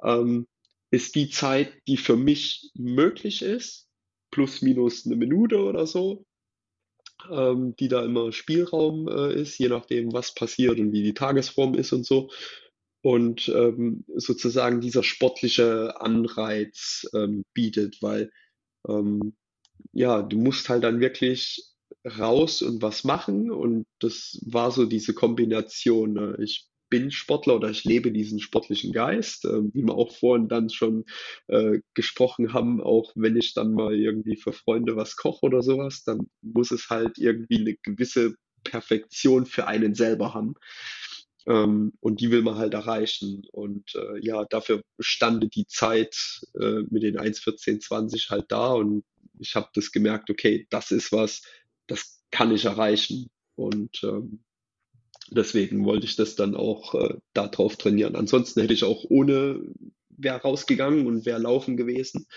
ähm, 0.01 0.47
ist 0.91 1.15
die 1.15 1.29
Zeit, 1.29 1.73
die 1.87 1.97
für 1.97 2.15
mich 2.15 2.71
möglich 2.75 3.41
ist 3.41 3.88
plus 4.31 4.61
minus 4.61 5.05
eine 5.05 5.15
Minute 5.15 5.63
oder 5.63 5.87
so, 5.87 6.25
ähm, 7.31 7.75
die 7.79 7.87
da 7.87 8.03
immer 8.03 8.31
Spielraum 8.31 9.07
äh, 9.07 9.33
ist, 9.33 9.57
je 9.57 9.69
nachdem, 9.69 10.13
was 10.13 10.33
passiert 10.33 10.79
und 10.79 10.91
wie 10.91 11.03
die 11.03 11.13
Tagesform 11.13 11.75
ist 11.75 11.93
und 11.93 12.05
so. 12.05 12.29
Und 13.01 13.47
ähm, 13.49 14.03
sozusagen 14.15 14.81
dieser 14.81 15.03
sportliche 15.03 16.01
Anreiz 16.01 17.07
ähm, 17.13 17.43
bietet, 17.53 18.01
weil 18.01 18.29
ähm, 18.87 19.37
ja, 19.93 20.21
du 20.21 20.37
musst 20.37 20.69
halt 20.69 20.83
dann 20.83 20.99
wirklich 20.99 21.63
raus 22.05 22.61
und 22.61 22.81
was 22.81 23.03
machen 23.03 23.51
und 23.51 23.85
das 23.99 24.39
war 24.45 24.71
so 24.71 24.85
diese 24.85 25.13
Kombination. 25.13 26.13
Ne? 26.13 26.37
Ich 26.41 26.68
bin 26.89 27.11
Sportler 27.11 27.55
oder 27.55 27.69
ich 27.69 27.83
lebe 27.83 28.11
diesen 28.11 28.39
sportlichen 28.39 28.91
Geist, 28.91 29.45
äh, 29.45 29.61
wie 29.73 29.83
wir 29.83 29.95
auch 29.95 30.15
vorhin 30.15 30.47
dann 30.47 30.69
schon 30.69 31.05
äh, 31.47 31.79
gesprochen 31.93 32.53
haben, 32.53 32.81
auch 32.81 33.11
wenn 33.15 33.35
ich 33.35 33.53
dann 33.53 33.73
mal 33.73 33.95
irgendwie 33.95 34.35
für 34.35 34.53
Freunde 34.53 34.95
was 34.95 35.15
koche 35.15 35.45
oder 35.45 35.61
sowas, 35.61 36.03
dann 36.03 36.29
muss 36.41 36.71
es 36.71 36.89
halt 36.89 37.17
irgendwie 37.17 37.59
eine 37.59 37.75
gewisse 37.83 38.35
Perfektion 38.63 39.45
für 39.45 39.67
einen 39.67 39.95
selber 39.95 40.33
haben. 40.33 40.55
Ähm, 41.47 41.93
und 41.99 42.21
die 42.21 42.31
will 42.31 42.41
man 42.41 42.55
halt 42.55 42.73
erreichen. 42.73 43.43
Und 43.51 43.95
äh, 43.95 44.19
ja, 44.19 44.45
dafür 44.45 44.81
stande 44.99 45.47
die 45.47 45.65
Zeit 45.67 46.41
äh, 46.59 46.83
mit 46.89 47.03
den 47.03 47.17
1,1420 47.17 48.29
halt 48.29 48.51
da 48.51 48.73
und 48.73 49.03
ich 49.39 49.55
habe 49.55 49.69
das 49.73 49.91
gemerkt, 49.91 50.29
okay, 50.29 50.67
das 50.69 50.91
ist 50.91 51.11
was, 51.11 51.41
das 51.87 52.21
kann 52.29 52.51
ich 52.51 52.65
erreichen. 52.65 53.29
Und 53.55 54.03
ähm, 54.03 54.43
deswegen 55.31 55.85
wollte 55.85 56.05
ich 56.05 56.15
das 56.15 56.35
dann 56.35 56.55
auch 56.55 56.95
äh, 56.95 57.15
darauf 57.33 57.77
trainieren. 57.77 58.15
Ansonsten 58.15 58.61
hätte 58.61 58.73
ich 58.73 58.83
auch 58.83 59.03
ohne 59.09 59.61
wäre 60.21 60.41
rausgegangen 60.41 61.07
und 61.07 61.25
wäre 61.25 61.39
laufen 61.39 61.77
gewesen, 61.77 62.27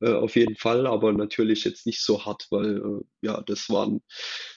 äh, 0.00 0.12
auf 0.12 0.36
jeden 0.36 0.56
Fall, 0.56 0.86
aber 0.86 1.12
natürlich 1.12 1.64
jetzt 1.64 1.86
nicht 1.86 2.02
so 2.02 2.24
hart, 2.24 2.46
weil 2.50 2.78
äh, 2.78 3.04
ja, 3.22 3.42
das 3.42 3.68
waren 3.70 4.02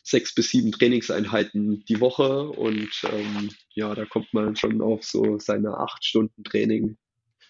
sechs 0.04 0.34
bis 0.34 0.50
sieben 0.50 0.72
Trainingseinheiten 0.72 1.84
die 1.86 2.00
Woche 2.00 2.50
und 2.50 2.90
ähm, 3.12 3.50
ja, 3.74 3.94
da 3.96 4.06
kommt 4.06 4.34
man 4.34 4.56
schon 4.56 4.82
auf 4.82 5.04
so 5.04 5.38
seine 5.40 5.78
acht 5.78 6.04
Stunden 6.04 6.44
Training. 6.44 6.98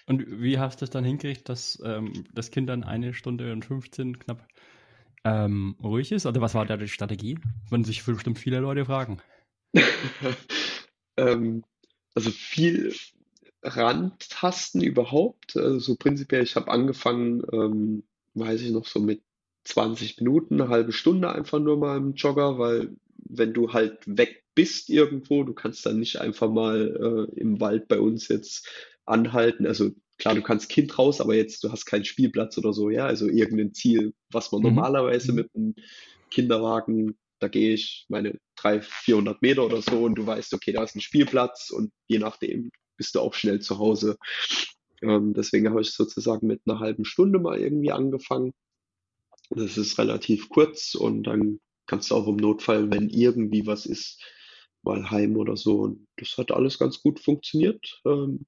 Und 0.07 0.25
wie 0.41 0.59
hast 0.59 0.81
du 0.81 0.85
es 0.85 0.89
dann 0.89 1.05
hingekriegt, 1.05 1.47
dass 1.47 1.81
ähm, 1.85 2.25
das 2.33 2.51
Kind 2.51 2.69
dann 2.69 2.83
eine 2.83 3.13
Stunde 3.13 3.53
und 3.53 3.63
15 3.63 4.19
knapp 4.19 4.47
ähm, 5.23 5.75
ruhig 5.81 6.11
ist? 6.11 6.25
Oder 6.25 6.41
was 6.41 6.53
war 6.53 6.65
da 6.65 6.75
die 6.75 6.87
Strategie? 6.87 7.37
Würden 7.69 7.85
sich 7.85 8.03
bestimmt 8.03 8.39
viele 8.39 8.59
Leute 8.59 8.85
fragen. 8.85 9.21
ähm, 11.17 11.63
also 12.13 12.29
viel, 12.31 12.93
rantasten 13.63 14.81
überhaupt. 14.81 15.55
Also 15.55 15.79
so 15.79 15.95
prinzipiell, 15.95 16.43
ich 16.43 16.55
habe 16.55 16.71
angefangen, 16.71 17.43
ähm, 17.51 18.03
weiß 18.33 18.61
ich 18.61 18.71
noch, 18.71 18.87
so 18.87 18.99
mit 18.99 19.21
20 19.65 20.17
Minuten, 20.17 20.59
eine 20.59 20.69
halbe 20.69 20.91
Stunde 20.91 21.31
einfach 21.31 21.59
nur 21.59 21.77
mal 21.77 21.97
im 21.97 22.13
Jogger, 22.13 22.57
weil 22.57 22.95
wenn 23.17 23.53
du 23.53 23.73
halt 23.73 23.99
weg 24.05 24.43
bist 24.55 24.89
irgendwo, 24.89 25.43
du 25.43 25.53
kannst 25.53 25.85
dann 25.85 25.99
nicht 25.99 26.19
einfach 26.19 26.49
mal 26.49 27.29
äh, 27.35 27.39
im 27.39 27.59
Wald 27.61 27.87
bei 27.87 27.99
uns 27.99 28.27
jetzt 28.27 28.67
anhalten. 29.05 29.67
Also 29.67 29.91
klar, 30.17 30.35
du 30.35 30.41
kannst 30.41 30.69
Kind 30.69 30.97
raus, 30.97 31.21
aber 31.21 31.35
jetzt 31.35 31.63
du 31.63 31.71
hast 31.71 31.85
keinen 31.85 32.05
Spielplatz 32.05 32.57
oder 32.57 32.73
so, 32.73 32.89
ja, 32.89 33.05
also 33.05 33.27
irgendein 33.27 33.73
Ziel, 33.73 34.13
was 34.31 34.51
man 34.51 34.61
mhm. 34.61 34.69
normalerweise 34.69 35.31
mhm. 35.31 35.35
mit 35.35 35.49
einem 35.55 35.75
Kinderwagen, 36.31 37.17
da 37.41 37.47
gehe 37.47 37.73
ich 37.73 38.05
meine 38.07 38.37
300, 38.57 38.85
400 38.85 39.41
Meter 39.41 39.65
oder 39.65 39.81
so 39.81 40.03
und 40.03 40.15
du 40.15 40.25
weißt, 40.25 40.53
okay, 40.53 40.71
da 40.73 40.83
ist 40.83 40.95
ein 40.95 41.01
Spielplatz 41.01 41.71
und 41.71 41.91
je 42.07 42.19
nachdem 42.19 42.71
bist 42.97 43.15
du 43.15 43.19
auch 43.19 43.33
schnell 43.33 43.59
zu 43.59 43.79
Hause. 43.79 44.17
Ähm, 45.01 45.33
deswegen 45.33 45.69
habe 45.69 45.81
ich 45.81 45.91
sozusagen 45.91 46.45
mit 46.45 46.61
einer 46.65 46.79
halben 46.79 47.03
Stunde 47.03 47.39
mal 47.39 47.59
irgendwie 47.59 47.91
angefangen. 47.91 48.53
Das 49.49 49.77
ist 49.77 49.97
relativ 49.97 50.49
kurz 50.49 50.93
und 50.95 51.23
dann 51.23 51.59
kannst 51.87 52.11
du 52.11 52.15
auch 52.15 52.27
im 52.27 52.37
Notfall, 52.37 52.91
wenn 52.91 53.09
irgendwie 53.09 53.65
was 53.65 53.85
ist, 53.85 54.23
mal 54.83 55.09
heim 55.09 55.35
oder 55.35 55.57
so. 55.57 55.81
Und 55.81 56.07
das 56.17 56.37
hat 56.37 56.51
alles 56.51 56.77
ganz 56.77 57.01
gut 57.01 57.19
funktioniert. 57.19 58.01
Ähm, 58.05 58.45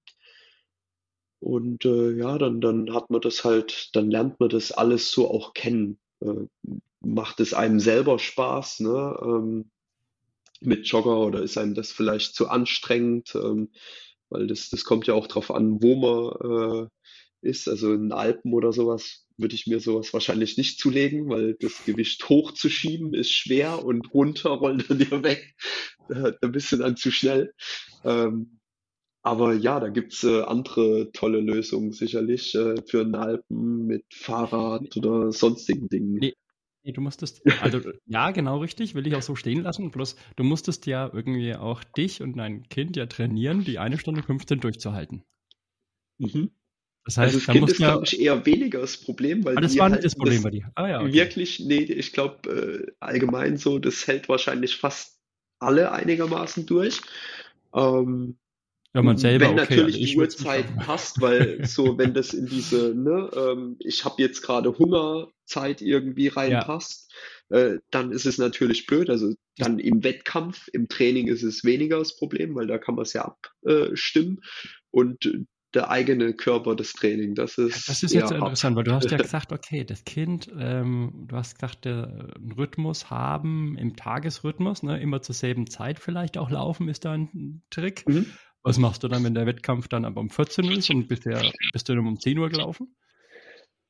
und 1.40 1.84
äh, 1.84 2.12
ja, 2.12 2.38
dann, 2.38 2.62
dann 2.62 2.94
hat 2.94 3.10
man 3.10 3.22
das 3.22 3.44
halt, 3.44 3.90
dann 3.96 4.10
lernt 4.12 4.40
man 4.40 4.50
das 4.50 4.72
alles 4.72 5.12
so 5.12 5.30
auch 5.30 5.54
kennen. 5.54 6.00
Äh, 6.24 6.48
macht 7.02 7.40
es 7.40 7.54
einem 7.54 7.80
selber 7.80 8.20
Spaß, 8.20 8.82
ne? 8.82 9.18
Ähm, 9.22 9.72
mit 10.62 10.88
Jogger 10.88 11.18
oder 11.20 11.42
ist 11.42 11.58
einem 11.58 11.74
das 11.74 11.92
vielleicht 11.92 12.36
zu 12.36 12.48
anstrengend? 12.48 13.36
Ähm, 13.36 13.70
weil 14.30 14.48
das, 14.48 14.70
das 14.70 14.84
kommt 14.84 15.08
ja 15.08 15.14
auch 15.14 15.28
drauf 15.28 15.52
an, 15.52 15.82
wo 15.82 15.96
man 15.96 16.88
äh, 16.88 17.48
ist. 17.48 17.68
Also 17.68 17.94
in 17.94 18.12
Alpen 18.12 18.54
oder 18.54 18.74
sowas 18.74 19.28
würde 19.38 19.56
ich 19.56 19.68
mir 19.68 19.80
sowas 19.80 20.14
wahrscheinlich 20.14 20.58
nicht 20.58 20.80
zulegen, 20.80 21.30
weil 21.30 21.56
das 21.60 21.86
Gewicht 21.86 22.28
hochzuschieben 22.30 23.14
ist 23.14 23.32
schwer 23.32 23.84
und 23.84 24.14
runter 24.14 24.52
rollt 24.52 24.90
er 24.90 24.96
dir 24.96 25.24
weg. 25.24 25.56
Da 26.08 26.48
bist 26.48 26.72
du 26.72 26.78
dann 26.78 26.98
zu 26.98 27.12
schnell. 27.12 27.54
Ähm, 28.04 28.60
aber 29.24 29.54
ja, 29.54 29.80
da 29.80 29.90
gibt's 29.90 30.24
äh, 30.24 30.42
andere 30.42 31.12
tolle 31.14 31.40
Lösungen 31.40 31.92
sicherlich 31.92 32.54
äh, 32.56 32.76
für 32.86 33.04
den 33.04 33.16
Alpen 33.16 33.88
mit 33.88 34.06
Fahrrad 34.14 34.96
oder 34.98 35.32
sonstigen 35.32 35.90
Dingen. 35.90 36.16
Nee, 36.16 36.34
Nee, 36.86 36.92
du 36.92 37.00
musstest, 37.00 37.42
also 37.62 37.80
ja, 38.08 38.32
genau 38.32 38.58
richtig, 38.58 38.94
will 38.94 39.08
ich 39.08 39.16
auch 39.16 39.22
so 39.22 39.36
stehen 39.36 39.64
lassen. 39.64 39.90
Bloß 39.90 40.18
du 40.36 40.44
musstest 40.44 40.86
ja 40.86 41.10
irgendwie 41.14 41.56
auch 41.56 41.82
dich 41.82 42.22
und 42.22 42.36
dein 42.36 42.68
Kind 42.68 42.98
ja 42.98 43.06
trainieren, 43.06 43.64
die 43.64 43.80
eine 43.80 43.98
Stunde 43.98 44.22
15 44.22 44.60
durchzuhalten. 44.60 45.24
Mhm. 46.18 46.52
Das 47.06 47.18
heißt, 47.18 47.36
also 47.36 47.46
das 47.46 47.56
Kind 47.56 47.70
ist, 47.70 47.80
ja, 47.80 47.92
glaube 47.92 48.06
ich, 48.06 48.20
eher 48.20 48.46
weniger 48.46 48.82
das 48.82 48.98
Problem, 48.98 49.46
weil 49.46 49.58
ah, 49.58 49.62
das 49.62 49.78
war 49.78 49.90
nicht 49.90 50.04
das 50.04 50.16
Problem 50.16 50.36
das 50.36 50.44
bei 50.44 50.50
dir. 50.50 50.72
Ah, 50.76 50.88
ja, 50.88 51.02
okay. 51.02 51.14
Wirklich, 51.14 51.62
nee, 51.62 51.84
ich 51.84 52.12
glaube 52.12 52.86
äh, 52.90 52.92
allgemein 53.00 53.56
so, 53.56 53.80
das 53.80 54.06
hält 54.08 54.28
wahrscheinlich 54.28 54.76
fast 54.76 55.20
alle 55.60 55.92
einigermaßen 55.94 56.66
durch. 56.66 57.02
Ähm, 57.74 58.38
ja, 58.94 59.02
man 59.02 59.18
selber, 59.18 59.46
wenn 59.46 59.60
okay, 59.60 59.76
natürlich 59.78 59.96
also 59.96 60.06
die 60.06 60.18
Uhrzeit 60.18 60.78
passt, 60.78 61.20
weil 61.20 61.66
so, 61.66 61.98
wenn 61.98 62.14
das 62.14 62.34
in 62.34 62.46
diese, 62.46 62.94
ne, 62.96 63.30
ähm, 63.36 63.76
ich 63.80 64.06
habe 64.06 64.22
jetzt 64.22 64.42
gerade 64.42 64.78
Hungerzeit 64.78 65.82
irgendwie 65.82 66.28
reinpasst, 66.28 67.12
ja. 67.50 67.58
äh, 67.58 67.80
dann 67.90 68.12
ist 68.12 68.26
es 68.26 68.38
natürlich 68.38 68.86
blöd. 68.86 69.10
Also 69.10 69.34
dann 69.58 69.80
im 69.80 70.04
Wettkampf, 70.04 70.68
im 70.74 70.88
Training 70.90 71.28
ist 71.28 71.44
es 71.44 71.64
weniger 71.64 71.98
das 71.98 72.16
Problem, 72.16 72.54
weil 72.56 72.68
da 72.68 72.78
kann 72.78 72.96
man 72.96 73.04
es 73.04 73.14
ja 73.14 73.36
abstimmen. 73.64 74.42
Und 74.92 75.28
der 75.74 75.90
eigene 75.90 76.34
Körper 76.34 76.76
das 76.76 76.94
Training. 76.94 77.34
Das 77.34 77.58
ist, 77.58 77.90
das 77.90 78.04
ist 78.04 78.14
jetzt 78.14 78.26
hart. 78.26 78.34
interessant, 78.36 78.76
weil 78.76 78.84
du 78.84 78.94
hast 78.94 79.10
ja 79.10 79.18
gesagt, 79.18 79.52
okay, 79.52 79.84
das 79.84 80.04
Kind, 80.04 80.52
ähm, 80.58 81.26
du 81.28 81.36
hast 81.36 81.56
gesagt, 81.56 81.86
der, 81.86 82.32
einen 82.36 82.52
Rhythmus 82.52 83.10
haben 83.10 83.76
im 83.78 83.96
Tagesrhythmus, 83.96 84.84
ne, 84.84 85.02
immer 85.02 85.22
zur 85.22 85.34
selben 85.34 85.68
Zeit 85.68 86.00
vielleicht 86.00 86.38
auch 86.38 86.52
laufen, 86.52 86.90
ist 86.90 87.06
da 87.06 87.14
ein 87.14 87.64
Trick. 87.72 88.08
Mhm. 88.08 88.28
Was 88.64 88.78
machst 88.78 89.04
du 89.04 89.10
dann, 89.10 89.24
wenn 89.26 89.36
der 89.36 89.46
Wettkampf 89.46 89.90
dann 89.90 90.06
aber 90.06 90.22
um 90.22 90.30
14 90.30 90.66
Uhr 90.66 90.78
ist 90.78 90.90
und 90.90 91.08
bisher 91.08 91.52
bist 91.74 91.90
du 91.90 91.96
dann 91.96 92.08
um 92.08 92.20
10 92.20 92.40
Uhr 92.40 92.50
gelaufen? 92.50 92.96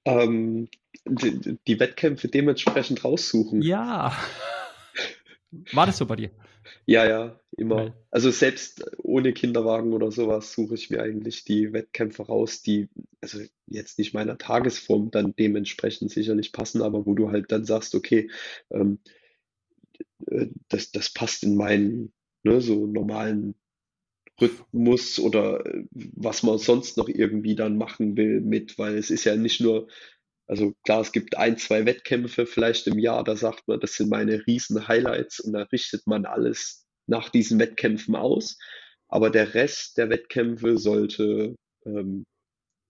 Ähm, 0.05 0.67
die, 1.05 1.57
die, 1.67 1.79
Wettkämpfe 1.79 2.27
dementsprechend 2.27 3.03
raussuchen. 3.03 3.61
Ja. 3.61 4.17
War 5.71 5.85
das 5.85 5.97
so 5.97 6.05
bei 6.07 6.15
dir? 6.15 6.31
Ja, 6.85 7.05
ja, 7.05 7.39
immer. 7.55 7.75
Weil. 7.75 7.93
Also 8.09 8.31
selbst 8.31 8.83
ohne 8.97 9.33
Kinderwagen 9.33 9.93
oder 9.93 10.11
sowas 10.11 10.53
suche 10.53 10.75
ich 10.75 10.89
mir 10.89 11.01
eigentlich 11.01 11.45
die 11.45 11.71
Wettkämpfe 11.71 12.23
raus, 12.23 12.61
die, 12.61 12.89
also 13.21 13.39
jetzt 13.67 13.99
nicht 13.99 14.13
meiner 14.13 14.37
Tagesform 14.37 15.11
dann 15.11 15.35
dementsprechend 15.35 16.11
sicherlich 16.11 16.51
passen, 16.51 16.81
aber 16.81 17.05
wo 17.05 17.13
du 17.13 17.31
halt 17.31 17.51
dann 17.51 17.65
sagst, 17.65 17.95
okay, 17.95 18.29
ähm, 18.71 18.99
äh, 20.27 20.47
das, 20.67 20.91
das 20.91 21.13
passt 21.13 21.43
in 21.43 21.55
meinen 21.55 22.11
ne, 22.43 22.59
so 22.59 22.87
normalen 22.87 23.55
Rhythmus 24.41 25.19
oder 25.19 25.65
äh, 25.65 25.85
was 25.91 26.43
man 26.43 26.57
sonst 26.57 26.97
noch 26.97 27.07
irgendwie 27.07 27.55
dann 27.55 27.77
machen 27.77 28.17
will 28.17 28.41
mit, 28.41 28.77
weil 28.77 28.97
es 28.97 29.11
ist 29.11 29.25
ja 29.25 29.35
nicht 29.35 29.61
nur, 29.61 29.87
also 30.47 30.73
klar, 30.83 31.01
es 31.01 31.11
gibt 31.11 31.37
ein, 31.37 31.57
zwei 31.57 31.85
Wettkämpfe 31.85 32.45
vielleicht 32.45 32.87
im 32.87 32.99
Jahr, 32.99 33.23
da 33.23 33.35
sagt 33.35 33.67
man, 33.67 33.79
das 33.79 33.95
sind 33.95 34.09
meine 34.09 34.45
riesen 34.47 34.87
Highlights 34.87 35.39
und 35.39 35.53
da 35.53 35.63
richtet 35.63 36.07
man 36.07 36.25
alles 36.25 36.85
nach 37.07 37.29
diesen 37.29 37.59
Wettkämpfen 37.59 38.15
aus. 38.15 38.57
Aber 39.07 39.29
der 39.29 39.53
Rest 39.53 39.97
der 39.97 40.09
Wettkämpfe 40.09 40.77
sollte 40.77 41.55
ähm, 41.85 42.25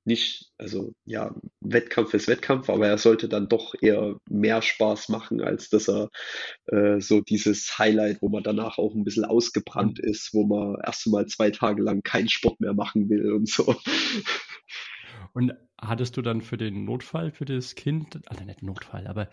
nicht, 0.06 0.52
also 0.58 0.94
ja, 1.06 1.34
Wettkampf 1.62 2.14
ist 2.14 2.28
Wettkampf, 2.28 2.70
aber 2.70 2.88
er 2.88 2.98
sollte 2.98 3.30
dann 3.30 3.48
doch 3.48 3.74
eher 3.82 4.18
mehr 4.30 4.62
Spaß 4.62 5.10
machen, 5.10 5.42
als 5.42 5.70
dass 5.70 5.88
er 5.88 6.10
äh, 6.68 7.00
so 7.00 7.22
dieses 7.22 7.78
Highlight, 7.78 8.22
wo 8.22 8.30
man 8.30 8.44
danach 8.44 8.78
auch 8.78 8.94
ein 8.96 9.04
bisschen 9.04 9.26
ausgebrannt 9.26 10.00
ist, 10.00 10.34
wo 10.34 10.46
man 10.46 10.78
erst 10.86 11.06
einmal 11.06 11.26
zwei 11.28 11.52
Tage 11.52 11.82
lang 11.82 12.02
keinen 12.02 12.30
Sport 12.30 12.60
mehr 12.60 12.74
machen 12.74 13.10
will 13.10 13.32
und 13.32 13.48
so. 13.48 13.76
Und 15.34 15.54
hattest 15.80 16.18
du 16.18 16.22
dann 16.22 16.42
für 16.42 16.58
den 16.58 16.86
Notfall 16.86 17.32
für 17.32 17.46
das 17.46 17.76
Kind, 17.76 18.20
also 18.28 18.44
nicht 18.44 18.62
Notfall, 18.62 19.08
aber 19.08 19.30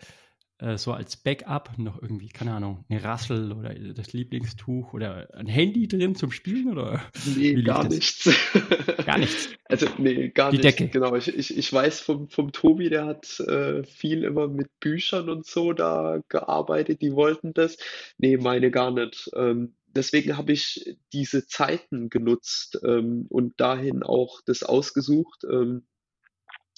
äh, 0.61 0.77
so 0.77 0.93
als 0.93 1.17
Backup 1.17 1.77
noch 1.77 2.01
irgendwie, 2.01 2.29
keine 2.29 2.53
Ahnung, 2.53 2.85
eine 2.87 3.03
Rassel 3.03 3.51
oder 3.51 3.73
das 3.73 4.13
Lieblingstuch 4.13 4.93
oder 4.93 5.27
ein 5.33 5.47
Handy 5.47 5.87
drin 5.87 6.15
zum 6.15 6.31
Spielen 6.31 6.69
oder? 6.71 7.01
Nee, 7.35 7.61
gar 7.63 7.87
nichts. 7.87 8.29
Gar 9.05 9.17
nichts. 9.17 9.49
Also 9.65 9.87
nee, 9.97 10.29
gar 10.29 10.51
Die 10.51 10.57
nichts. 10.57 10.75
Decke. 10.75 10.91
Genau, 10.91 11.15
ich, 11.15 11.27
ich, 11.27 11.57
ich 11.57 11.73
weiß 11.73 12.01
vom, 12.01 12.29
vom 12.29 12.51
Tobi, 12.51 12.89
der 12.89 13.05
hat 13.05 13.39
äh, 13.39 13.83
viel 13.83 14.23
immer 14.23 14.47
mit 14.47 14.67
Büchern 14.79 15.29
und 15.29 15.45
so 15.45 15.73
da 15.73 16.21
gearbeitet, 16.29 17.01
die 17.01 17.13
wollten 17.13 17.53
das. 17.53 17.77
Nee, 18.17 18.37
meine 18.37 18.69
gar 18.69 18.91
nicht. 18.91 19.31
Ähm, 19.35 19.73
deswegen 19.87 20.37
habe 20.37 20.51
ich 20.51 20.97
diese 21.13 21.47
Zeiten 21.47 22.09
genutzt 22.09 22.79
ähm, 22.85 23.25
und 23.29 23.59
dahin 23.59 24.03
auch 24.03 24.41
das 24.45 24.63
ausgesucht. 24.63 25.43
Ähm, 25.49 25.83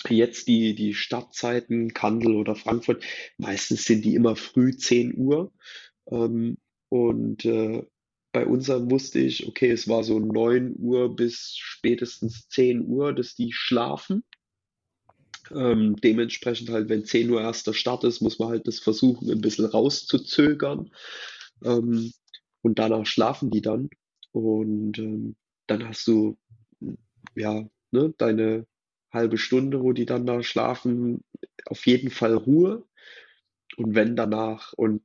jetzt 0.09 0.47
die, 0.47 0.75
die 0.75 0.93
Stadtzeiten, 0.93 1.93
Kandel 1.93 2.35
oder 2.35 2.55
Frankfurt, 2.55 3.03
meistens 3.37 3.85
sind 3.85 4.03
die 4.03 4.15
immer 4.15 4.35
früh 4.35 4.75
10 4.75 5.15
Uhr. 5.17 5.51
Ähm, 6.07 6.57
und 6.89 7.45
äh, 7.45 7.83
bei 8.31 8.45
unserem 8.45 8.89
wusste 8.89 9.19
ich, 9.19 9.47
okay, 9.47 9.69
es 9.69 9.87
war 9.87 10.03
so 10.03 10.19
9 10.19 10.75
Uhr 10.77 11.15
bis 11.15 11.55
spätestens 11.55 12.47
10 12.49 12.85
Uhr, 12.85 13.13
dass 13.13 13.35
die 13.35 13.53
schlafen. 13.53 14.23
Ähm, 15.51 15.95
dementsprechend 15.97 16.69
halt, 16.69 16.89
wenn 16.89 17.05
10 17.05 17.29
Uhr 17.29 17.41
erster 17.41 17.73
Start 17.73 18.03
ist, 18.03 18.21
muss 18.21 18.39
man 18.39 18.49
halt 18.49 18.67
das 18.67 18.79
versuchen, 18.79 19.29
ein 19.29 19.41
bisschen 19.41 19.65
rauszuzögern. 19.65 20.91
Ähm, 21.63 22.11
und 22.61 22.79
danach 22.79 23.05
schlafen 23.05 23.51
die 23.51 23.61
dann. 23.61 23.89
Und 24.31 24.97
ähm, 24.97 25.35
dann 25.67 25.87
hast 25.87 26.07
du 26.07 26.37
ja 27.35 27.67
ne, 27.91 28.13
deine 28.17 28.65
halbe 29.13 29.37
Stunde, 29.37 29.81
wo 29.81 29.93
die 29.93 30.05
dann 30.05 30.25
da 30.25 30.43
schlafen, 30.43 31.23
auf 31.65 31.85
jeden 31.85 32.09
Fall 32.09 32.33
Ruhe. 32.33 32.85
Und 33.77 33.95
wenn 33.95 34.15
danach 34.15 34.73
und 34.73 35.01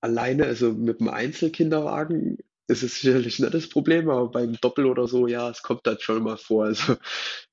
alleine, 0.00 0.46
also 0.46 0.72
mit 0.72 1.00
dem 1.00 1.08
Einzelkinderwagen 1.08 2.38
ist 2.68 2.82
es 2.82 3.00
sicherlich 3.00 3.38
nicht 3.40 3.54
das 3.54 3.68
Problem, 3.68 4.08
aber 4.08 4.30
beim 4.30 4.54
Doppel 4.60 4.86
oder 4.86 5.08
so, 5.08 5.26
ja, 5.26 5.50
es 5.50 5.62
kommt 5.62 5.86
dann 5.86 5.98
schon 6.00 6.22
mal 6.22 6.36
vor. 6.36 6.66
Also 6.66 6.96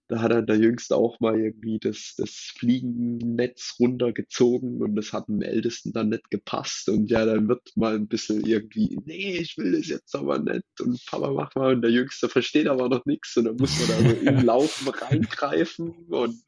da 0.07 0.21
hat 0.21 0.31
dann 0.31 0.45
der 0.45 0.57
Jüngste 0.57 0.95
auch 0.95 1.19
mal 1.19 1.37
irgendwie 1.37 1.79
das, 1.79 2.15
das 2.17 2.31
Fliegennetz 2.57 3.75
runtergezogen 3.79 4.81
und 4.81 4.95
das 4.95 5.11
hat 5.11 5.27
dem 5.27 5.41
Ältesten 5.41 5.91
dann 5.91 6.09
nicht 6.09 6.29
gepasst. 6.31 6.87
Und 6.87 7.11
ja, 7.11 7.25
dann 7.25 7.49
wird 7.49 7.75
mal 7.75 7.95
ein 7.95 8.07
bisschen 8.07 8.45
irgendwie, 8.45 8.97
nee, 9.05 9.37
ich 9.37 9.57
will 9.57 9.73
das 9.73 9.87
jetzt 9.87 10.15
aber 10.15 10.39
nicht. 10.39 10.63
Und 10.79 11.05
Papa 11.05 11.31
mach 11.31 11.53
mal. 11.55 11.73
Und 11.75 11.81
der 11.81 11.91
Jüngste 11.91 12.29
versteht 12.29 12.67
aber 12.67 12.87
noch 12.87 13.05
nichts 13.05 13.35
und 13.35 13.45
dann 13.45 13.57
muss 13.57 13.77
man 13.79 13.87
da 13.89 14.09
so 14.09 14.15
im 14.25 14.45
Laufen 14.45 14.87
reingreifen. 14.87 15.89
Und 16.07 16.41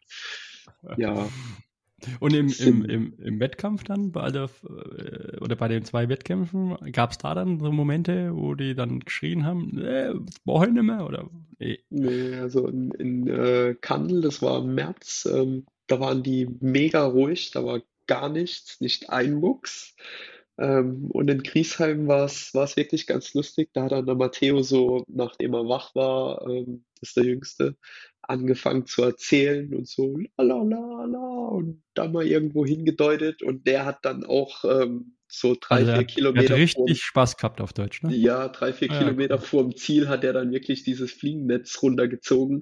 ja, 0.97 1.29
und 2.19 2.33
im, 2.33 2.53
im, 2.59 2.85
im, 2.85 3.13
im 3.19 3.39
Wettkampf 3.39 3.83
dann, 3.83 4.11
bei 4.11 4.29
der, 4.31 4.49
äh, 4.63 5.37
oder 5.37 5.55
bei 5.55 5.67
den 5.67 5.83
zwei 5.85 6.09
Wettkämpfen, 6.09 6.75
gab 6.91 7.11
es 7.11 7.17
da 7.17 7.35
dann 7.35 7.59
so 7.59 7.71
Momente, 7.71 8.31
wo 8.33 8.55
die 8.55 8.75
dann 8.75 8.99
geschrien 8.99 9.45
haben, 9.45 9.75
das 9.75 10.39
brauche 10.45 10.67
ich 10.67 10.73
nicht 10.73 10.83
mehr? 10.83 11.05
Oder? 11.05 11.29
Nee. 11.57 11.79
nee 11.89 12.35
also 12.35 12.67
in, 12.67 12.91
in 12.91 13.27
äh, 13.27 13.75
Kandel, 13.79 14.21
das 14.21 14.41
war 14.41 14.59
im 14.63 14.75
März, 14.75 15.27
ähm, 15.31 15.65
da 15.87 15.99
waren 15.99 16.23
die 16.23 16.47
mega 16.59 17.05
ruhig, 17.05 17.51
da 17.51 17.65
war 17.65 17.81
gar 18.07 18.29
nichts, 18.29 18.81
nicht 18.81 19.09
ein 19.09 19.35
Mucks. 19.35 19.95
Ähm, 20.57 21.09
und 21.11 21.29
in 21.29 21.41
Griesheim 21.41 22.07
war 22.07 22.25
es 22.25 22.53
wirklich 22.53 23.07
ganz 23.07 23.33
lustig. 23.33 23.69
Da 23.73 23.83
hat 23.83 23.93
dann 23.93 24.05
der 24.05 24.15
Matteo 24.15 24.61
so, 24.61 25.05
nachdem 25.07 25.53
er 25.53 25.69
wach 25.69 25.95
war, 25.95 26.45
ähm, 26.49 26.83
das 26.99 27.09
ist 27.09 27.17
der 27.17 27.23
Jüngste, 27.25 27.77
angefangen 28.29 28.85
zu 28.85 29.03
erzählen 29.03 29.73
und 29.73 29.87
so 29.87 30.17
la 30.37 30.43
la 30.43 30.63
la 30.63 31.05
la 31.05 31.47
und 31.47 31.81
dann 31.95 32.11
mal 32.11 32.25
irgendwo 32.25 32.65
hingedeutet 32.65 33.41
und 33.41 33.65
der 33.67 33.85
hat 33.85 34.05
dann 34.05 34.23
auch 34.23 34.63
ähm, 34.65 35.15
so 35.31 35.55
drei, 35.59 35.77
also 35.77 35.93
vier 35.93 36.03
Kilometer. 36.05 36.53
Hat 36.53 36.59
richtig 36.59 36.75
vorm, 36.75 36.95
Spaß 36.95 37.37
gehabt 37.37 37.61
auf 37.61 37.73
Deutsch, 37.73 38.01
ne? 38.01 38.15
Ja, 38.15 38.47
drei, 38.47 38.73
vier 38.73 38.87
ja, 38.89 38.97
Kilometer 38.97 39.35
cool. 39.35 39.41
vorm 39.41 39.75
Ziel 39.75 40.09
hat 40.09 40.23
er 40.23 40.33
dann 40.33 40.51
wirklich 40.51 40.83
dieses 40.83 41.11
Fliegennetz 41.11 41.81
runtergezogen. 41.81 42.61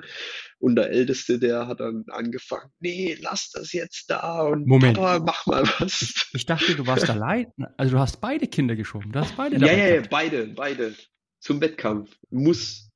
Und 0.60 0.76
der 0.76 0.90
Älteste, 0.90 1.40
der 1.40 1.68
hat 1.68 1.80
dann 1.80 2.04
angefangen, 2.10 2.72
nee, 2.80 3.18
lass 3.22 3.52
das 3.52 3.72
jetzt 3.74 4.10
da 4.10 4.42
und 4.42 4.68
Moment. 4.68 4.98
Papa, 4.98 5.24
mach 5.24 5.46
mal 5.46 5.64
was. 5.80 6.30
Ich 6.34 6.46
dachte, 6.46 6.76
du 6.76 6.86
warst 6.86 7.10
allein. 7.10 7.48
Also 7.78 7.94
du 7.94 8.00
hast 8.00 8.20
beide 8.20 8.48
Kinder 8.48 8.76
geschoben. 8.76 9.12
Du 9.12 9.20
hast 9.20 9.38
beide 9.38 9.58
Ja, 9.58 9.72
ja, 9.72 9.96
ja, 9.96 10.02
beide, 10.10 10.48
beide. 10.48 10.94
Zum 11.40 11.62
Wettkampf. 11.62 12.18
Muss 12.30 12.87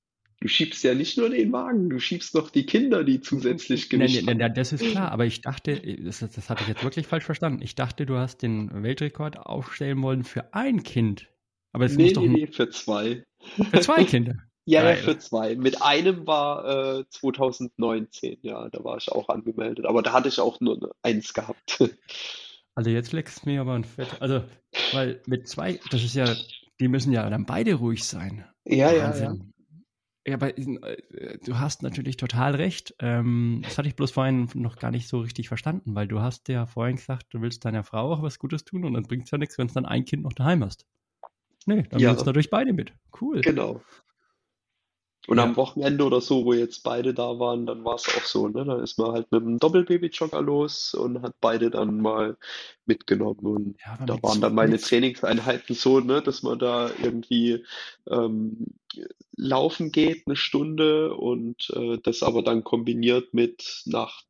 Du 0.41 0.47
schiebst 0.47 0.83
ja 0.83 0.95
nicht 0.95 1.19
nur 1.19 1.29
den 1.29 1.51
Wagen, 1.51 1.91
du 1.91 1.99
schiebst 1.99 2.33
noch 2.33 2.49
die 2.49 2.65
Kinder, 2.65 3.03
die 3.03 3.21
zusätzlich 3.21 3.91
Gewicht 3.91 4.25
nein, 4.25 4.37
nein, 4.37 4.53
das 4.55 4.73
ist 4.73 4.83
klar, 4.83 5.11
aber 5.11 5.27
ich 5.27 5.41
dachte, 5.41 5.79
das, 6.03 6.19
das 6.19 6.49
hatte 6.49 6.63
ich 6.63 6.67
jetzt 6.67 6.83
wirklich 6.83 7.05
falsch 7.05 7.25
verstanden. 7.25 7.61
Ich 7.61 7.75
dachte, 7.75 8.07
du 8.07 8.17
hast 8.17 8.41
den 8.41 8.83
Weltrekord 8.83 9.37
aufstellen 9.37 10.01
wollen 10.01 10.23
für 10.23 10.51
ein 10.55 10.81
Kind. 10.81 11.27
Aber 11.73 11.85
es 11.85 11.95
nee, 11.95 12.05
muss 12.05 12.13
doch 12.13 12.21
nee, 12.23 12.27
nee, 12.27 12.47
für 12.47 12.71
zwei. 12.71 13.23
Für 13.69 13.81
zwei 13.81 14.03
Kinder. 14.03 14.33
ja, 14.65 14.89
ja, 14.89 14.95
für 14.95 15.19
zwei. 15.19 15.55
Mit 15.55 15.83
einem 15.83 16.25
war 16.25 16.99
äh, 16.99 17.03
2019, 17.11 18.39
ja, 18.41 18.67
da 18.69 18.83
war 18.83 18.97
ich 18.97 19.11
auch 19.11 19.29
angemeldet. 19.29 19.85
Aber 19.85 20.01
da 20.01 20.11
hatte 20.11 20.27
ich 20.27 20.39
auch 20.39 20.59
nur 20.59 20.95
eins 21.03 21.33
gehabt. 21.33 21.79
Also 22.73 22.89
jetzt 22.89 23.11
leckst 23.11 23.43
du 23.43 23.49
mir 23.49 23.59
aber 23.59 23.73
ein 23.73 23.83
Fett. 23.83 24.07
Also, 24.21 24.45
weil 24.93 25.21
mit 25.27 25.45
zwei, 25.45 25.81
das 25.91 26.05
ist 26.05 26.15
ja, 26.15 26.33
die 26.79 26.87
müssen 26.87 27.11
ja 27.11 27.29
dann 27.29 27.45
beide 27.45 27.73
ruhig 27.73 28.05
sein. 28.05 28.45
Ja, 28.63 28.87
Wahnsinn. 28.97 29.23
ja, 29.23 29.33
ja. 29.33 29.51
Ja, 30.25 30.35
aber 30.35 30.55
äh, 30.57 31.37
du 31.43 31.57
hast 31.57 31.81
natürlich 31.81 32.15
total 32.17 32.55
recht. 32.55 32.93
Ähm, 32.99 33.61
das 33.63 33.77
hatte 33.77 33.87
ich 33.87 33.95
bloß 33.95 34.11
vorhin 34.11 34.49
noch 34.53 34.77
gar 34.77 34.91
nicht 34.91 35.07
so 35.07 35.19
richtig 35.19 35.47
verstanden, 35.47 35.95
weil 35.95 36.07
du 36.07 36.21
hast 36.21 36.47
ja 36.47 36.67
vorhin 36.67 36.97
gesagt, 36.97 37.33
du 37.33 37.41
willst 37.41 37.65
deiner 37.65 37.83
Frau 37.83 38.13
auch 38.13 38.21
was 38.21 38.37
Gutes 38.37 38.63
tun 38.63 38.85
und 38.85 38.93
dann 38.93 39.03
bringt 39.03 39.25
es 39.25 39.31
ja 39.31 39.39
nichts, 39.39 39.57
wenn 39.57 39.67
es 39.67 39.73
dann 39.73 39.85
ein 39.85 40.05
Kind 40.05 40.23
noch 40.23 40.33
daheim 40.33 40.63
hast. 40.63 40.85
Nee, 41.65 41.83
dann 41.89 41.99
ja. 41.99 42.09
willst 42.09 42.21
du 42.21 42.25
dadurch 42.25 42.49
beide 42.49 42.73
mit. 42.73 42.93
Cool. 43.19 43.41
Genau. 43.41 43.81
Und 45.31 45.37
ja. 45.37 45.45
am 45.45 45.55
Wochenende 45.55 46.03
oder 46.03 46.19
so, 46.19 46.43
wo 46.43 46.51
jetzt 46.51 46.83
beide 46.83 47.13
da 47.13 47.39
waren, 47.39 47.65
dann 47.65 47.85
war 47.85 47.95
es 47.95 48.05
auch 48.05 48.25
so, 48.25 48.49
ne? 48.49 48.65
Da 48.65 48.83
ist 48.83 48.97
man 48.97 49.13
halt 49.13 49.31
mit 49.31 49.41
einem 49.41 49.59
Doppelbaby-Jogger 49.59 50.41
los 50.41 50.93
und 50.93 51.21
hat 51.21 51.35
beide 51.39 51.71
dann 51.71 52.01
mal 52.01 52.35
mitgenommen. 52.85 53.39
Und 53.39 53.75
ja, 53.79 54.05
da 54.05 54.21
waren 54.21 54.41
dann 54.41 54.53
meine 54.53 54.77
Trainingseinheiten 54.77 55.73
so, 55.73 56.01
ne, 56.01 56.21
dass 56.21 56.43
man 56.43 56.59
da 56.59 56.91
irgendwie 57.01 57.63
ähm, 58.09 58.57
laufen 59.37 59.93
geht 59.93 60.27
eine 60.27 60.35
Stunde 60.35 61.15
und 61.15 61.71
äh, 61.77 61.97
das 62.03 62.23
aber 62.23 62.43
dann 62.43 62.65
kombiniert 62.65 63.33
mit 63.33 63.83
nach, 63.85 64.23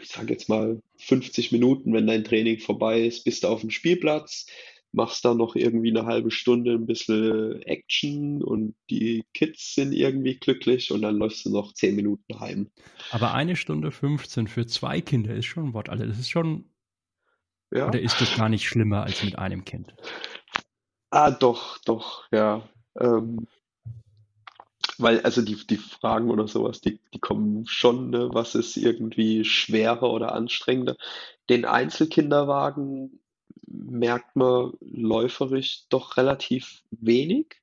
ich 0.00 0.10
sage 0.10 0.32
jetzt 0.32 0.48
mal, 0.48 0.80
50 0.98 1.50
Minuten, 1.50 1.92
wenn 1.92 2.06
dein 2.06 2.22
Training 2.22 2.60
vorbei 2.60 3.00
ist, 3.00 3.24
bist 3.24 3.42
du 3.42 3.48
auf 3.48 3.62
dem 3.62 3.70
Spielplatz 3.70 4.46
machst 4.94 5.24
da 5.24 5.34
noch 5.34 5.56
irgendwie 5.56 5.90
eine 5.90 6.06
halbe 6.06 6.30
Stunde 6.30 6.72
ein 6.72 6.86
bisschen 6.86 7.60
Action 7.62 8.42
und 8.42 8.74
die 8.90 9.24
Kids 9.34 9.74
sind 9.74 9.92
irgendwie 9.92 10.36
glücklich 10.36 10.92
und 10.92 11.02
dann 11.02 11.16
läufst 11.16 11.44
du 11.44 11.50
noch 11.50 11.74
zehn 11.74 11.96
Minuten 11.96 12.40
heim. 12.40 12.70
Aber 13.10 13.34
eine 13.34 13.56
Stunde 13.56 13.90
15 13.90 14.46
für 14.46 14.66
zwei 14.66 15.00
Kinder 15.00 15.34
ist 15.34 15.46
schon 15.46 15.68
ein 15.68 15.74
Wort. 15.74 15.88
Also 15.88 16.06
das 16.06 16.18
ist 16.18 16.30
schon. 16.30 16.70
Ja. 17.72 17.88
Oder 17.88 18.00
ist 18.00 18.20
das 18.20 18.36
gar 18.36 18.48
nicht 18.48 18.68
schlimmer 18.68 19.02
als 19.02 19.24
mit 19.24 19.36
einem 19.38 19.64
Kind? 19.64 19.94
Ah, 21.10 21.32
doch, 21.32 21.78
doch, 21.78 22.24
ja. 22.30 22.68
Ähm, 23.00 23.46
weil, 24.98 25.20
also 25.22 25.42
die, 25.42 25.56
die 25.66 25.76
Fragen 25.76 26.30
oder 26.30 26.46
sowas, 26.46 26.80
die, 26.80 27.00
die 27.12 27.18
kommen 27.18 27.66
schon, 27.66 28.10
ne? 28.10 28.30
was 28.32 28.54
ist 28.54 28.76
irgendwie 28.76 29.44
schwerer 29.44 30.10
oder 30.10 30.32
anstrengender. 30.32 30.96
Den 31.48 31.64
Einzelkinderwagen 31.64 33.20
merkt 33.76 34.36
man 34.36 34.72
läuferisch 34.80 35.86
doch 35.88 36.16
relativ 36.16 36.82
wenig 36.90 37.56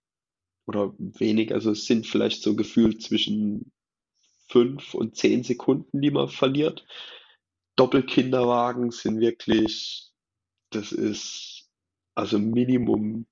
oder 0.68 0.94
wenig, 0.98 1.54
also 1.54 1.72
es 1.72 1.86
sind 1.86 2.08
vielleicht 2.08 2.42
so 2.42 2.56
gefühlt 2.56 3.02
zwischen 3.02 3.72
fünf 4.48 4.94
und 4.94 5.16
zehn 5.16 5.44
Sekunden, 5.44 6.02
die 6.02 6.12
man 6.12 6.28
verliert. 6.28 6.86
Doppelkinderwagen 7.76 8.92
sind 8.92 9.20
wirklich, 9.20 10.12
das 10.70 10.92
ist 10.92 11.70
also 12.16 12.38
Minimum, 12.38 13.26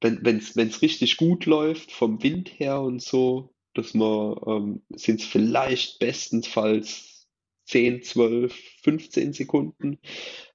wenn 0.00 0.38
es 0.38 0.82
richtig 0.82 1.16
gut 1.16 1.46
läuft, 1.46 1.92
vom 1.92 2.22
Wind 2.22 2.58
her 2.58 2.80
und 2.80 3.02
so, 3.02 3.54
dass 3.74 3.94
man, 3.94 4.36
ähm, 4.46 4.82
sind 4.94 5.20
es 5.20 5.26
vielleicht 5.26 5.98
bestenfalls 5.98 7.28
10, 7.66 8.02
12, 8.02 8.54
15 8.82 9.32
Sekunden 9.32 9.98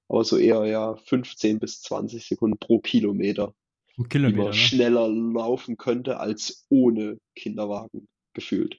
aber 0.08 0.24
so 0.24 0.36
eher 0.36 0.64
ja 0.64 0.96
15 0.96 1.58
bis 1.58 1.82
20 1.82 2.26
Sekunden 2.26 2.58
pro 2.58 2.78
Kilometer, 2.78 3.54
Kilometer 4.08 4.32
die 4.32 4.38
man 4.38 4.46
ne? 4.48 4.54
schneller 4.54 5.08
laufen 5.08 5.76
könnte 5.76 6.18
als 6.18 6.66
ohne 6.68 7.18
Kinderwagen 7.34 8.08
gefühlt. 8.34 8.78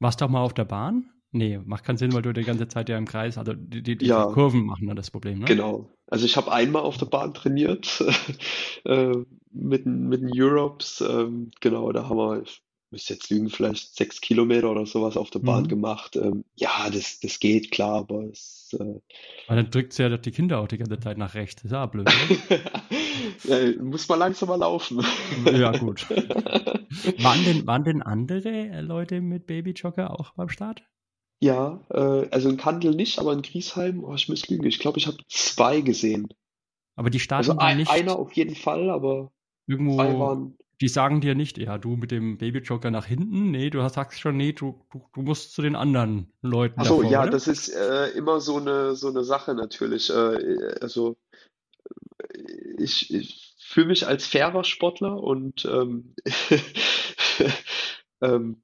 Warst 0.00 0.20
du 0.20 0.26
auch 0.26 0.30
mal 0.30 0.42
auf 0.42 0.54
der 0.54 0.64
Bahn? 0.64 1.10
Nee, 1.32 1.58
macht 1.64 1.84
keinen 1.84 1.98
Sinn, 1.98 2.12
weil 2.12 2.22
du 2.22 2.32
die 2.32 2.44
ganze 2.44 2.68
Zeit 2.68 2.88
ja 2.88 2.96
im 2.96 3.04
Kreis, 3.04 3.36
also 3.36 3.52
die, 3.52 3.82
die, 3.82 3.96
die 3.96 4.06
ja, 4.06 4.26
Kurven 4.26 4.64
machen 4.64 4.86
dann 4.86 4.96
das 4.96 5.10
Problem, 5.10 5.40
ne? 5.40 5.44
Genau. 5.44 5.90
Also 6.06 6.24
ich 6.24 6.36
habe 6.36 6.52
einmal 6.52 6.82
auf 6.82 6.98
der 6.98 7.06
Bahn 7.06 7.34
trainiert 7.34 8.02
äh, 8.84 9.12
mit, 9.50 9.86
mit 9.86 10.22
den 10.22 10.30
Europes. 10.34 11.02
Ähm, 11.06 11.50
genau, 11.60 11.90
da 11.92 12.08
haben 12.08 12.16
wir, 12.16 12.44
müsste 12.90 13.14
jetzt 13.14 13.30
lügen, 13.30 13.50
vielleicht 13.50 13.96
sechs 13.96 14.20
Kilometer 14.20 14.70
oder 14.70 14.86
sowas 14.86 15.16
auf 15.16 15.30
der 15.30 15.40
Bahn 15.40 15.64
mhm. 15.64 15.68
gemacht. 15.68 16.16
Ähm, 16.16 16.44
ja, 16.54 16.88
das, 16.90 17.20
das 17.20 17.40
geht 17.40 17.70
klar, 17.70 18.00
aber 18.00 18.24
es. 18.24 18.76
Äh, 18.78 19.00
aber 19.46 19.56
dann 19.56 19.70
drückt 19.70 19.92
sie 19.92 20.02
ja 20.02 20.16
die 20.16 20.30
Kinder 20.30 20.60
auch 20.60 20.68
die 20.68 20.78
ganze 20.78 20.98
Zeit 20.98 21.18
nach 21.18 21.34
rechts. 21.34 21.64
Ist 21.64 21.72
ja 21.72 21.86
blöd. 21.86 22.08
ja, 23.44 23.82
muss 23.82 24.08
man 24.08 24.18
langsamer 24.18 24.56
laufen. 24.56 25.04
ja, 25.44 25.72
gut. 25.72 26.08
Waren 27.18 27.44
denn, 27.44 27.66
waren 27.66 27.84
denn 27.84 28.02
andere 28.02 28.80
Leute 28.80 29.20
mit 29.20 29.46
Babyjogger 29.46 30.18
auch 30.18 30.32
beim 30.34 30.48
Start? 30.48 30.82
Ja, 31.40 31.84
äh, 31.90 32.28
also 32.30 32.48
in 32.48 32.56
Kandel 32.56 32.94
nicht, 32.94 33.18
aber 33.18 33.32
in 33.32 33.42
Griesheim, 33.42 34.02
oh, 34.02 34.14
ich 34.14 34.28
muss 34.28 34.48
lügen, 34.48 34.66
ich 34.66 34.78
glaube, 34.78 34.98
ich 34.98 35.06
habe 35.06 35.18
zwei 35.28 35.82
gesehen. 35.82 36.28
Aber 36.94 37.10
die 37.10 37.20
starten 37.20 37.50
also 37.50 37.60
ein, 37.60 37.76
nicht. 37.76 37.90
Einer 37.90 38.18
auf 38.18 38.32
jeden 38.32 38.54
Fall, 38.54 38.88
aber 38.88 39.30
irgendwo 39.66 39.96
zwei 39.96 40.18
waren 40.18 40.56
die 40.80 40.88
sagen 40.88 41.20
dir 41.20 41.34
nicht, 41.34 41.58
ja, 41.58 41.78
du 41.78 41.96
mit 41.96 42.10
dem 42.10 42.36
Babyjoker 42.38 42.90
nach 42.90 43.06
hinten, 43.06 43.50
nee, 43.50 43.70
du 43.70 43.86
sagst 43.88 44.20
schon, 44.20 44.36
nee, 44.36 44.52
du, 44.52 44.84
du, 44.92 45.02
du 45.14 45.22
musst 45.22 45.52
zu 45.52 45.62
den 45.62 45.74
anderen 45.74 46.32
Leuten. 46.42 46.80
Achso, 46.80 47.02
ja, 47.02 47.22
oder? 47.22 47.30
das 47.30 47.48
ist 47.48 47.68
äh, 47.68 48.08
immer 48.10 48.40
so 48.40 48.56
eine, 48.58 48.94
so 48.94 49.08
eine 49.08 49.24
Sache 49.24 49.54
natürlich. 49.54 50.10
Äh, 50.10 50.74
also 50.80 51.16
ich, 52.78 53.12
ich 53.12 53.54
fühle 53.58 53.88
mich 53.88 54.06
als 54.06 54.26
fairer 54.26 54.64
Sportler 54.64 55.22
und 55.22 55.64
ähm, 55.64 56.14
ähm, 58.20 58.60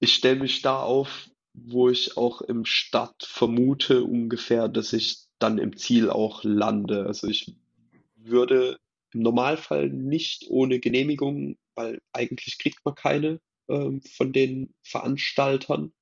ich 0.00 0.14
stelle 0.14 0.40
mich 0.40 0.62
da 0.62 0.80
auf, 0.80 1.28
wo 1.52 1.88
ich 1.88 2.16
auch 2.16 2.40
im 2.42 2.64
Start 2.64 3.24
vermute 3.24 4.04
ungefähr, 4.04 4.68
dass 4.68 4.92
ich 4.92 5.26
dann 5.38 5.58
im 5.58 5.76
Ziel 5.76 6.10
auch 6.10 6.44
lande. 6.44 7.06
Also 7.06 7.26
ich 7.26 7.54
würde 8.16 8.78
im 9.16 9.22
Normalfall 9.22 9.90
nicht 9.90 10.46
ohne 10.48 10.80
Genehmigung 10.80 11.56
weil 11.76 12.00
eigentlich 12.12 12.58
kriegt 12.58 12.84
man 12.84 12.94
keine 12.94 13.40
ähm, 13.68 14.00
von 14.02 14.32
den 14.32 14.74
Veranstaltern. 14.82 15.92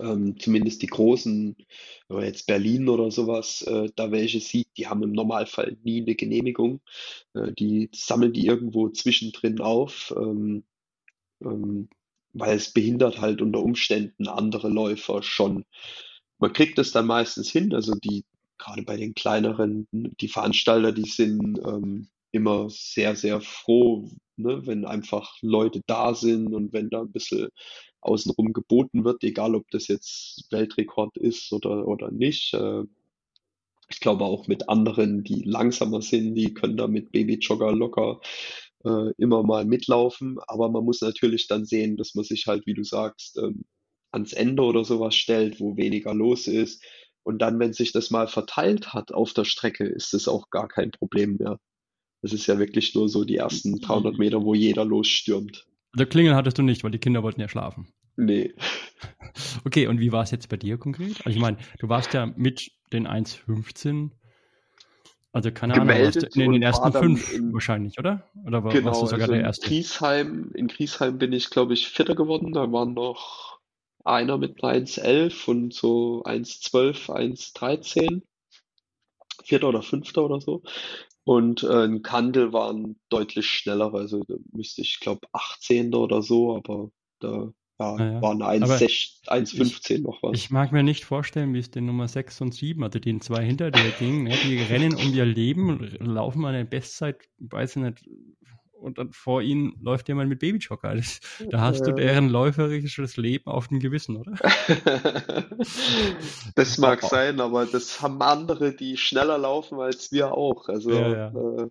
Ähm, 0.00 0.38
zumindest 0.38 0.80
die 0.80 0.86
großen, 0.86 1.56
wenn 2.08 2.16
man 2.16 2.24
jetzt 2.24 2.46
Berlin 2.46 2.88
oder 2.88 3.10
sowas, 3.10 3.62
äh, 3.62 3.90
da 3.96 4.10
welche 4.10 4.40
sieht, 4.40 4.68
die 4.76 4.86
haben 4.86 5.02
im 5.02 5.12
Normalfall 5.12 5.76
nie 5.82 6.00
eine 6.00 6.14
Genehmigung. 6.14 6.80
Äh, 7.34 7.52
die 7.52 7.90
sammeln 7.92 8.32
die 8.32 8.46
irgendwo 8.46 8.88
zwischendrin 8.88 9.60
auf, 9.60 10.14
ähm, 10.16 10.64
ähm, 11.42 11.88
weil 12.32 12.56
es 12.56 12.72
behindert 12.72 13.20
halt 13.20 13.42
unter 13.42 13.60
Umständen 13.60 14.28
andere 14.28 14.68
Läufer 14.68 15.22
schon. 15.22 15.64
Man 16.38 16.52
kriegt 16.52 16.78
es 16.78 16.92
dann 16.92 17.06
meistens 17.06 17.50
hin, 17.50 17.74
also 17.74 17.94
die, 17.94 18.24
gerade 18.62 18.82
bei 18.82 18.96
den 18.96 19.14
kleineren, 19.14 19.88
die 19.92 20.28
Veranstalter, 20.28 20.92
die 20.92 21.08
sind 21.08 21.58
ähm, 21.66 22.08
immer 22.30 22.70
sehr, 22.70 23.16
sehr 23.16 23.40
froh, 23.40 24.08
ne, 24.36 24.66
wenn 24.66 24.84
einfach 24.84 25.36
Leute 25.42 25.82
da 25.86 26.14
sind 26.14 26.54
und 26.54 26.72
wenn 26.72 26.90
da 26.90 27.02
ein 27.02 27.12
bisschen 27.12 27.48
außenrum 28.00 28.52
geboten 28.52 29.04
wird, 29.04 29.22
egal 29.24 29.54
ob 29.54 29.70
das 29.70 29.88
jetzt 29.88 30.46
Weltrekord 30.50 31.16
ist 31.16 31.52
oder, 31.52 31.86
oder 31.86 32.10
nicht. 32.10 32.54
Äh, 32.54 32.84
ich 33.88 34.00
glaube 34.00 34.24
auch 34.24 34.48
mit 34.48 34.68
anderen, 34.68 35.22
die 35.22 35.42
langsamer 35.44 36.00
sind, 36.00 36.34
die 36.34 36.54
können 36.54 36.76
da 36.76 36.86
mit 36.88 37.12
Babyjogger 37.12 37.72
locker 37.72 38.20
äh, 38.84 39.12
immer 39.18 39.42
mal 39.42 39.64
mitlaufen. 39.64 40.38
Aber 40.46 40.70
man 40.70 40.84
muss 40.84 41.00
natürlich 41.02 41.46
dann 41.46 41.66
sehen, 41.66 41.96
dass 41.96 42.14
man 42.14 42.24
sich 42.24 42.46
halt, 42.46 42.66
wie 42.66 42.74
du 42.74 42.84
sagst, 42.84 43.36
ähm, 43.38 43.64
ans 44.12 44.32
Ende 44.32 44.62
oder 44.62 44.84
sowas 44.84 45.14
stellt, 45.14 45.60
wo 45.60 45.76
weniger 45.76 46.14
los 46.14 46.46
ist. 46.46 46.82
Und 47.24 47.38
dann, 47.38 47.58
wenn 47.58 47.72
sich 47.72 47.92
das 47.92 48.10
mal 48.10 48.26
verteilt 48.26 48.92
hat 48.92 49.12
auf 49.12 49.32
der 49.32 49.44
Strecke, 49.44 49.84
ist 49.84 50.12
es 50.14 50.28
auch 50.28 50.50
gar 50.50 50.68
kein 50.68 50.90
Problem 50.90 51.36
mehr. 51.38 51.58
Das 52.20 52.32
ist 52.32 52.46
ja 52.46 52.58
wirklich 52.58 52.94
nur 52.94 53.08
so 53.08 53.24
die 53.24 53.36
ersten 53.36 53.80
300 53.80 54.18
Meter, 54.18 54.42
wo 54.42 54.54
jeder 54.54 54.84
losstürmt. 54.84 55.66
Also 55.92 56.06
Klingel 56.06 56.34
hattest 56.34 56.58
du 56.58 56.62
nicht, 56.62 56.84
weil 56.84 56.90
die 56.90 56.98
Kinder 56.98 57.22
wollten 57.22 57.40
ja 57.40 57.48
schlafen. 57.48 57.88
Nee. 58.16 58.54
Okay, 59.64 59.86
und 59.86 59.98
wie 59.98 60.12
war 60.12 60.22
es 60.22 60.30
jetzt 60.30 60.48
bei 60.50 60.56
dir 60.56 60.76
konkret? 60.76 61.24
Also 61.24 61.30
ich 61.30 61.40
meine, 61.40 61.56
du 61.78 61.88
warst 61.88 62.12
ja 62.12 62.26
mit 62.26 62.70
den 62.92 63.08
1,15, 63.08 64.10
also 65.32 65.50
keine 65.50 65.72
Gemeldet 65.72 66.36
Ahnung, 66.36 66.46
in 66.46 66.52
den 66.52 66.62
ersten 66.62 66.92
fünf 66.92 67.32
in, 67.32 67.52
wahrscheinlich, 67.54 67.98
oder? 67.98 68.28
Oder 68.44 68.62
war, 68.62 68.72
genau, 68.72 68.86
warst 68.86 69.02
du 69.02 69.06
sogar 69.06 69.22
also 69.22 69.32
der 69.32 69.42
Erste? 69.42 69.66
In 69.66 69.72
Griesheim, 69.72 70.50
in 70.54 70.68
Griesheim 70.68 71.18
bin 71.18 71.32
ich, 71.32 71.48
glaube 71.48 71.72
ich, 71.72 71.88
Vierter 71.88 72.14
geworden. 72.14 72.52
Da 72.52 72.70
waren 72.70 72.92
noch 72.92 73.51
einer 74.04 74.38
mit 74.38 74.62
1,11 74.62 75.48
und 75.48 75.74
so 75.74 76.22
1,12, 76.24 77.10
1,13. 77.10 78.22
Vierter 79.44 79.68
oder 79.68 79.82
Fünfter 79.82 80.24
oder 80.24 80.40
so. 80.40 80.62
Und 81.24 81.62
äh, 81.62 81.84
ein 81.84 82.02
Kandel 82.02 82.52
waren 82.52 82.96
deutlich 83.08 83.46
schneller, 83.46 83.94
also 83.94 84.24
da 84.26 84.34
müsste 84.52 84.82
ich, 84.82 84.98
glaube 85.00 85.26
18. 85.32 85.94
oder 85.94 86.22
so, 86.22 86.56
aber 86.56 86.90
da 87.20 87.52
ja, 87.78 87.96
ja. 87.96 88.22
waren 88.22 88.42
1,15 88.42 90.02
noch 90.02 90.22
was. 90.22 90.32
Ich 90.34 90.50
mag 90.50 90.72
mir 90.72 90.82
nicht 90.82 91.04
vorstellen, 91.04 91.54
wie 91.54 91.58
es 91.58 91.70
den 91.70 91.86
Nummer 91.86 92.08
6 92.08 92.40
und 92.40 92.54
7, 92.54 92.82
also 92.82 92.98
den 92.98 93.20
zwei 93.20 93.44
hinter 93.44 93.70
dir 93.70 93.90
ging, 93.98 94.24
ne? 94.24 94.34
die 94.44 94.58
rennen 94.58 94.94
um 94.94 95.12
ihr 95.14 95.24
Leben, 95.24 95.96
laufen 96.00 96.44
an 96.44 96.54
der 96.54 96.64
Bestzeit, 96.64 97.20
weiß 97.38 97.76
ich 97.76 97.82
nicht, 97.82 98.08
und 98.82 98.98
dann 98.98 99.12
vor 99.12 99.42
ihnen 99.42 99.74
läuft 99.80 100.08
jemand 100.08 100.28
mit 100.28 100.40
Babyjogger. 100.40 101.00
Da 101.50 101.60
hast 101.60 101.86
du 101.86 101.92
deren 101.92 102.28
läuferisches 102.28 103.16
Leben 103.16 103.46
auf 103.46 103.68
dem 103.68 103.80
Gewissen, 103.80 104.16
oder? 104.16 104.32
das 106.54 106.78
mag 106.78 107.02
sein, 107.02 107.40
aber 107.40 107.66
das 107.66 108.02
haben 108.02 108.20
andere, 108.20 108.74
die 108.74 108.96
schneller 108.96 109.38
laufen 109.38 109.80
als 109.80 110.12
wir 110.12 110.32
auch. 110.32 110.68
Also 110.68 110.90
ja, 110.90 111.08
ja. 111.08 111.28
Äh, 111.28 111.68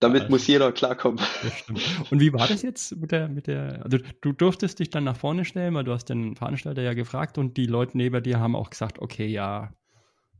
damit 0.00 0.22
also, 0.22 0.32
muss 0.32 0.46
jeder 0.46 0.70
klarkommen. 0.72 1.20
Und 2.10 2.20
wie 2.20 2.32
war 2.32 2.46
das 2.46 2.62
jetzt 2.62 2.96
mit 2.96 3.10
der, 3.10 3.28
mit 3.28 3.48
der, 3.48 3.84
also 3.84 3.98
du 4.20 4.32
durftest 4.32 4.78
dich 4.78 4.90
dann 4.90 5.04
nach 5.04 5.16
vorne 5.16 5.44
stellen, 5.44 5.74
weil 5.74 5.84
du 5.84 5.92
hast 5.92 6.06
den 6.06 6.36
Veranstalter 6.36 6.82
ja 6.82 6.94
gefragt 6.94 7.36
und 7.36 7.56
die 7.56 7.66
Leute 7.66 7.96
neben 7.96 8.22
dir 8.22 8.38
haben 8.38 8.54
auch 8.54 8.70
gesagt, 8.70 9.00
okay, 9.00 9.26
ja, 9.26 9.72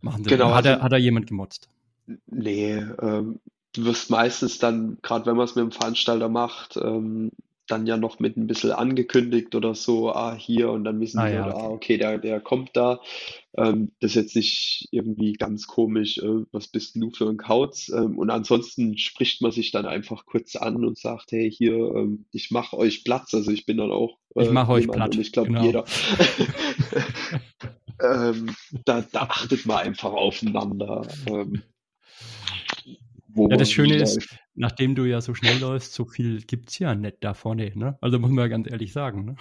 machen 0.00 0.22
sie. 0.22 0.30
Genau. 0.30 0.50
Hat, 0.50 0.66
also, 0.66 0.68
er, 0.68 0.82
hat 0.82 0.92
er 0.92 0.98
jemand 0.98 1.26
gemotzt? 1.26 1.68
Nee, 2.26 2.76
ähm, 3.02 3.40
du 3.78 3.84
wirst 3.84 4.10
meistens 4.10 4.58
dann, 4.58 4.98
gerade 5.02 5.26
wenn 5.26 5.36
man 5.36 5.44
es 5.44 5.54
mit 5.54 5.62
dem 5.62 5.72
Veranstalter 5.72 6.28
macht, 6.28 6.76
ähm, 6.76 7.30
dann 7.68 7.86
ja 7.86 7.98
noch 7.98 8.18
mit 8.18 8.36
ein 8.36 8.46
bisschen 8.46 8.72
angekündigt 8.72 9.54
oder 9.54 9.74
so, 9.74 10.10
ah, 10.10 10.34
hier, 10.34 10.70
und 10.70 10.84
dann 10.84 11.00
wissen 11.00 11.18
ah, 11.18 11.28
die, 11.28 11.34
ja, 11.34 11.46
okay. 11.46 11.58
ah, 11.58 11.68
okay, 11.68 11.98
der, 11.98 12.18
der 12.18 12.40
kommt 12.40 12.70
da. 12.74 13.00
Ähm, 13.56 13.92
das 14.00 14.12
ist 14.12 14.14
jetzt 14.16 14.36
nicht 14.36 14.88
irgendwie 14.90 15.34
ganz 15.34 15.66
komisch, 15.66 16.18
äh, 16.18 16.44
was 16.50 16.68
bist 16.68 16.96
du 16.96 17.10
für 17.10 17.28
ein 17.28 17.36
Kauz? 17.36 17.90
Ähm, 17.94 18.18
und 18.18 18.30
ansonsten 18.30 18.96
spricht 18.96 19.42
man 19.42 19.52
sich 19.52 19.70
dann 19.70 19.84
einfach 19.84 20.24
kurz 20.24 20.56
an 20.56 20.84
und 20.84 20.98
sagt, 20.98 21.30
hey, 21.30 21.50
hier, 21.50 21.74
ähm, 21.74 22.24
ich 22.32 22.50
mache 22.50 22.76
euch 22.76 23.04
Platz. 23.04 23.34
Also 23.34 23.50
ich 23.50 23.66
bin 23.66 23.76
dann 23.76 23.90
auch. 23.90 24.16
Äh, 24.34 24.44
ich 24.44 24.50
mache 24.50 24.72
euch 24.72 24.88
Platz. 24.88 25.14
Und 25.14 25.20
ich 25.20 25.32
glaube, 25.32 25.48
genau. 25.48 25.64
jeder. 25.64 25.84
ähm, 28.02 28.54
da, 28.86 29.04
da 29.12 29.20
achtet 29.22 29.66
man 29.66 29.78
einfach 29.78 30.12
aufeinander. 30.12 31.06
Ja, 33.50 33.56
das 33.56 33.70
Schöne 33.70 33.96
ist, 33.96 34.38
nachdem 34.54 34.94
du 34.94 35.04
ja 35.04 35.20
so 35.20 35.34
schnell 35.34 35.58
läufst, 35.58 35.94
so 35.94 36.04
viel 36.04 36.42
gibt 36.42 36.70
es 36.70 36.78
ja 36.78 36.94
nicht 36.94 37.18
da 37.20 37.34
vorne. 37.34 37.72
Ne? 37.74 37.96
Also 38.00 38.18
muss 38.18 38.30
man 38.30 38.44
ja 38.44 38.48
ganz 38.48 38.70
ehrlich 38.70 38.92
sagen. 38.92 39.24
Ne? 39.24 39.36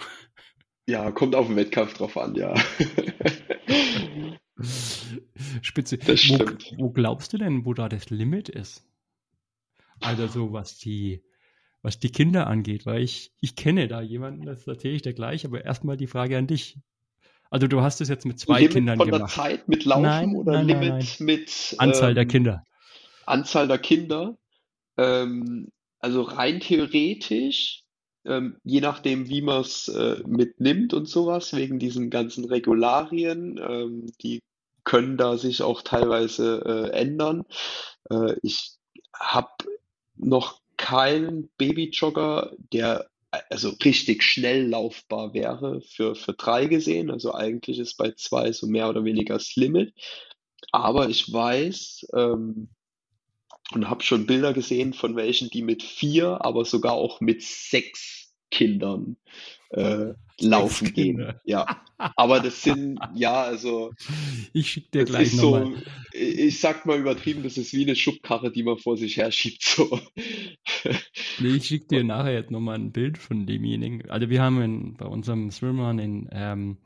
Ja, 0.88 1.10
kommt 1.10 1.34
auf 1.34 1.48
den 1.48 1.56
Wettkampf 1.56 1.94
drauf 1.94 2.16
an, 2.16 2.34
ja. 2.34 2.54
Spitze. 5.62 5.98
Wo, 5.98 6.38
wo, 6.78 6.90
glaubst 6.90 7.32
du 7.32 7.38
denn, 7.38 7.64
wo 7.64 7.74
da 7.74 7.88
das 7.88 8.10
Limit 8.10 8.48
ist? 8.48 8.84
Also 10.00 10.26
so, 10.26 10.52
was 10.52 10.78
die, 10.78 11.22
was 11.82 11.98
die 11.98 12.10
Kinder 12.10 12.46
angeht, 12.46 12.86
weil 12.86 13.02
ich, 13.02 13.32
ich 13.40 13.54
kenne 13.54 13.86
da 13.88 14.00
jemanden, 14.00 14.46
das 14.46 14.66
erzähle 14.66 14.94
ich 14.94 15.02
dir 15.02 15.12
gleich, 15.12 15.44
aber 15.44 15.64
erstmal 15.64 15.96
die 15.96 16.06
Frage 16.06 16.38
an 16.38 16.46
dich. 16.46 16.78
Also 17.50 17.66
du 17.66 17.82
hast 17.82 18.00
es 18.00 18.08
jetzt 18.08 18.26
mit 18.26 18.38
zwei 18.38 18.60
Limit 18.60 18.72
Kindern 18.72 18.96
von 18.98 19.10
gemacht. 19.10 19.36
Der 19.36 19.42
Zeit 19.42 19.68
mit 19.68 19.84
Laufen 19.84 20.02
nein, 20.02 20.36
oder 20.36 20.52
nein, 20.52 20.66
Limit 20.66 20.88
nein, 20.88 21.06
mit 21.20 21.74
Anzahl 21.78 22.10
ähm, 22.10 22.14
der 22.14 22.26
Kinder? 22.26 22.64
Anzahl 23.28 23.68
der 23.68 23.78
Kinder. 23.78 24.36
Ähm, 24.96 25.70
also 26.00 26.22
rein 26.22 26.60
theoretisch, 26.60 27.82
ähm, 28.24 28.58
je 28.64 28.80
nachdem, 28.80 29.28
wie 29.28 29.42
man 29.42 29.60
es 29.62 29.88
äh, 29.88 30.22
mitnimmt 30.26 30.94
und 30.94 31.08
sowas, 31.08 31.54
wegen 31.54 31.78
diesen 31.78 32.10
ganzen 32.10 32.44
Regularien, 32.44 33.58
ähm, 33.58 34.06
die 34.22 34.42
können 34.84 35.16
da 35.16 35.36
sich 35.36 35.62
auch 35.62 35.82
teilweise 35.82 36.62
äh, 36.64 36.96
ändern. 36.96 37.44
Äh, 38.10 38.34
ich 38.42 38.72
habe 39.14 39.52
noch 40.16 40.60
keinen 40.76 41.48
Babyjogger, 41.58 42.52
der 42.72 43.08
also 43.50 43.70
richtig 43.84 44.22
schnell 44.22 44.68
laufbar 44.68 45.34
wäre 45.34 45.82
für, 45.82 46.14
für 46.14 46.32
drei 46.32 46.66
gesehen. 46.66 47.10
Also 47.10 47.34
eigentlich 47.34 47.78
ist 47.78 47.96
bei 47.96 48.12
zwei 48.12 48.52
so 48.52 48.66
mehr 48.66 48.88
oder 48.88 49.04
weniger 49.04 49.34
das 49.34 49.54
Limit. 49.56 49.92
Aber 50.72 51.08
ich 51.08 51.30
weiß, 51.30 52.08
ähm, 52.14 52.68
und 53.72 53.90
habe 53.90 54.02
schon 54.02 54.26
Bilder 54.26 54.52
gesehen 54.52 54.94
von 54.94 55.16
welchen, 55.16 55.50
die 55.50 55.62
mit 55.62 55.82
vier, 55.82 56.44
aber 56.44 56.64
sogar 56.64 56.92
auch 56.92 57.20
mit 57.20 57.42
sechs 57.42 58.32
Kindern 58.50 59.16
äh, 59.70 60.14
laufen 60.40 60.92
gehen. 60.94 61.34
Ja, 61.44 61.82
aber 61.98 62.40
das 62.40 62.62
sind 62.62 62.98
ja 63.14 63.42
also. 63.42 63.92
Ich 64.52 64.70
schicke 64.70 64.90
dir 64.90 65.04
gleich 65.04 65.34
nochmal. 65.34 65.66
So, 65.66 65.82
ich 66.12 66.60
sag 66.60 66.86
mal 66.86 66.98
übertrieben, 66.98 67.42
das 67.42 67.58
ist 67.58 67.74
wie 67.74 67.84
eine 67.84 67.96
Schubkarre, 67.96 68.50
die 68.50 68.62
man 68.62 68.78
vor 68.78 68.96
sich 68.96 69.16
her 69.16 69.30
schiebt. 69.30 69.62
So. 69.62 70.00
Nee, 71.40 71.56
ich 71.56 71.66
schicke 71.66 71.86
dir 71.86 72.04
nachher 72.04 72.32
jetzt 72.32 72.50
nochmal 72.50 72.76
ein 72.76 72.90
Bild 72.90 73.16
von 73.16 73.46
demjenigen. 73.46 74.10
Also 74.10 74.28
wir 74.28 74.42
haben 74.42 74.60
in, 74.60 74.94
bei 74.94 75.06
unserem 75.06 75.52
Swimrun 75.52 76.00
in 76.00 76.28
ähm, 76.32 76.78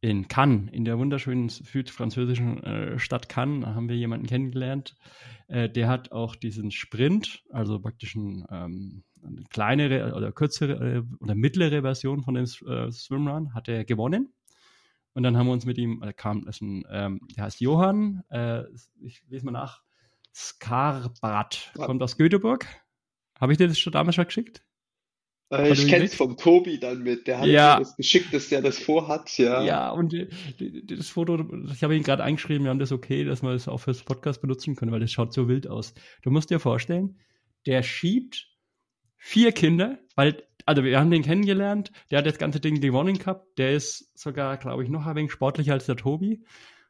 in 0.00 0.28
Cannes, 0.28 0.70
in 0.72 0.84
der 0.84 0.98
wunderschönen 0.98 1.48
südfranzösischen 1.48 2.62
äh, 2.62 2.98
Stadt 2.98 3.28
Cannes, 3.28 3.66
haben 3.66 3.88
wir 3.88 3.96
jemanden 3.96 4.26
kennengelernt, 4.26 4.96
äh, 5.48 5.68
der 5.68 5.88
hat 5.88 6.12
auch 6.12 6.36
diesen 6.36 6.70
Sprint, 6.70 7.42
also 7.50 7.78
praktisch 7.80 8.14
ein, 8.14 8.46
ähm, 8.50 9.04
eine 9.22 9.42
kleinere 9.50 10.14
oder 10.14 10.32
kürzere 10.32 10.96
äh, 10.96 11.02
oder 11.22 11.34
mittlere 11.34 11.82
Version 11.82 12.22
von 12.22 12.34
dem 12.34 12.44
äh, 12.44 12.90
Swimrun, 12.90 13.54
hat 13.54 13.68
er 13.68 13.84
gewonnen. 13.84 14.32
Und 15.12 15.22
dann 15.24 15.36
haben 15.36 15.46
wir 15.46 15.52
uns 15.52 15.66
mit 15.66 15.76
ihm, 15.76 16.02
äh, 16.02 16.12
kam, 16.12 16.46
ist 16.46 16.62
ein, 16.62 16.84
ähm, 16.90 17.20
der 17.36 17.44
heißt 17.44 17.60
Johann, 17.60 18.22
äh, 18.30 18.62
ich 19.00 19.22
lese 19.28 19.44
mal 19.44 19.52
nach, 19.52 19.82
Skarbrat, 20.32 21.72
kommt 21.74 22.02
aus 22.02 22.16
Göteborg. 22.16 22.66
Habe 23.38 23.52
ich 23.52 23.58
dir 23.58 23.68
das 23.68 23.78
schon 23.78 23.92
damals 23.92 24.14
schon 24.14 24.26
geschickt? 24.26 24.62
Äh, 25.50 25.72
ich 25.72 25.88
kenne 25.88 26.04
es 26.04 26.14
vom 26.14 26.36
Tobi 26.36 26.78
dann 26.78 27.02
mit. 27.02 27.26
Der 27.26 27.40
hat 27.40 27.46
ja. 27.46 27.78
das 27.78 27.96
geschickt, 27.96 28.32
dass 28.32 28.48
der 28.48 28.62
das 28.62 28.78
vorhat, 28.78 29.36
ja. 29.36 29.62
Ja, 29.62 29.90
und 29.90 30.14
das 30.84 31.08
Foto, 31.08 31.44
ich 31.72 31.82
habe 31.82 31.96
ihn 31.96 32.02
gerade 32.02 32.22
eingeschrieben, 32.22 32.64
wir 32.64 32.70
haben 32.70 32.78
das 32.78 32.92
okay, 32.92 33.24
dass 33.24 33.42
wir 33.42 33.52
das 33.52 33.66
auch 33.66 33.78
fürs 33.78 34.02
Podcast 34.02 34.40
benutzen 34.40 34.76
können, 34.76 34.92
weil 34.92 35.00
das 35.00 35.12
schaut 35.12 35.32
so 35.32 35.48
wild 35.48 35.66
aus. 35.66 35.94
Du 36.22 36.30
musst 36.30 36.50
dir 36.50 36.60
vorstellen, 36.60 37.18
der 37.66 37.82
schiebt 37.82 38.48
vier 39.16 39.52
Kinder, 39.52 39.98
weil, 40.14 40.42
also 40.66 40.84
wir 40.84 40.98
haben 40.98 41.10
den 41.10 41.22
kennengelernt, 41.22 41.90
der 42.10 42.18
hat 42.18 42.26
das 42.26 42.38
ganze 42.38 42.60
Ding 42.60 42.80
gewonnen 42.80 43.18
gehabt, 43.18 43.58
der 43.58 43.72
ist 43.72 44.16
sogar, 44.18 44.56
glaube 44.56 44.84
ich, 44.84 44.88
noch 44.88 45.04
ein 45.04 45.16
wenig 45.16 45.32
sportlicher 45.32 45.72
als 45.72 45.86
der 45.86 45.96
Tobi. 45.96 46.44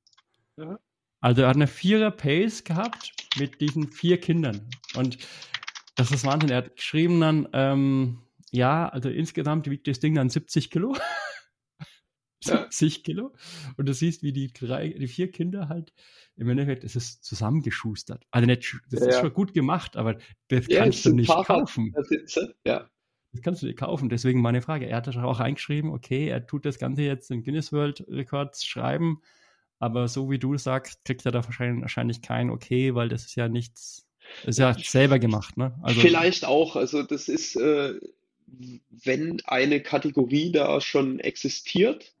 Ja. 0.57 0.77
Also 1.21 1.43
er 1.43 1.47
hat 1.47 1.55
eine 1.55 1.67
vierer 1.67 2.11
Pace 2.11 2.65
gehabt 2.65 3.13
mit 3.39 3.61
diesen 3.61 3.89
vier 3.89 4.19
Kindern. 4.19 4.69
Und 4.93 5.19
das 5.95 6.11
ist 6.11 6.25
Wahnsinn. 6.25 6.49
Er 6.49 6.57
hat 6.57 6.75
geschrieben 6.75 7.21
dann, 7.21 7.47
ähm, 7.53 8.23
ja, 8.51 8.89
also 8.89 9.07
insgesamt 9.07 9.69
wiegt 9.69 9.87
das 9.87 10.01
Ding 10.01 10.15
dann 10.15 10.29
70 10.29 10.69
Kilo. 10.69 10.97
70 12.47 13.03
Kilo. 13.03 13.33
Und 13.77 13.87
du 13.87 13.93
siehst, 13.93 14.23
wie 14.23 14.33
die 14.33 14.51
drei, 14.51 14.89
die 14.89 15.07
vier 15.07 15.31
Kinder 15.31 15.69
halt, 15.69 15.93
im 16.35 16.49
Endeffekt 16.49 16.83
ist 16.83 16.95
es 16.95 17.21
zusammengeschustert. 17.21 18.25
Also 18.31 18.45
nicht, 18.45 18.77
das 18.89 19.01
ja, 19.01 19.07
ist 19.07 19.19
schon 19.19 19.33
gut 19.33 19.53
gemacht, 19.53 19.97
aber 19.97 20.17
das 20.49 20.67
ja, 20.67 20.83
kannst 20.83 21.05
du 21.05 21.13
nicht 21.13 21.29
kaufen. 21.29 21.93
Ja. 22.65 22.89
Das 23.33 23.41
kannst 23.41 23.61
du 23.61 23.67
nicht 23.67 23.77
kaufen. 23.77 24.09
Deswegen 24.09 24.41
meine 24.41 24.61
Frage. 24.61 24.87
Er 24.87 24.97
hat 24.97 25.15
auch 25.17 25.39
eingeschrieben, 25.39 25.91
okay, 25.91 26.27
er 26.27 26.45
tut 26.45 26.65
das 26.65 26.79
Ganze 26.79 27.03
jetzt 27.03 27.29
in 27.31 27.43
Guinness 27.43 27.71
World 27.71 28.05
Records 28.07 28.65
schreiben, 28.65 29.21
aber 29.79 30.07
so 30.07 30.29
wie 30.29 30.39
du 30.39 30.57
sagst, 30.57 31.03
kriegt 31.05 31.25
er 31.25 31.31
da 31.31 31.43
wahrscheinlich, 31.43 31.81
wahrscheinlich 31.81 32.21
kein 32.21 32.49
Okay, 32.49 32.95
weil 32.95 33.09
das 33.09 33.25
ist 33.25 33.35
ja 33.35 33.47
nichts, 33.47 34.07
das 34.43 34.55
ist 34.55 34.59
ja 34.59 34.73
selber 34.73 35.19
gemacht, 35.19 35.57
ne? 35.57 35.77
Also, 35.83 36.01
Vielleicht 36.01 36.45
auch. 36.45 36.75
Also 36.75 37.03
das 37.03 37.29
ist, 37.29 37.55
äh, 37.57 37.99
wenn 39.03 39.41
eine 39.45 39.81
Kategorie 39.81 40.51
da 40.51 40.81
schon 40.81 41.19
existiert, 41.19 42.13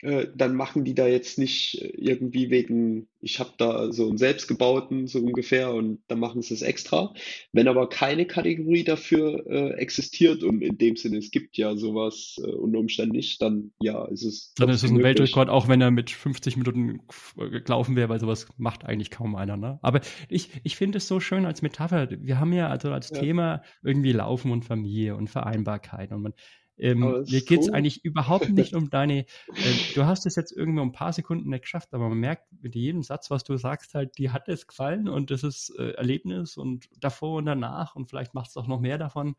äh, 0.00 0.26
dann 0.32 0.54
machen 0.54 0.84
die 0.84 0.94
da 0.94 1.08
jetzt 1.08 1.38
nicht 1.38 1.82
äh, 1.82 1.88
irgendwie 1.96 2.50
wegen, 2.50 3.08
ich 3.20 3.40
habe 3.40 3.50
da 3.58 3.92
so 3.92 4.08
einen 4.08 4.18
selbstgebauten, 4.18 5.08
so 5.08 5.18
ungefähr, 5.18 5.74
und 5.74 6.00
dann 6.06 6.20
machen 6.20 6.40
sie 6.40 6.54
es 6.54 6.62
extra. 6.62 7.14
Wenn 7.52 7.66
aber 7.66 7.88
keine 7.88 8.24
Kategorie 8.24 8.84
dafür 8.84 9.44
äh, 9.46 9.70
existiert 9.72 10.44
und 10.44 10.62
in 10.62 10.78
dem 10.78 10.96
Sinne, 10.96 11.16
es 11.16 11.32
gibt 11.32 11.56
ja 11.56 11.74
sowas 11.74 12.36
äh, 12.38 12.46
unter 12.48 12.78
Umständen 12.78 13.16
nicht, 13.16 13.42
dann 13.42 13.72
ja, 13.80 14.04
ist 14.06 14.22
es. 14.22 14.52
Dann 14.56 14.68
ist 14.68 14.84
es 14.84 14.90
ein 14.90 14.96
möglich. 14.96 15.18
Weltrekord, 15.18 15.48
auch 15.48 15.66
wenn 15.66 15.80
er 15.80 15.90
mit 15.90 16.10
50 16.10 16.56
Minuten 16.56 17.00
gelaufen 17.36 17.96
wäre, 17.96 18.08
weil 18.08 18.20
sowas 18.20 18.46
macht 18.56 18.84
eigentlich 18.84 19.10
kaum 19.10 19.34
einer. 19.34 19.56
Ne? 19.56 19.80
Aber 19.82 20.00
ich, 20.28 20.50
ich 20.62 20.76
finde 20.76 20.98
es 20.98 21.08
so 21.08 21.18
schön 21.18 21.44
als 21.44 21.62
Metapher. 21.62 22.08
Wir 22.10 22.38
haben 22.38 22.52
ja 22.52 22.68
also 22.68 22.92
als 22.92 23.10
ja. 23.10 23.18
Thema 23.18 23.62
irgendwie 23.82 24.12
Laufen 24.12 24.52
und 24.52 24.64
Familie 24.64 25.16
und 25.16 25.28
Vereinbarkeit 25.28 26.12
und 26.12 26.22
man 26.22 26.34
ähm, 26.78 27.24
mir 27.28 27.40
geht 27.42 27.60
es 27.60 27.68
eigentlich 27.68 28.04
überhaupt 28.04 28.50
nicht 28.50 28.74
um 28.74 28.88
deine, 28.90 29.20
äh, 29.20 29.94
du 29.94 30.04
hast 30.04 30.26
es 30.26 30.36
jetzt 30.36 30.52
irgendwie 30.52 30.80
um 30.80 30.88
ein 30.88 30.92
paar 30.92 31.12
Sekunden 31.12 31.50
nicht 31.50 31.62
geschafft, 31.62 31.92
aber 31.92 32.08
man 32.08 32.18
merkt 32.18 32.44
mit 32.60 32.74
jedem 32.74 33.02
Satz, 33.02 33.30
was 33.30 33.44
du 33.44 33.56
sagst, 33.56 33.94
halt, 33.94 34.16
die 34.18 34.30
hat 34.30 34.48
es 34.48 34.66
gefallen 34.66 35.08
und 35.08 35.30
das 35.30 35.42
ist 35.42 35.70
äh, 35.78 35.92
Erlebnis 35.92 36.56
und 36.56 36.88
davor 37.00 37.38
und 37.38 37.46
danach 37.46 37.96
und 37.96 38.08
vielleicht 38.08 38.34
macht 38.34 38.50
es 38.50 38.56
auch 38.56 38.66
noch 38.66 38.80
mehr 38.80 38.98
davon. 38.98 39.36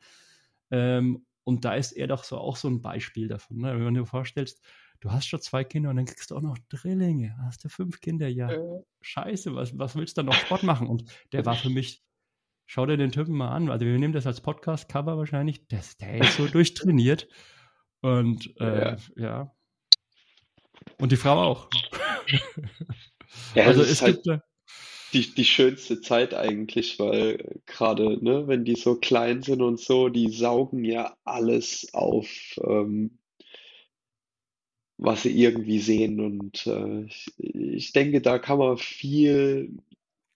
Ähm, 0.72 1.26
und 1.44 1.66
da 1.66 1.74
ist 1.74 1.94
er 1.94 2.08
doch 2.08 2.24
so 2.24 2.38
auch 2.38 2.58
so 2.58 2.68
ein 2.68 2.82
Beispiel 2.82 3.28
davon. 3.28 3.58
Ne? 3.58 3.74
Wenn 3.74 3.94
du 3.94 4.02
dir 4.02 4.06
vorstellst, 4.06 4.62
du 5.00 5.12
hast 5.12 5.26
schon 5.26 5.42
zwei 5.42 5.64
Kinder 5.64 5.90
und 5.90 5.96
dann 5.96 6.06
kriegst 6.06 6.30
du 6.30 6.36
auch 6.36 6.42
noch 6.42 6.58
Drillinge, 6.70 7.36
hast 7.40 7.64
du 7.64 7.70
fünf 7.70 8.02
Kinder, 8.02 8.28
ja, 8.28 8.52
äh. 8.52 8.84
scheiße, 9.02 9.56
was, 9.56 9.78
was 9.78 9.96
willst 9.96 10.18
du 10.18 10.20
dann 10.20 10.28
noch 10.28 10.36
Sport 10.36 10.64
machen? 10.64 10.88
Und 10.88 11.06
der 11.32 11.46
war 11.46 11.56
für 11.56 11.70
mich 11.70 12.04
schau 12.70 12.86
dir 12.86 12.98
den 12.98 13.12
Typen 13.12 13.36
mal 13.36 13.50
an. 13.50 13.72
Also 13.72 13.86
wir 13.86 13.98
nehmen 13.98 14.14
das 14.14 14.28
als 14.28 14.42
Podcast-Cover 14.42 15.18
wahrscheinlich. 15.18 15.68
Das, 15.70 15.98
der 15.98 16.20
ist 16.20 16.38
so 16.38 16.46
durchtrainiert. 16.52 17.28
Und 18.02 18.54
äh, 18.62 18.92
ja. 18.92 18.98
ja. 19.16 19.56
Und 21.00 21.12
die 21.12 21.18
Frau 21.18 21.42
auch. 21.42 21.70
Ja, 23.54 23.66
also 23.66 23.84
es 23.84 24.02
halt 24.02 24.24
gibt 24.24 24.42
die, 25.14 25.34
die 25.36 25.46
schönste 25.46 26.02
Zeit 26.02 26.34
eigentlich, 26.34 26.98
weil 26.98 27.62
gerade, 27.68 28.24
ne, 28.24 28.48
wenn 28.48 28.66
die 28.66 28.76
so 28.76 28.96
klein 28.96 29.44
sind 29.44 29.62
und 29.62 29.80
so, 29.80 30.10
die 30.10 30.30
saugen 30.30 30.84
ja 30.84 31.16
alles 31.24 31.94
auf, 31.94 32.28
ähm, 32.64 33.20
was 34.98 35.24
sie 35.24 35.40
irgendwie 35.40 35.80
sehen. 35.80 36.20
Und 36.20 36.66
äh, 36.66 37.04
ich, 37.04 37.32
ich 37.38 37.92
denke, 37.94 38.20
da 38.22 38.40
kann 38.40 38.58
man 38.58 38.78
viel 38.78 39.78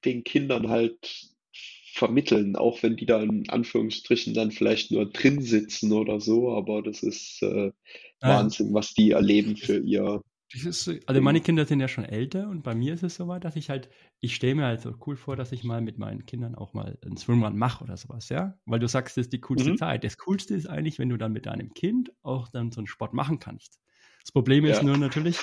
den 0.05 0.23
Kindern 0.23 0.69
halt 0.69 1.32
vermitteln, 1.93 2.55
auch 2.55 2.81
wenn 2.81 2.95
die 2.95 3.05
da 3.05 3.21
in 3.21 3.47
Anführungsstrichen 3.49 4.33
dann 4.33 4.49
vielleicht 4.49 4.89
nur 4.89 5.05
drin 5.05 5.43
sitzen 5.43 5.91
oder 5.91 6.19
so, 6.19 6.51
aber 6.51 6.81
das 6.81 7.03
ist 7.03 7.43
äh, 7.43 7.71
Wahnsinn, 8.19 8.73
was 8.73 8.95
die 8.95 9.11
erleben 9.11 9.55
für 9.55 9.77
ihr. 9.77 10.21
Ist, 10.51 10.89
also 11.05 11.21
meine 11.21 11.41
Kinder 11.41 11.65
sind 11.65 11.79
ja 11.79 11.87
schon 11.87 12.05
älter 12.05 12.49
und 12.49 12.63
bei 12.63 12.73
mir 12.73 12.95
ist 12.95 13.03
es 13.03 13.15
soweit, 13.15 13.43
dass 13.43 13.55
ich 13.55 13.69
halt, 13.69 13.89
ich 14.21 14.33
stelle 14.33 14.55
mir 14.55 14.65
halt 14.65 14.81
so 14.81 14.95
cool 15.05 15.15
vor, 15.15 15.35
dass 15.35 15.51
ich 15.51 15.63
mal 15.63 15.81
mit 15.81 15.99
meinen 15.99 16.25
Kindern 16.25 16.55
auch 16.55 16.73
mal 16.73 16.97
ein 17.05 17.15
Swimrun 17.15 17.57
mache 17.57 17.83
oder 17.83 17.95
sowas, 17.95 18.29
ja? 18.29 18.57
Weil 18.65 18.79
du 18.79 18.87
sagst, 18.87 19.15
das 19.15 19.25
ist 19.25 19.33
die 19.33 19.41
coolste 19.41 19.71
mhm. 19.71 19.77
Zeit. 19.77 20.03
Das 20.03 20.17
Coolste 20.17 20.55
ist 20.55 20.67
eigentlich, 20.67 20.97
wenn 20.97 21.09
du 21.09 21.17
dann 21.17 21.31
mit 21.31 21.45
deinem 21.45 21.73
Kind 21.75 22.11
auch 22.23 22.49
dann 22.49 22.71
so 22.71 22.79
einen 22.79 22.87
Sport 22.87 23.13
machen 23.13 23.37
kannst. 23.39 23.79
Das 24.23 24.31
Problem 24.31 24.65
ist 24.65 24.77
ja. 24.77 24.83
nur 24.83 24.97
natürlich, 24.97 25.37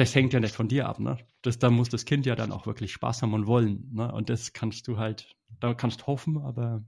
das 0.00 0.14
hängt 0.14 0.32
ja 0.32 0.40
nicht 0.40 0.54
von 0.54 0.68
dir 0.68 0.88
ab, 0.88 0.98
ne? 1.00 1.18
Das, 1.42 1.58
da 1.58 1.70
muss 1.70 1.90
das 1.90 2.04
Kind 2.06 2.26
ja 2.26 2.34
dann 2.34 2.52
auch 2.52 2.66
wirklich 2.66 2.92
Spaß 2.92 3.22
haben 3.22 3.34
und 3.34 3.46
wollen, 3.46 3.90
ne? 3.92 4.12
Und 4.12 4.30
das 4.30 4.52
kannst 4.52 4.88
du 4.88 4.98
halt, 4.98 5.36
da 5.60 5.74
kannst 5.74 6.06
hoffen, 6.06 6.38
aber 6.38 6.84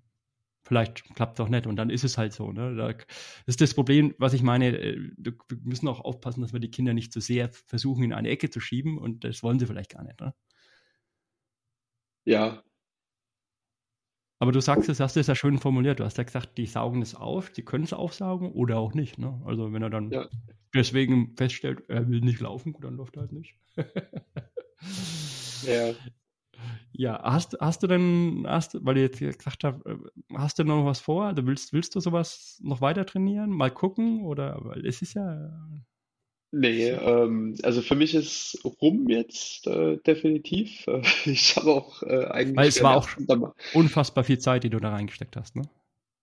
vielleicht 0.64 1.04
klappt 1.14 1.38
es 1.38 1.44
auch 1.44 1.50
nicht 1.50 1.66
und 1.66 1.76
dann 1.76 1.90
ist 1.90 2.04
es 2.04 2.18
halt 2.18 2.32
so, 2.32 2.52
ne? 2.52 2.76
Da 2.76 2.94
ist 3.46 3.60
das 3.60 3.74
Problem, 3.74 4.14
was 4.18 4.34
ich 4.34 4.42
meine, 4.42 4.78
äh, 4.78 4.98
wir 5.18 5.34
müssen 5.62 5.88
auch 5.88 6.00
aufpassen, 6.00 6.42
dass 6.42 6.52
wir 6.54 6.60
die 6.60 6.70
Kinder 6.70 6.94
nicht 6.94 7.12
zu 7.12 7.20
so 7.20 7.26
sehr 7.26 7.50
versuchen, 7.52 8.04
in 8.04 8.12
eine 8.14 8.30
Ecke 8.30 8.50
zu 8.50 8.60
schieben 8.60 8.98
und 8.98 9.24
das 9.24 9.42
wollen 9.42 9.58
sie 9.58 9.66
vielleicht 9.66 9.90
gar 9.92 10.04
nicht, 10.04 10.20
ne? 10.20 10.34
Ja, 12.24 12.62
aber 14.42 14.50
du 14.50 14.60
sagst 14.60 14.88
es, 14.88 14.98
hast 14.98 15.16
es 15.16 15.28
ja 15.28 15.36
schön 15.36 15.58
formuliert. 15.58 16.00
Du 16.00 16.04
hast 16.04 16.18
ja 16.18 16.24
gesagt, 16.24 16.58
die 16.58 16.66
saugen 16.66 17.00
es 17.00 17.14
auf, 17.14 17.50
die 17.50 17.62
können 17.62 17.84
es 17.84 17.92
aufsaugen 17.92 18.50
oder 18.50 18.78
auch 18.78 18.92
nicht. 18.92 19.16
Ne? 19.16 19.40
Also 19.46 19.72
wenn 19.72 19.82
er 19.82 19.88
dann 19.88 20.10
ja. 20.10 20.26
deswegen 20.74 21.36
feststellt, 21.36 21.84
er 21.86 22.08
will 22.08 22.22
nicht 22.22 22.40
laufen, 22.40 22.72
gut, 22.72 22.82
dann 22.82 22.96
läuft 22.96 23.14
er 23.14 23.20
halt 23.20 23.30
nicht. 23.30 23.54
ja. 25.62 25.94
Ja, 26.90 27.22
hast, 27.22 27.56
hast 27.60 27.84
du 27.84 27.86
denn, 27.86 28.44
hast, 28.48 28.84
weil 28.84 28.96
du 28.96 29.02
jetzt 29.02 29.20
gesagt 29.20 29.62
äh, 29.62 29.74
hast 30.34 30.58
du 30.58 30.64
noch 30.64 30.86
was 30.86 30.98
vor? 30.98 31.26
Also 31.26 31.46
willst, 31.46 31.72
willst 31.72 31.94
du 31.94 32.00
sowas 32.00 32.58
noch 32.64 32.80
weiter 32.80 33.06
trainieren? 33.06 33.50
Mal 33.50 33.70
gucken? 33.70 34.24
Oder 34.24 34.58
weil 34.64 34.84
es 34.84 35.02
ist 35.02 35.14
ja 35.14 35.52
Nee, 36.54 36.90
ähm, 36.90 37.56
also 37.62 37.80
für 37.80 37.94
mich 37.94 38.14
ist 38.14 38.60
rum 38.82 39.08
jetzt 39.08 39.66
äh, 39.66 39.96
definitiv. 40.06 40.86
Äh, 40.86 41.02
ich 41.24 41.56
habe 41.56 41.72
auch 41.72 42.02
äh, 42.02 42.26
eigentlich. 42.26 42.56
Weil 42.56 42.68
es 42.68 42.82
war 42.82 42.96
auch 42.96 43.08
unfassbar 43.72 44.22
viel 44.22 44.38
Zeit, 44.38 44.62
die 44.62 44.70
du 44.70 44.78
da 44.78 44.90
reingesteckt 44.90 45.34
hast, 45.36 45.56
ne? 45.56 45.62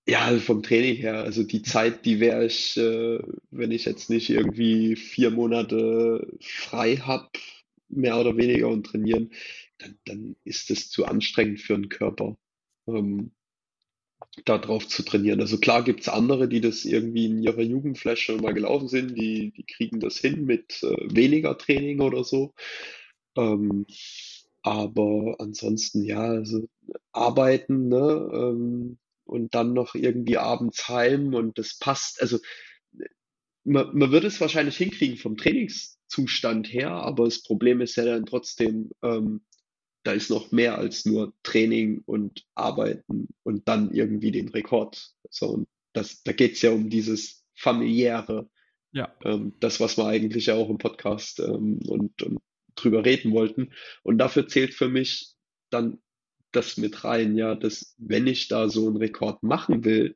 Ja, 0.08 0.22
also 0.22 0.40
vom 0.40 0.64
Training 0.64 0.96
her. 0.96 1.24
Also 1.24 1.44
die 1.44 1.64
Zeit, 1.64 2.06
die 2.06 2.20
wäre 2.20 2.46
ich, 2.46 2.78
äh, 2.78 3.20
wenn 3.52 3.72
ich 3.72 3.86
jetzt 3.86 4.10
nicht 4.10 4.30
irgendwie 4.30 4.96
vier 4.96 5.32
Monate 5.32 6.28
frei 6.40 6.98
habe, 6.98 7.30
mehr 7.90 8.20
oder 8.20 8.38
weniger 8.38 8.70
und 8.70 8.86
trainieren, 8.86 9.32
dann, 9.80 9.98
dann 10.06 10.36
ist 10.44 10.70
es 10.70 10.90
zu 10.90 11.06
anstrengend 11.06 11.60
für 11.60 11.74
den 11.74 11.90
Körper. 11.90 12.38
Ähm, 12.88 13.32
da 14.46 14.58
drauf 14.58 14.88
zu 14.88 15.04
trainieren. 15.04 15.42
Also 15.42 15.58
klar 15.58 15.84
gibt 15.84 16.02
es 16.02 16.10
andere, 16.10 16.48
die 16.48 16.62
das 16.62 16.86
irgendwie 16.86 17.26
in 17.26 17.44
ihrer 17.44 17.62
Jugend 17.62 17.98
vielleicht 17.98 18.22
schon 18.22 18.42
mal 18.42 18.54
gelaufen 18.54 18.88
sind, 18.88 19.16
die, 19.18 19.52
die 19.52 19.64
kriegen 19.64 20.00
das 20.00 20.18
hin 20.18 20.46
mit 20.46 20.84
äh, 20.84 20.96
weniger 21.14 21.58
Training 21.58 22.02
oder 22.02 22.24
so. 22.24 22.54
Ähm, 23.36 23.86
aber 24.62 25.36
ansonsten 25.40 26.04
ja, 26.04 26.22
also 26.22 26.68
arbeiten, 27.12 27.88
ne, 27.88 28.30
ähm, 28.34 28.98
und 29.26 29.54
dann 29.54 29.74
noch 29.74 29.96
irgendwie 29.96 30.38
abends 30.38 30.88
heim 30.90 31.34
und 31.34 31.58
das 31.58 31.78
passt. 31.78 32.22
Also 32.22 32.40
man, 33.64 33.96
man 33.96 34.12
wird 34.12 34.24
es 34.24 34.42
wahrscheinlich 34.42 34.78
hinkriegen 34.78 35.18
vom 35.18 35.38
Trainingszustand 35.38 36.72
her, 36.74 36.92
aber 36.92 37.26
das 37.26 37.44
Problem 37.44 37.82
ist 37.82 37.96
ja 37.96 38.06
dann 38.06 38.26
trotzdem, 38.26 38.90
ähm, 39.04 39.42
da 40.04 40.14
ist 40.14 40.30
noch 40.30 40.52
mehr 40.52 40.78
als 40.78 41.06
nur 41.06 41.34
Training 41.43 42.02
und 42.06 42.45
Arbeiten 42.56 43.28
und 43.43 43.68
dann 43.68 43.93
irgendwie 43.93 44.32
den 44.32 44.50
Rekord. 44.50 45.14
So, 45.30 45.50
und 45.50 45.68
das, 45.93 46.24
da 46.24 46.32
geht 46.32 46.54
es 46.54 46.62
ja 46.62 46.72
um 46.72 46.89
dieses 46.89 47.43
familiäre, 47.56 48.50
ja. 48.91 49.14
Ähm, 49.24 49.54
das, 49.60 49.80
was 49.80 49.97
wir 49.97 50.08
eigentlich 50.08 50.47
ja 50.47 50.56
auch 50.56 50.70
im 50.70 50.78
Podcast 50.78 51.39
ähm, 51.39 51.80
und, 51.88 52.22
und 52.24 52.39
drüber 52.76 53.06
reden 53.06 53.34
wollten. 53.34 53.72
Und 54.04 54.18
dafür 54.18 54.47
zählt 54.47 54.74
für 54.74 54.89
mich 54.89 55.34
dann 55.70 56.00
das 56.52 56.78
mit 56.78 57.04
rein, 57.04 57.38
ja, 57.38 57.56
dass 57.56 57.93
wenn 57.97 58.26
ich 58.26 58.47
da 58.47 58.70
so 58.70 58.88
einen 58.88 58.97
Rekord 58.97 59.43
machen 59.43 59.86
will, 59.86 60.16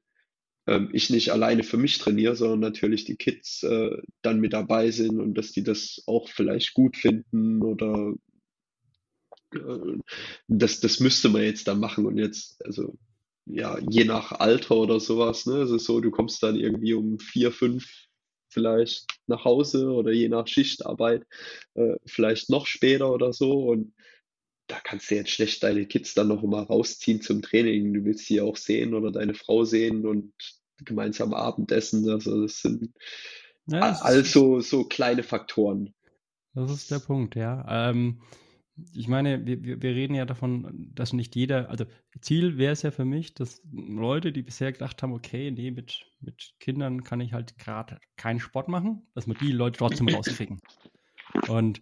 ähm, 0.65 0.89
ich 0.91 1.09
nicht 1.09 1.31
alleine 1.31 1.63
für 1.63 1.77
mich 1.77 1.99
trainiere, 1.99 2.35
sondern 2.35 2.61
natürlich 2.61 3.05
die 3.05 3.17
Kids 3.17 3.61
äh, 3.63 3.97
dann 4.23 4.39
mit 4.39 4.53
dabei 4.53 4.89
sind 4.89 5.19
und 5.19 5.35
dass 5.35 5.51
die 5.51 5.63
das 5.63 6.01
auch 6.07 6.29
vielleicht 6.29 6.73
gut 6.73 6.97
finden 6.97 7.61
oder 7.61 8.13
das, 10.47 10.79
das 10.79 10.99
müsste 10.99 11.29
man 11.29 11.43
jetzt 11.43 11.67
da 11.67 11.75
machen 11.75 12.05
und 12.05 12.17
jetzt, 12.17 12.63
also 12.65 12.97
ja, 13.45 13.77
je 13.89 14.05
nach 14.05 14.31
Alter 14.31 14.75
oder 14.75 14.99
sowas, 14.99 15.45
ne, 15.45 15.57
es 15.57 15.71
ist 15.71 15.85
so, 15.85 15.99
du 15.99 16.11
kommst 16.11 16.41
dann 16.43 16.55
irgendwie 16.55 16.93
um 16.93 17.19
vier, 17.19 17.51
fünf 17.51 17.85
vielleicht 18.49 19.07
nach 19.27 19.45
Hause 19.45 19.91
oder 19.91 20.11
je 20.11 20.29
nach 20.29 20.47
Schichtarbeit 20.47 21.25
äh, 21.73 21.95
vielleicht 22.05 22.49
noch 22.49 22.67
später 22.67 23.11
oder 23.11 23.33
so 23.33 23.65
und 23.69 23.93
da 24.67 24.79
kannst 24.81 25.11
du 25.11 25.15
jetzt 25.15 25.31
schlecht 25.31 25.61
deine 25.63 25.85
Kids 25.85 26.13
dann 26.13 26.29
noch 26.29 26.41
mal 26.43 26.63
rausziehen 26.63 27.21
zum 27.21 27.41
Training. 27.41 27.93
Du 27.93 28.05
willst 28.05 28.25
sie 28.25 28.39
auch 28.39 28.55
sehen 28.55 28.93
oder 28.93 29.11
deine 29.11 29.33
Frau 29.33 29.65
sehen 29.65 30.05
und 30.05 30.33
gemeinsam 30.77 31.33
Abendessen. 31.33 32.09
Also 32.09 32.41
das 32.41 32.61
sind 32.61 32.93
ja, 33.67 33.79
das 33.79 34.01
also 34.01 34.61
so 34.61 34.85
kleine 34.85 35.23
Faktoren. 35.23 35.93
Das 36.53 36.71
ist 36.71 36.91
der 36.91 36.99
Punkt, 36.99 37.35
ja. 37.35 37.89
Ähm, 37.89 38.21
ich 38.93 39.07
meine, 39.07 39.45
wir, 39.45 39.81
wir 39.81 39.95
reden 39.95 40.15
ja 40.15 40.25
davon, 40.25 40.91
dass 40.93 41.13
nicht 41.13 41.35
jeder, 41.35 41.69
also 41.69 41.85
Ziel 42.21 42.57
wäre 42.57 42.73
es 42.73 42.81
ja 42.81 42.91
für 42.91 43.05
mich, 43.05 43.33
dass 43.33 43.61
Leute, 43.71 44.31
die 44.31 44.41
bisher 44.41 44.71
gedacht 44.71 45.01
haben, 45.03 45.13
okay, 45.13 45.51
nee, 45.51 45.71
mit, 45.71 46.05
mit 46.19 46.53
Kindern 46.59 47.03
kann 47.03 47.21
ich 47.21 47.33
halt 47.33 47.57
gerade 47.57 47.99
keinen 48.15 48.39
Sport 48.39 48.69
machen, 48.69 49.07
dass 49.13 49.27
wir 49.27 49.35
die 49.35 49.51
Leute 49.51 49.77
trotzdem 49.77 50.07
rauskriegen. 50.09 50.59
Und 51.47 51.81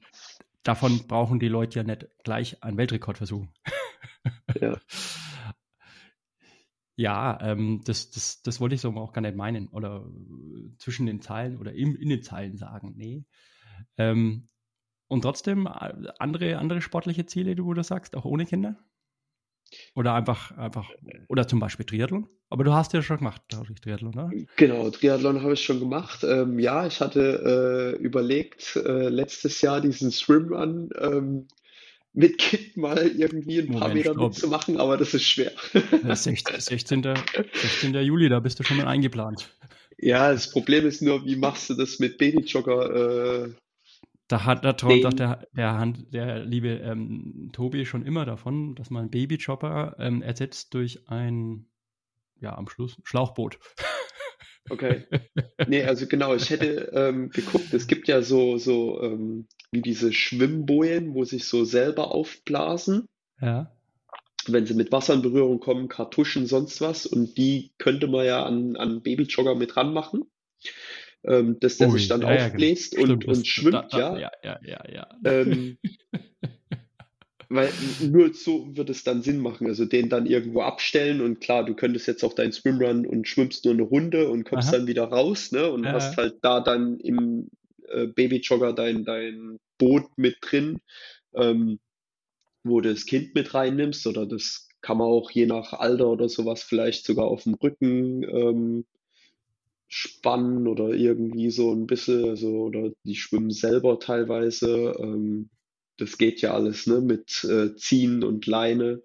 davon 0.64 1.08
brauchen 1.08 1.39
die 1.39 1.48
Leute 1.48 1.80
ja 1.80 1.84
nicht 1.84 2.08
gleich 2.24 2.62
einen 2.64 2.78
Weltrekord 2.78 3.18
versuchen. 3.18 3.54
Ja. 4.60 4.78
ja, 6.98 7.39
ähm, 7.42 7.82
das, 7.86 8.12
das, 8.12 8.42
das 8.42 8.60
wollte 8.60 8.76
ich 8.76 8.82
so 8.82 8.94
auch 8.96 9.14
gar 9.14 9.22
nicht 9.22 9.36
meinen 9.36 9.70
oder 9.70 10.06
zwischen 10.78 11.06
den 11.06 11.22
Zeilen 11.22 11.58
oder 11.58 11.74
im, 11.74 11.96
in 11.96 12.10
den 12.10 12.22
Zeilen 12.22 12.58
sagen. 12.58 12.94
Nee. 12.98 13.24
Ähm, 13.98 14.50
und 15.12 15.24
trotzdem 15.24 15.68
äh, 15.68 16.07
andere, 16.20 16.57
andere 16.57 16.82
sportliche 16.82 17.26
Ziele, 17.26 17.53
wo 17.59 17.74
du 17.74 17.84
sagst, 17.84 18.16
auch 18.16 18.24
ohne 18.24 18.45
Kinder? 18.45 18.78
Oder 19.93 20.14
einfach, 20.14 20.57
einfach, 20.57 20.89
oder 21.28 21.47
zum 21.49 21.59
Beispiel 21.59 21.86
Triathlon? 21.86 22.30
Aber 22.49 22.64
du 22.64 22.72
hast 22.72 22.93
ja 22.93 23.01
schon 23.01 23.18
gemacht, 23.18 23.41
glaube 23.49 23.68
ich, 23.74 23.82
Triathlon, 23.82 24.14
oder? 24.14 24.32
Genau, 24.55 24.89
Triathlon 24.89 25.41
habe 25.41 25.53
ich 25.53 25.64
schon 25.66 25.82
gemacht. 25.82 26.24
Ähm, 26.24 26.59
ja, 26.59 26.88
ich 26.88 27.01
hatte 27.01 27.97
äh, 27.99 28.01
überlegt, 28.01 28.78
äh, 28.78 29.09
letztes 29.09 29.59
Jahr 29.62 29.82
diesen 29.82 30.12
Swimrun 30.12 30.91
ähm, 30.97 31.47
mit 32.14 32.38
Kind 32.38 32.78
mal 32.78 33.05
irgendwie 33.07 33.59
ein 33.59 33.72
paar 33.78 33.93
Meter 33.93 34.14
mitzumachen, 34.14 34.78
aber 34.78 34.95
das 34.95 35.14
ist 35.14 35.26
schwer. 35.26 35.51
16, 36.03 36.38
16, 36.57 37.03
16. 37.53 37.93
Juli, 37.95 38.30
da 38.30 38.39
bist 38.39 38.59
du 38.59 38.64
schon 38.64 38.78
mal 38.78 38.88
eingeplant. 38.88 39.49
Ja, 39.97 40.32
das 40.32 40.49
Problem 40.49 40.88
ist 40.88 41.01
nur, 41.01 41.26
wie 41.26 41.36
machst 41.36 41.70
du 41.70 41.74
das 41.74 41.99
mit 41.99 42.18
Babyjogger? 42.18 43.45
Äh, 43.45 43.49
da 44.32 44.46
hat 44.46 44.64
da 44.64 44.74
träumt 44.74 45.04
doch 45.04 45.14
der, 45.14 45.48
der, 45.52 45.78
Hand, 45.78 46.14
der 46.14 46.40
liebe 46.46 46.70
ähm, 46.70 47.50
Tobi 47.52 47.86
schon 47.86 48.06
immer 48.06 48.26
davon, 48.26 48.76
dass 48.76 48.90
man 48.90 49.10
Babychopper 49.10 49.98
ähm, 50.00 50.22
ersetzt 50.22 50.74
durch 50.74 51.10
ein, 51.10 51.66
ja, 52.40 52.56
am 52.56 52.68
Schluss 52.68 52.98
Schlauchboot. 53.04 53.60
Okay. 54.70 55.06
Nee, 55.68 55.84
also 55.84 56.06
genau, 56.06 56.36
ich 56.36 56.52
hätte 56.52 56.92
ähm, 56.94 57.32
geguckt, 57.32 57.74
es 57.74 57.88
gibt 57.88 58.08
ja 58.08 58.22
so, 58.22 58.58
so 58.58 59.02
ähm, 59.02 59.48
wie 59.72 59.82
diese 59.82 60.14
Schwimmbojen, 60.14 61.16
wo 61.16 61.26
sich 61.26 61.46
so 61.46 61.66
selber 61.66 62.12
aufblasen. 62.12 63.08
Ja. 63.42 63.76
Wenn 64.46 64.68
sie 64.68 64.76
mit 64.76 64.92
Wasser 64.92 65.16
in 65.16 65.24
Berührung 65.24 65.60
kommen, 65.60 65.90
Kartuschen, 65.90 66.46
sonst 66.46 66.80
was. 66.80 67.08
Und 67.08 67.40
die 67.40 67.74
könnte 67.80 68.08
man 68.08 68.24
ja 68.24 68.46
an, 68.46 68.76
an 68.76 69.02
Babyjogger 69.02 69.56
mit 69.56 69.76
ranmachen 69.76 70.26
ähm, 71.24 71.60
dass 71.60 71.78
der 71.78 71.90
Ui, 71.90 72.00
sich 72.00 72.08
dann 72.08 72.22
ja, 72.22 72.48
aufbläst 72.48 72.94
ja, 72.94 73.02
genau. 73.02 73.14
und, 73.14 73.24
Stimmt, 73.24 73.38
und 73.38 73.48
schwimmt, 73.48 73.74
da, 73.74 73.88
da, 73.92 74.20
ja. 74.20 74.32
Ja, 74.44 74.60
ja, 74.64 74.84
ja. 74.92 75.08
Ähm, 75.26 75.78
weil 77.50 77.70
nur 78.02 78.34
so 78.34 78.76
wird 78.76 78.90
es 78.90 79.04
dann 79.04 79.22
Sinn 79.22 79.40
machen. 79.40 79.68
Also 79.68 79.86
den 79.86 80.10
dann 80.10 80.26
irgendwo 80.26 80.62
abstellen 80.62 81.22
und 81.22 81.42
klar, 81.42 81.66
du 81.66 81.76
könntest 81.76 82.08
jetzt 82.08 82.24
auch 82.24 82.34
deinen 82.34 82.54
Swimrun 82.54 83.06
und 83.06 83.28
schwimmst 83.28 83.66
nur 83.66 83.74
eine 83.74 83.84
Runde 83.84 84.30
und 84.30 84.46
kommst 84.46 84.70
Aha. 84.70 84.78
dann 84.78 84.88
wieder 84.88 85.04
raus, 85.04 85.52
ne? 85.52 85.70
Und 85.70 85.84
äh. 85.84 85.90
hast 85.90 86.16
halt 86.18 86.38
da 86.42 86.62
dann 86.62 86.98
im 87.00 87.50
äh, 87.90 88.08
Babyjogger 88.08 88.74
dein, 88.74 89.04
dein 89.04 89.60
Boot 89.78 90.06
mit 90.16 90.38
drin, 90.42 90.80
ähm, 91.36 91.80
wo 92.64 92.80
du 92.80 92.90
das 92.90 93.06
Kind 93.06 93.36
mit 93.36 93.54
reinnimmst 93.54 94.08
oder 94.08 94.26
das 94.26 94.70
kann 94.82 94.98
man 94.98 95.08
auch 95.08 95.30
je 95.30 95.46
nach 95.46 95.74
Alter 95.74 96.08
oder 96.08 96.30
sowas 96.30 96.64
vielleicht 96.64 97.06
sogar 97.06 97.26
auf 97.26 97.44
dem 97.44 97.56
Rücken 97.56 98.24
ähm, 98.24 98.86
spannen 99.94 100.68
oder 100.68 100.89
irgendwie 100.89 101.52
so 101.52 101.74
ein 101.74 101.86
bisschen, 101.86 102.30
also, 102.30 102.64
oder 102.64 102.92
die 103.04 103.16
schwimmen 103.16 103.52
selber 103.52 104.00
teilweise. 104.00 104.96
Ähm, 105.00 105.50
das 105.98 106.18
geht 106.18 106.42
ja 106.42 106.54
alles, 106.54 106.88
ne, 106.88 107.02
mit 107.02 107.44
äh, 107.44 107.76
Ziehen 107.76 108.24
und 108.24 108.48
Leine. 108.48 109.02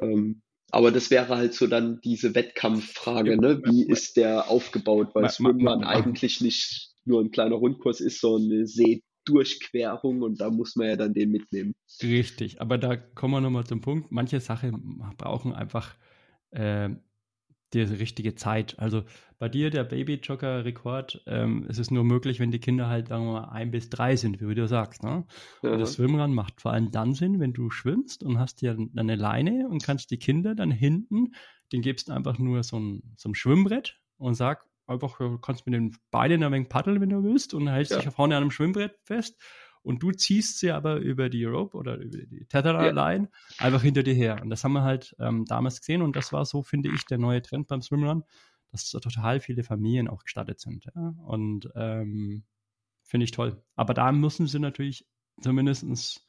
Ähm, 0.00 0.42
aber 0.70 0.90
das 0.90 1.10
wäre 1.10 1.36
halt 1.36 1.54
so 1.54 1.68
dann 1.68 2.00
diese 2.02 2.34
Wettkampffrage, 2.34 3.36
ne? 3.36 3.62
Wie 3.64 3.84
ist 3.84 4.16
der 4.16 4.50
aufgebaut? 4.50 5.14
Weil 5.14 5.30
Swimrun 5.30 5.84
eigentlich 5.84 6.40
nicht 6.40 6.90
nur 7.04 7.20
ein 7.20 7.30
kleiner 7.30 7.54
Rundkurs 7.54 8.00
ist, 8.00 8.20
sondern 8.20 8.50
eine 8.50 8.66
Seedurchquerung 8.66 10.22
und 10.22 10.40
da 10.40 10.50
muss 10.50 10.74
man 10.74 10.88
ja 10.88 10.96
dann 10.96 11.14
den 11.14 11.30
mitnehmen. 11.30 11.74
Richtig, 12.02 12.60
aber 12.60 12.76
da 12.76 12.96
kommen 12.96 13.34
wir 13.34 13.40
nochmal 13.40 13.64
zum 13.64 13.80
Punkt. 13.80 14.10
Manche 14.10 14.40
Sachen 14.40 15.00
brauchen 15.16 15.52
einfach 15.52 15.94
äh, 16.50 16.90
die 17.74 17.82
richtige 17.82 18.34
Zeit. 18.34 18.78
Also 18.78 19.02
bei 19.38 19.48
dir, 19.48 19.70
der 19.70 19.84
Baby-Jogger-Rekord, 19.84 21.22
ähm, 21.26 21.66
es 21.68 21.78
ist 21.78 21.90
nur 21.90 22.04
möglich, 22.04 22.40
wenn 22.40 22.50
die 22.50 22.60
Kinder 22.60 22.88
halt, 22.88 23.08
sagen 23.08 23.26
wir 23.26 23.32
mal, 23.32 23.48
ein 23.50 23.70
bis 23.70 23.90
drei 23.90 24.16
sind, 24.16 24.40
wie 24.40 24.54
du 24.54 24.66
sagst. 24.66 25.02
Ne? 25.02 25.24
Ja. 25.62 25.72
Und 25.72 25.80
das 25.80 25.96
Schwimmrad 25.96 26.30
macht 26.30 26.60
vor 26.60 26.72
allem 26.72 26.90
dann 26.90 27.14
Sinn, 27.14 27.40
wenn 27.40 27.52
du 27.52 27.70
schwimmst 27.70 28.22
und 28.22 28.38
hast 28.38 28.62
dir 28.62 28.76
eine 28.96 29.16
Leine 29.16 29.68
und 29.68 29.82
kannst 29.82 30.10
die 30.10 30.18
Kinder 30.18 30.54
dann 30.54 30.70
hinten, 30.70 31.34
den 31.72 31.82
gibst 31.82 32.10
einfach 32.10 32.38
nur 32.38 32.62
so 32.62 32.78
ein, 32.78 33.02
so 33.16 33.28
ein 33.28 33.34
Schwimmbrett 33.34 33.98
und 34.16 34.34
sag 34.34 34.64
einfach, 34.86 35.18
du 35.18 35.38
kannst 35.38 35.66
mit 35.66 35.74
den 35.74 35.96
Beinen 36.10 36.42
ein 36.42 36.52
wenig 36.52 36.68
paddeln, 36.68 37.00
wenn 37.00 37.08
du 37.08 37.22
willst, 37.22 37.54
und 37.54 37.68
hältst 37.68 37.92
ja. 37.92 37.98
dich 37.98 38.10
vorne 38.10 38.36
an 38.36 38.42
einem 38.42 38.50
Schwimmbrett 38.50 38.98
fest 39.02 39.36
und 39.84 40.02
du 40.02 40.10
ziehst 40.12 40.58
sie 40.58 40.70
aber 40.70 40.96
über 40.96 41.28
die 41.28 41.44
Rope 41.44 41.76
oder 41.76 41.96
über 41.98 42.18
die 42.18 42.46
Tether-Line 42.46 43.28
ja. 43.30 43.64
einfach 43.64 43.82
hinter 43.82 44.02
dir 44.02 44.14
her. 44.14 44.40
Und 44.42 44.50
das 44.50 44.64
haben 44.64 44.72
wir 44.72 44.82
halt 44.82 45.14
ähm, 45.20 45.44
damals 45.44 45.80
gesehen 45.80 46.02
und 46.02 46.16
das 46.16 46.32
war 46.32 46.44
so, 46.46 46.62
finde 46.62 46.90
ich, 46.92 47.04
der 47.04 47.18
neue 47.18 47.42
Trend 47.42 47.68
beim 47.68 47.82
Swimrun, 47.82 48.24
dass 48.72 48.88
so 48.88 48.98
total 48.98 49.40
viele 49.40 49.62
Familien 49.62 50.08
auch 50.08 50.24
gestattet 50.24 50.58
sind. 50.58 50.86
Ja? 50.86 51.14
Und 51.26 51.68
ähm, 51.76 52.44
finde 53.02 53.24
ich 53.24 53.30
toll. 53.30 53.62
Aber 53.76 53.92
da 53.92 54.10
müssen 54.10 54.46
sie 54.46 54.58
natürlich 54.58 55.06
zumindestens 55.42 56.26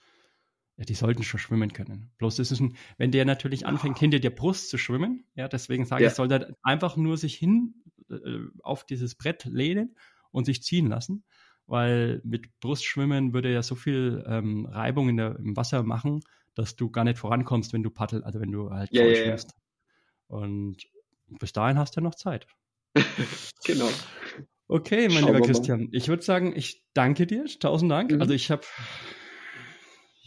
ja, 0.77 0.83
die 0.83 0.93
sollten 0.93 1.23
schon 1.23 1.39
schwimmen 1.39 1.71
können. 1.71 2.11
Bloß 2.17 2.35
das 2.35 2.51
ist 2.51 2.59
ein, 2.59 2.75
wenn 2.97 3.11
der 3.11 3.23
natürlich 3.23 3.65
anfängt, 3.65 3.97
hinter 3.97 4.19
der 4.19 4.31
Brust 4.31 4.69
zu 4.69 4.77
schwimmen, 4.77 5.23
ja, 5.33 5.47
deswegen 5.47 5.85
sage 5.85 6.03
ja. 6.03 6.09
ich, 6.09 6.15
soll 6.15 6.27
der 6.27 6.53
einfach 6.63 6.97
nur 6.97 7.17
sich 7.17 7.35
hin 7.35 7.75
äh, 8.09 8.39
auf 8.61 8.85
dieses 8.85 9.15
Brett 9.15 9.45
lehnen 9.45 9.95
und 10.31 10.43
sich 10.43 10.61
ziehen 10.63 10.87
lassen 10.87 11.23
weil 11.67 12.21
mit 12.23 12.59
Brustschwimmen 12.59 13.33
würde 13.33 13.51
ja 13.51 13.63
so 13.63 13.75
viel 13.75 14.23
ähm, 14.27 14.65
Reibung 14.65 15.09
in 15.09 15.17
der, 15.17 15.37
im 15.37 15.55
Wasser 15.55 15.83
machen, 15.83 16.21
dass 16.53 16.75
du 16.75 16.89
gar 16.89 17.03
nicht 17.03 17.17
vorankommst, 17.17 17.73
wenn 17.73 17.83
du 17.83 17.89
paddel, 17.89 18.23
also 18.23 18.39
wenn 18.39 18.51
du 18.51 18.71
halt 18.71 18.91
ja, 18.91 19.03
ja, 19.03 19.15
schwimmst. 19.15 19.49
Ja. 19.49 20.37
Und 20.37 20.77
bis 21.39 21.53
dahin 21.53 21.77
hast 21.77 21.97
du 21.97 22.01
noch 22.01 22.15
Zeit. 22.15 22.47
genau. 23.65 23.89
Okay, 24.67 25.09
mein 25.09 25.23
Schauen 25.23 25.33
lieber 25.33 25.45
Christian, 25.45 25.89
ich 25.91 26.07
würde 26.07 26.23
sagen, 26.23 26.53
ich 26.55 26.83
danke 26.93 27.27
dir, 27.27 27.45
tausend 27.59 27.91
Dank. 27.91 28.11
Mhm. 28.11 28.21
Also 28.21 28.33
ich 28.33 28.49
habe 28.49 28.63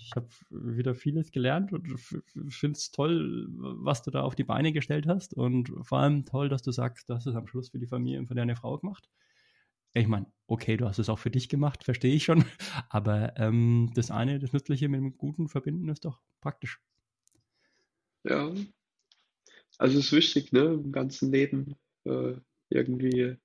ich 0.04 0.12
habe 0.14 0.28
wieder 0.50 0.94
vieles 0.94 1.32
gelernt 1.32 1.72
und 1.72 1.86
finde 2.48 2.78
es 2.78 2.90
toll, 2.90 3.46
was 3.50 4.02
du 4.02 4.10
da 4.10 4.22
auf 4.22 4.34
die 4.34 4.44
Beine 4.44 4.72
gestellt 4.72 5.06
hast 5.06 5.34
und 5.34 5.70
vor 5.82 5.98
allem 5.98 6.24
toll, 6.24 6.48
dass 6.48 6.62
du 6.62 6.72
sagst, 6.72 7.10
du 7.10 7.14
hast 7.14 7.26
es 7.26 7.34
am 7.34 7.46
Schluss 7.46 7.70
für 7.70 7.78
die 7.78 7.86
Familie 7.86 8.18
und 8.18 8.26
für 8.26 8.34
deine 8.34 8.56
Frau 8.56 8.78
gemacht 8.78 9.08
ich 9.98 10.08
meine, 10.08 10.26
okay, 10.46 10.76
du 10.76 10.86
hast 10.86 10.98
es 10.98 11.08
auch 11.08 11.18
für 11.18 11.30
dich 11.30 11.48
gemacht, 11.48 11.84
verstehe 11.84 12.14
ich 12.14 12.24
schon. 12.24 12.44
Aber 12.88 13.34
ähm, 13.36 13.90
das 13.94 14.10
eine, 14.10 14.38
das 14.38 14.52
Nützliche 14.52 14.88
mit 14.88 15.00
dem 15.00 15.16
Guten 15.16 15.48
verbinden, 15.48 15.88
ist 15.88 16.04
doch 16.04 16.20
praktisch. 16.40 16.80
Ja. 18.24 18.52
Also 19.78 19.98
es 19.98 20.06
ist 20.06 20.12
wichtig, 20.12 20.52
ne, 20.52 20.64
im 20.64 20.92
ganzen 20.92 21.30
Leben 21.30 21.76
äh, 22.04 22.34
irgendwie, 22.70 23.36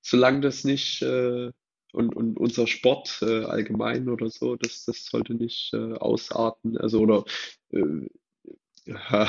solange 0.00 0.40
das 0.40 0.64
nicht 0.64 1.02
äh, 1.02 1.50
und, 1.92 2.16
und 2.16 2.38
unser 2.38 2.66
Sport 2.66 3.18
äh, 3.22 3.44
allgemein 3.44 4.08
oder 4.08 4.30
so, 4.30 4.56
das, 4.56 4.84
das 4.84 5.04
sollte 5.06 5.34
nicht 5.34 5.72
äh, 5.74 5.94
ausarten. 5.94 6.78
Also 6.78 7.00
oder 7.00 7.24
äh, 7.70 8.08
ja, 8.86 9.28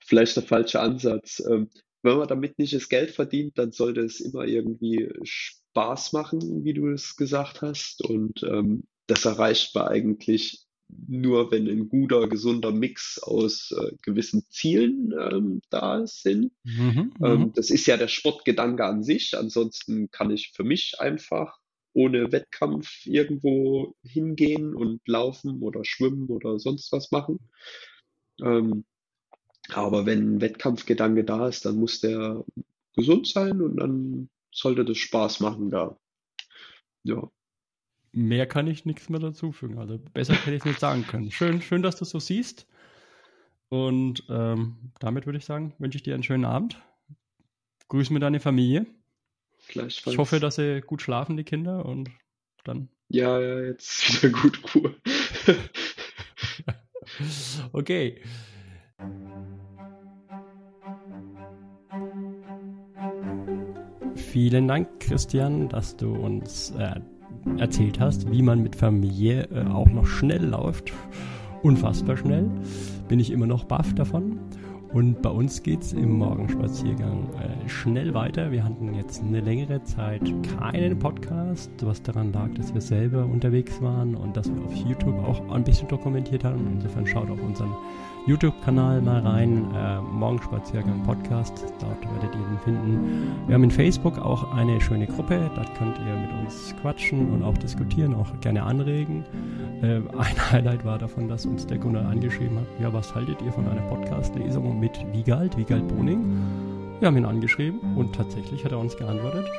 vielleicht 0.00 0.36
der 0.36 0.42
falsche 0.42 0.80
Ansatz. 0.80 1.42
Ähm, 1.48 1.68
wenn 2.02 2.18
man 2.18 2.28
damit 2.28 2.58
nicht 2.58 2.74
das 2.74 2.88
Geld 2.88 3.10
verdient, 3.10 3.58
dann 3.58 3.72
sollte 3.72 4.00
es 4.00 4.20
immer 4.20 4.44
irgendwie 4.44 5.08
Spaß 5.22 6.12
machen, 6.12 6.64
wie 6.64 6.74
du 6.74 6.88
es 6.88 7.16
gesagt 7.16 7.62
hast. 7.62 8.04
Und 8.04 8.42
ähm, 8.42 8.84
das 9.06 9.24
erreicht 9.24 9.74
man 9.74 9.88
eigentlich 9.88 10.66
nur 11.08 11.50
wenn 11.50 11.68
ein 11.68 11.88
guter, 11.88 12.28
gesunder 12.28 12.70
Mix 12.70 13.18
aus 13.18 13.72
äh, 13.72 13.92
gewissen 14.02 14.44
Zielen 14.50 15.14
ähm, 15.18 15.62
da 15.70 16.06
sind. 16.06 16.52
Mhm, 16.64 17.14
ähm, 17.24 17.40
mhm. 17.40 17.52
das 17.54 17.70
ist 17.70 17.86
ja 17.86 17.96
der 17.96 18.08
Sportgedanke 18.08 18.84
an 18.84 19.02
sich. 19.02 19.36
Ansonsten 19.36 20.10
kann 20.10 20.30
ich 20.30 20.52
für 20.54 20.64
mich 20.64 21.00
einfach 21.00 21.58
ohne 21.94 22.32
Wettkampf 22.32 23.06
irgendwo 23.06 23.94
hingehen 24.02 24.74
und 24.74 25.06
laufen 25.06 25.62
oder 25.62 25.84
schwimmen 25.84 26.28
oder 26.28 26.58
sonst 26.58 26.92
was 26.92 27.10
machen. 27.10 27.38
Ähm, 28.40 28.84
aber 29.76 30.06
wenn 30.06 30.36
ein 30.36 30.40
Wettkampfgedanke 30.40 31.24
da 31.24 31.48
ist, 31.48 31.64
dann 31.64 31.76
muss 31.76 32.00
der 32.00 32.44
gesund 32.94 33.26
sein 33.26 33.60
und 33.60 33.76
dann 33.76 34.28
sollte 34.50 34.84
das 34.84 34.98
Spaß 34.98 35.40
machen 35.40 35.70
da. 35.70 35.96
Ja. 37.04 37.30
Mehr 38.12 38.46
kann 38.46 38.66
ich 38.66 38.84
nichts 38.84 39.08
mehr 39.08 39.20
dazu 39.20 39.52
fügen. 39.52 39.78
Also 39.78 39.98
besser 39.98 40.34
hätte 40.34 40.52
ich 40.52 40.60
es 40.60 40.66
nicht 40.66 40.80
sagen 40.80 41.06
können. 41.06 41.30
Schön, 41.30 41.62
schön, 41.62 41.82
dass 41.82 41.96
du 41.96 42.04
es 42.04 42.10
so 42.10 42.20
siehst. 42.20 42.66
Und 43.70 44.24
ähm, 44.28 44.92
damit 45.00 45.24
würde 45.24 45.38
ich 45.38 45.46
sagen, 45.46 45.74
wünsche 45.78 45.96
ich 45.96 46.02
dir 46.02 46.12
einen 46.12 46.22
schönen 46.22 46.44
Abend. 46.44 46.78
Grüß 47.88 48.10
mir 48.10 48.20
deine 48.20 48.38
Familie. 48.38 48.86
Ich 49.68 50.18
hoffe, 50.18 50.40
dass 50.40 50.56
sie 50.56 50.82
gut 50.82 51.00
schlafen, 51.00 51.36
die 51.36 51.44
Kinder, 51.44 51.86
und 51.86 52.10
dann. 52.64 52.88
Ja, 53.08 53.40
ja, 53.40 53.60
jetzt 53.60 54.22
wieder 54.22 54.38
gut 54.38 54.62
Kur. 54.62 54.94
okay. 57.72 58.20
Vielen 64.32 64.66
Dank, 64.66 64.88
Christian, 64.98 65.68
dass 65.68 65.94
du 65.94 66.14
uns 66.14 66.72
äh, 66.78 67.00
erzählt 67.58 68.00
hast, 68.00 68.32
wie 68.32 68.40
man 68.40 68.62
mit 68.62 68.74
Familie 68.74 69.46
äh, 69.54 69.66
auch 69.66 69.88
noch 69.88 70.06
schnell 70.06 70.46
läuft. 70.46 70.90
Unfassbar 71.62 72.16
schnell. 72.16 72.48
Bin 73.08 73.20
ich 73.20 73.30
immer 73.30 73.44
noch 73.44 73.64
baff 73.64 73.94
davon. 73.94 74.38
Und 74.94 75.20
bei 75.20 75.28
uns 75.28 75.62
geht 75.62 75.82
es 75.82 75.92
im 75.92 76.16
Morgenspaziergang 76.16 77.28
äh, 77.34 77.68
schnell 77.68 78.14
weiter. 78.14 78.50
Wir 78.50 78.64
hatten 78.64 78.94
jetzt 78.94 79.22
eine 79.22 79.40
längere 79.40 79.82
Zeit 79.84 80.22
keinen 80.58 80.98
Podcast, 80.98 81.70
was 81.82 82.02
daran 82.02 82.32
lag, 82.32 82.54
dass 82.54 82.72
wir 82.72 82.80
selber 82.80 83.26
unterwegs 83.26 83.82
waren 83.82 84.14
und 84.14 84.34
dass 84.34 84.50
wir 84.50 84.64
auf 84.64 84.74
YouTube 84.74 85.18
auch 85.26 85.46
ein 85.50 85.62
bisschen 85.62 85.88
dokumentiert 85.88 86.42
haben. 86.42 86.66
Insofern 86.72 87.06
schaut 87.06 87.30
auf 87.30 87.42
unseren 87.42 87.74
YouTube-Kanal 88.26 89.02
mal 89.02 89.20
rein, 89.20 89.74
äh, 89.74 90.00
Morgenspaziergang 90.00 91.02
Podcast, 91.02 91.64
dort 91.80 92.04
werdet 92.14 92.34
ihr 92.34 92.40
ihn 92.40 92.58
finden. 92.62 93.32
Wir 93.46 93.54
haben 93.54 93.64
in 93.64 93.70
Facebook 93.70 94.18
auch 94.18 94.52
eine 94.54 94.80
schöne 94.80 95.06
Gruppe, 95.06 95.50
dort 95.54 95.74
könnt 95.74 95.98
ihr 95.98 96.14
mit 96.14 96.30
uns 96.40 96.74
quatschen 96.80 97.32
und 97.32 97.42
auch 97.42 97.58
diskutieren, 97.58 98.14
auch 98.14 98.28
gerne 98.40 98.62
anregen. 98.62 99.24
Äh, 99.82 100.00
ein 100.16 100.50
Highlight 100.52 100.84
war 100.84 100.98
davon, 100.98 101.28
dass 101.28 101.46
uns 101.46 101.66
der 101.66 101.78
Gunnar 101.78 102.08
angeschrieben 102.08 102.58
hat, 102.58 102.66
ja, 102.80 102.92
was 102.92 103.12
haltet 103.14 103.42
ihr 103.42 103.52
von 103.52 103.66
einer 103.66 103.82
Podcast-Lesung 103.82 104.78
mit 104.78 105.04
Wiegald, 105.12 105.56
Wiegald 105.56 105.88
Boning? 105.88 106.36
Wir 107.00 107.08
haben 107.08 107.16
ihn 107.16 107.24
angeschrieben 107.24 107.80
und 107.96 108.14
tatsächlich 108.14 108.64
hat 108.64 108.70
er 108.70 108.78
uns 108.78 108.96
geantwortet. 108.96 109.50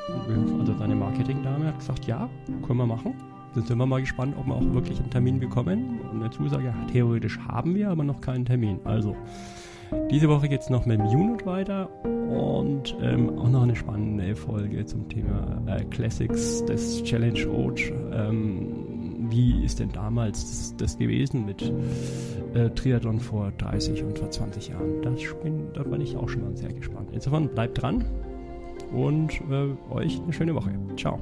Also 0.57 0.73
seine 0.79 0.95
Marketingdame 0.95 1.67
hat 1.67 1.79
gesagt, 1.79 2.05
ja, 2.05 2.29
können 2.65 2.79
wir 2.79 2.85
machen. 2.85 3.13
Jetzt 3.55 3.67
sind 3.67 3.77
wir 3.77 3.85
mal 3.85 4.01
gespannt, 4.01 4.35
ob 4.37 4.47
wir 4.47 4.55
auch 4.55 4.73
wirklich 4.73 4.99
einen 4.99 5.11
Termin 5.11 5.39
bekommen. 5.39 5.99
Und 6.11 6.21
eine 6.21 6.31
Zusage, 6.31 6.73
theoretisch 6.91 7.39
haben 7.39 7.75
wir, 7.75 7.89
aber 7.89 8.03
noch 8.03 8.19
keinen 8.19 8.45
Termin. 8.45 8.79
Also, 8.83 9.15
diese 10.09 10.27
Woche 10.27 10.49
geht 10.49 10.61
es 10.61 10.69
noch 10.69 10.85
mit 10.85 10.99
dem 10.99 11.05
Unit 11.07 11.45
weiter 11.45 11.89
und 12.03 12.95
ähm, 13.01 13.37
auch 13.37 13.49
noch 13.49 13.61
eine 13.61 13.75
spannende 13.75 14.35
Folge 14.35 14.85
zum 14.85 15.07
Thema 15.07 15.61
äh, 15.67 15.83
Classics 15.85 16.65
des 16.65 17.03
Challenge 17.03 17.45
Road. 17.45 17.79
Ähm, 18.11 19.29
wie 19.29 19.63
ist 19.63 19.79
denn 19.79 19.91
damals 19.91 20.41
das, 20.41 20.75
das 20.77 20.97
gewesen 20.97 21.45
mit 21.45 21.71
äh, 22.53 22.69
Triathlon 22.71 23.19
vor 23.19 23.51
30 23.57 24.03
und 24.03 24.17
vor 24.17 24.31
20 24.31 24.69
Jahren? 24.69 25.01
Das 25.03 25.21
bin, 25.43 25.67
da 25.73 25.83
bin 25.83 26.01
ich 26.01 26.15
auch 26.17 26.27
schon 26.27 26.43
mal 26.43 26.55
sehr 26.57 26.73
gespannt. 26.73 27.09
Insofern 27.11 27.49
bleibt 27.49 27.81
dran 27.81 28.03
und 28.91 29.31
äh, 29.51 29.93
euch 29.93 30.21
eine 30.21 30.33
schöne 30.33 30.55
Woche. 30.55 30.71
Ciao. 30.97 31.19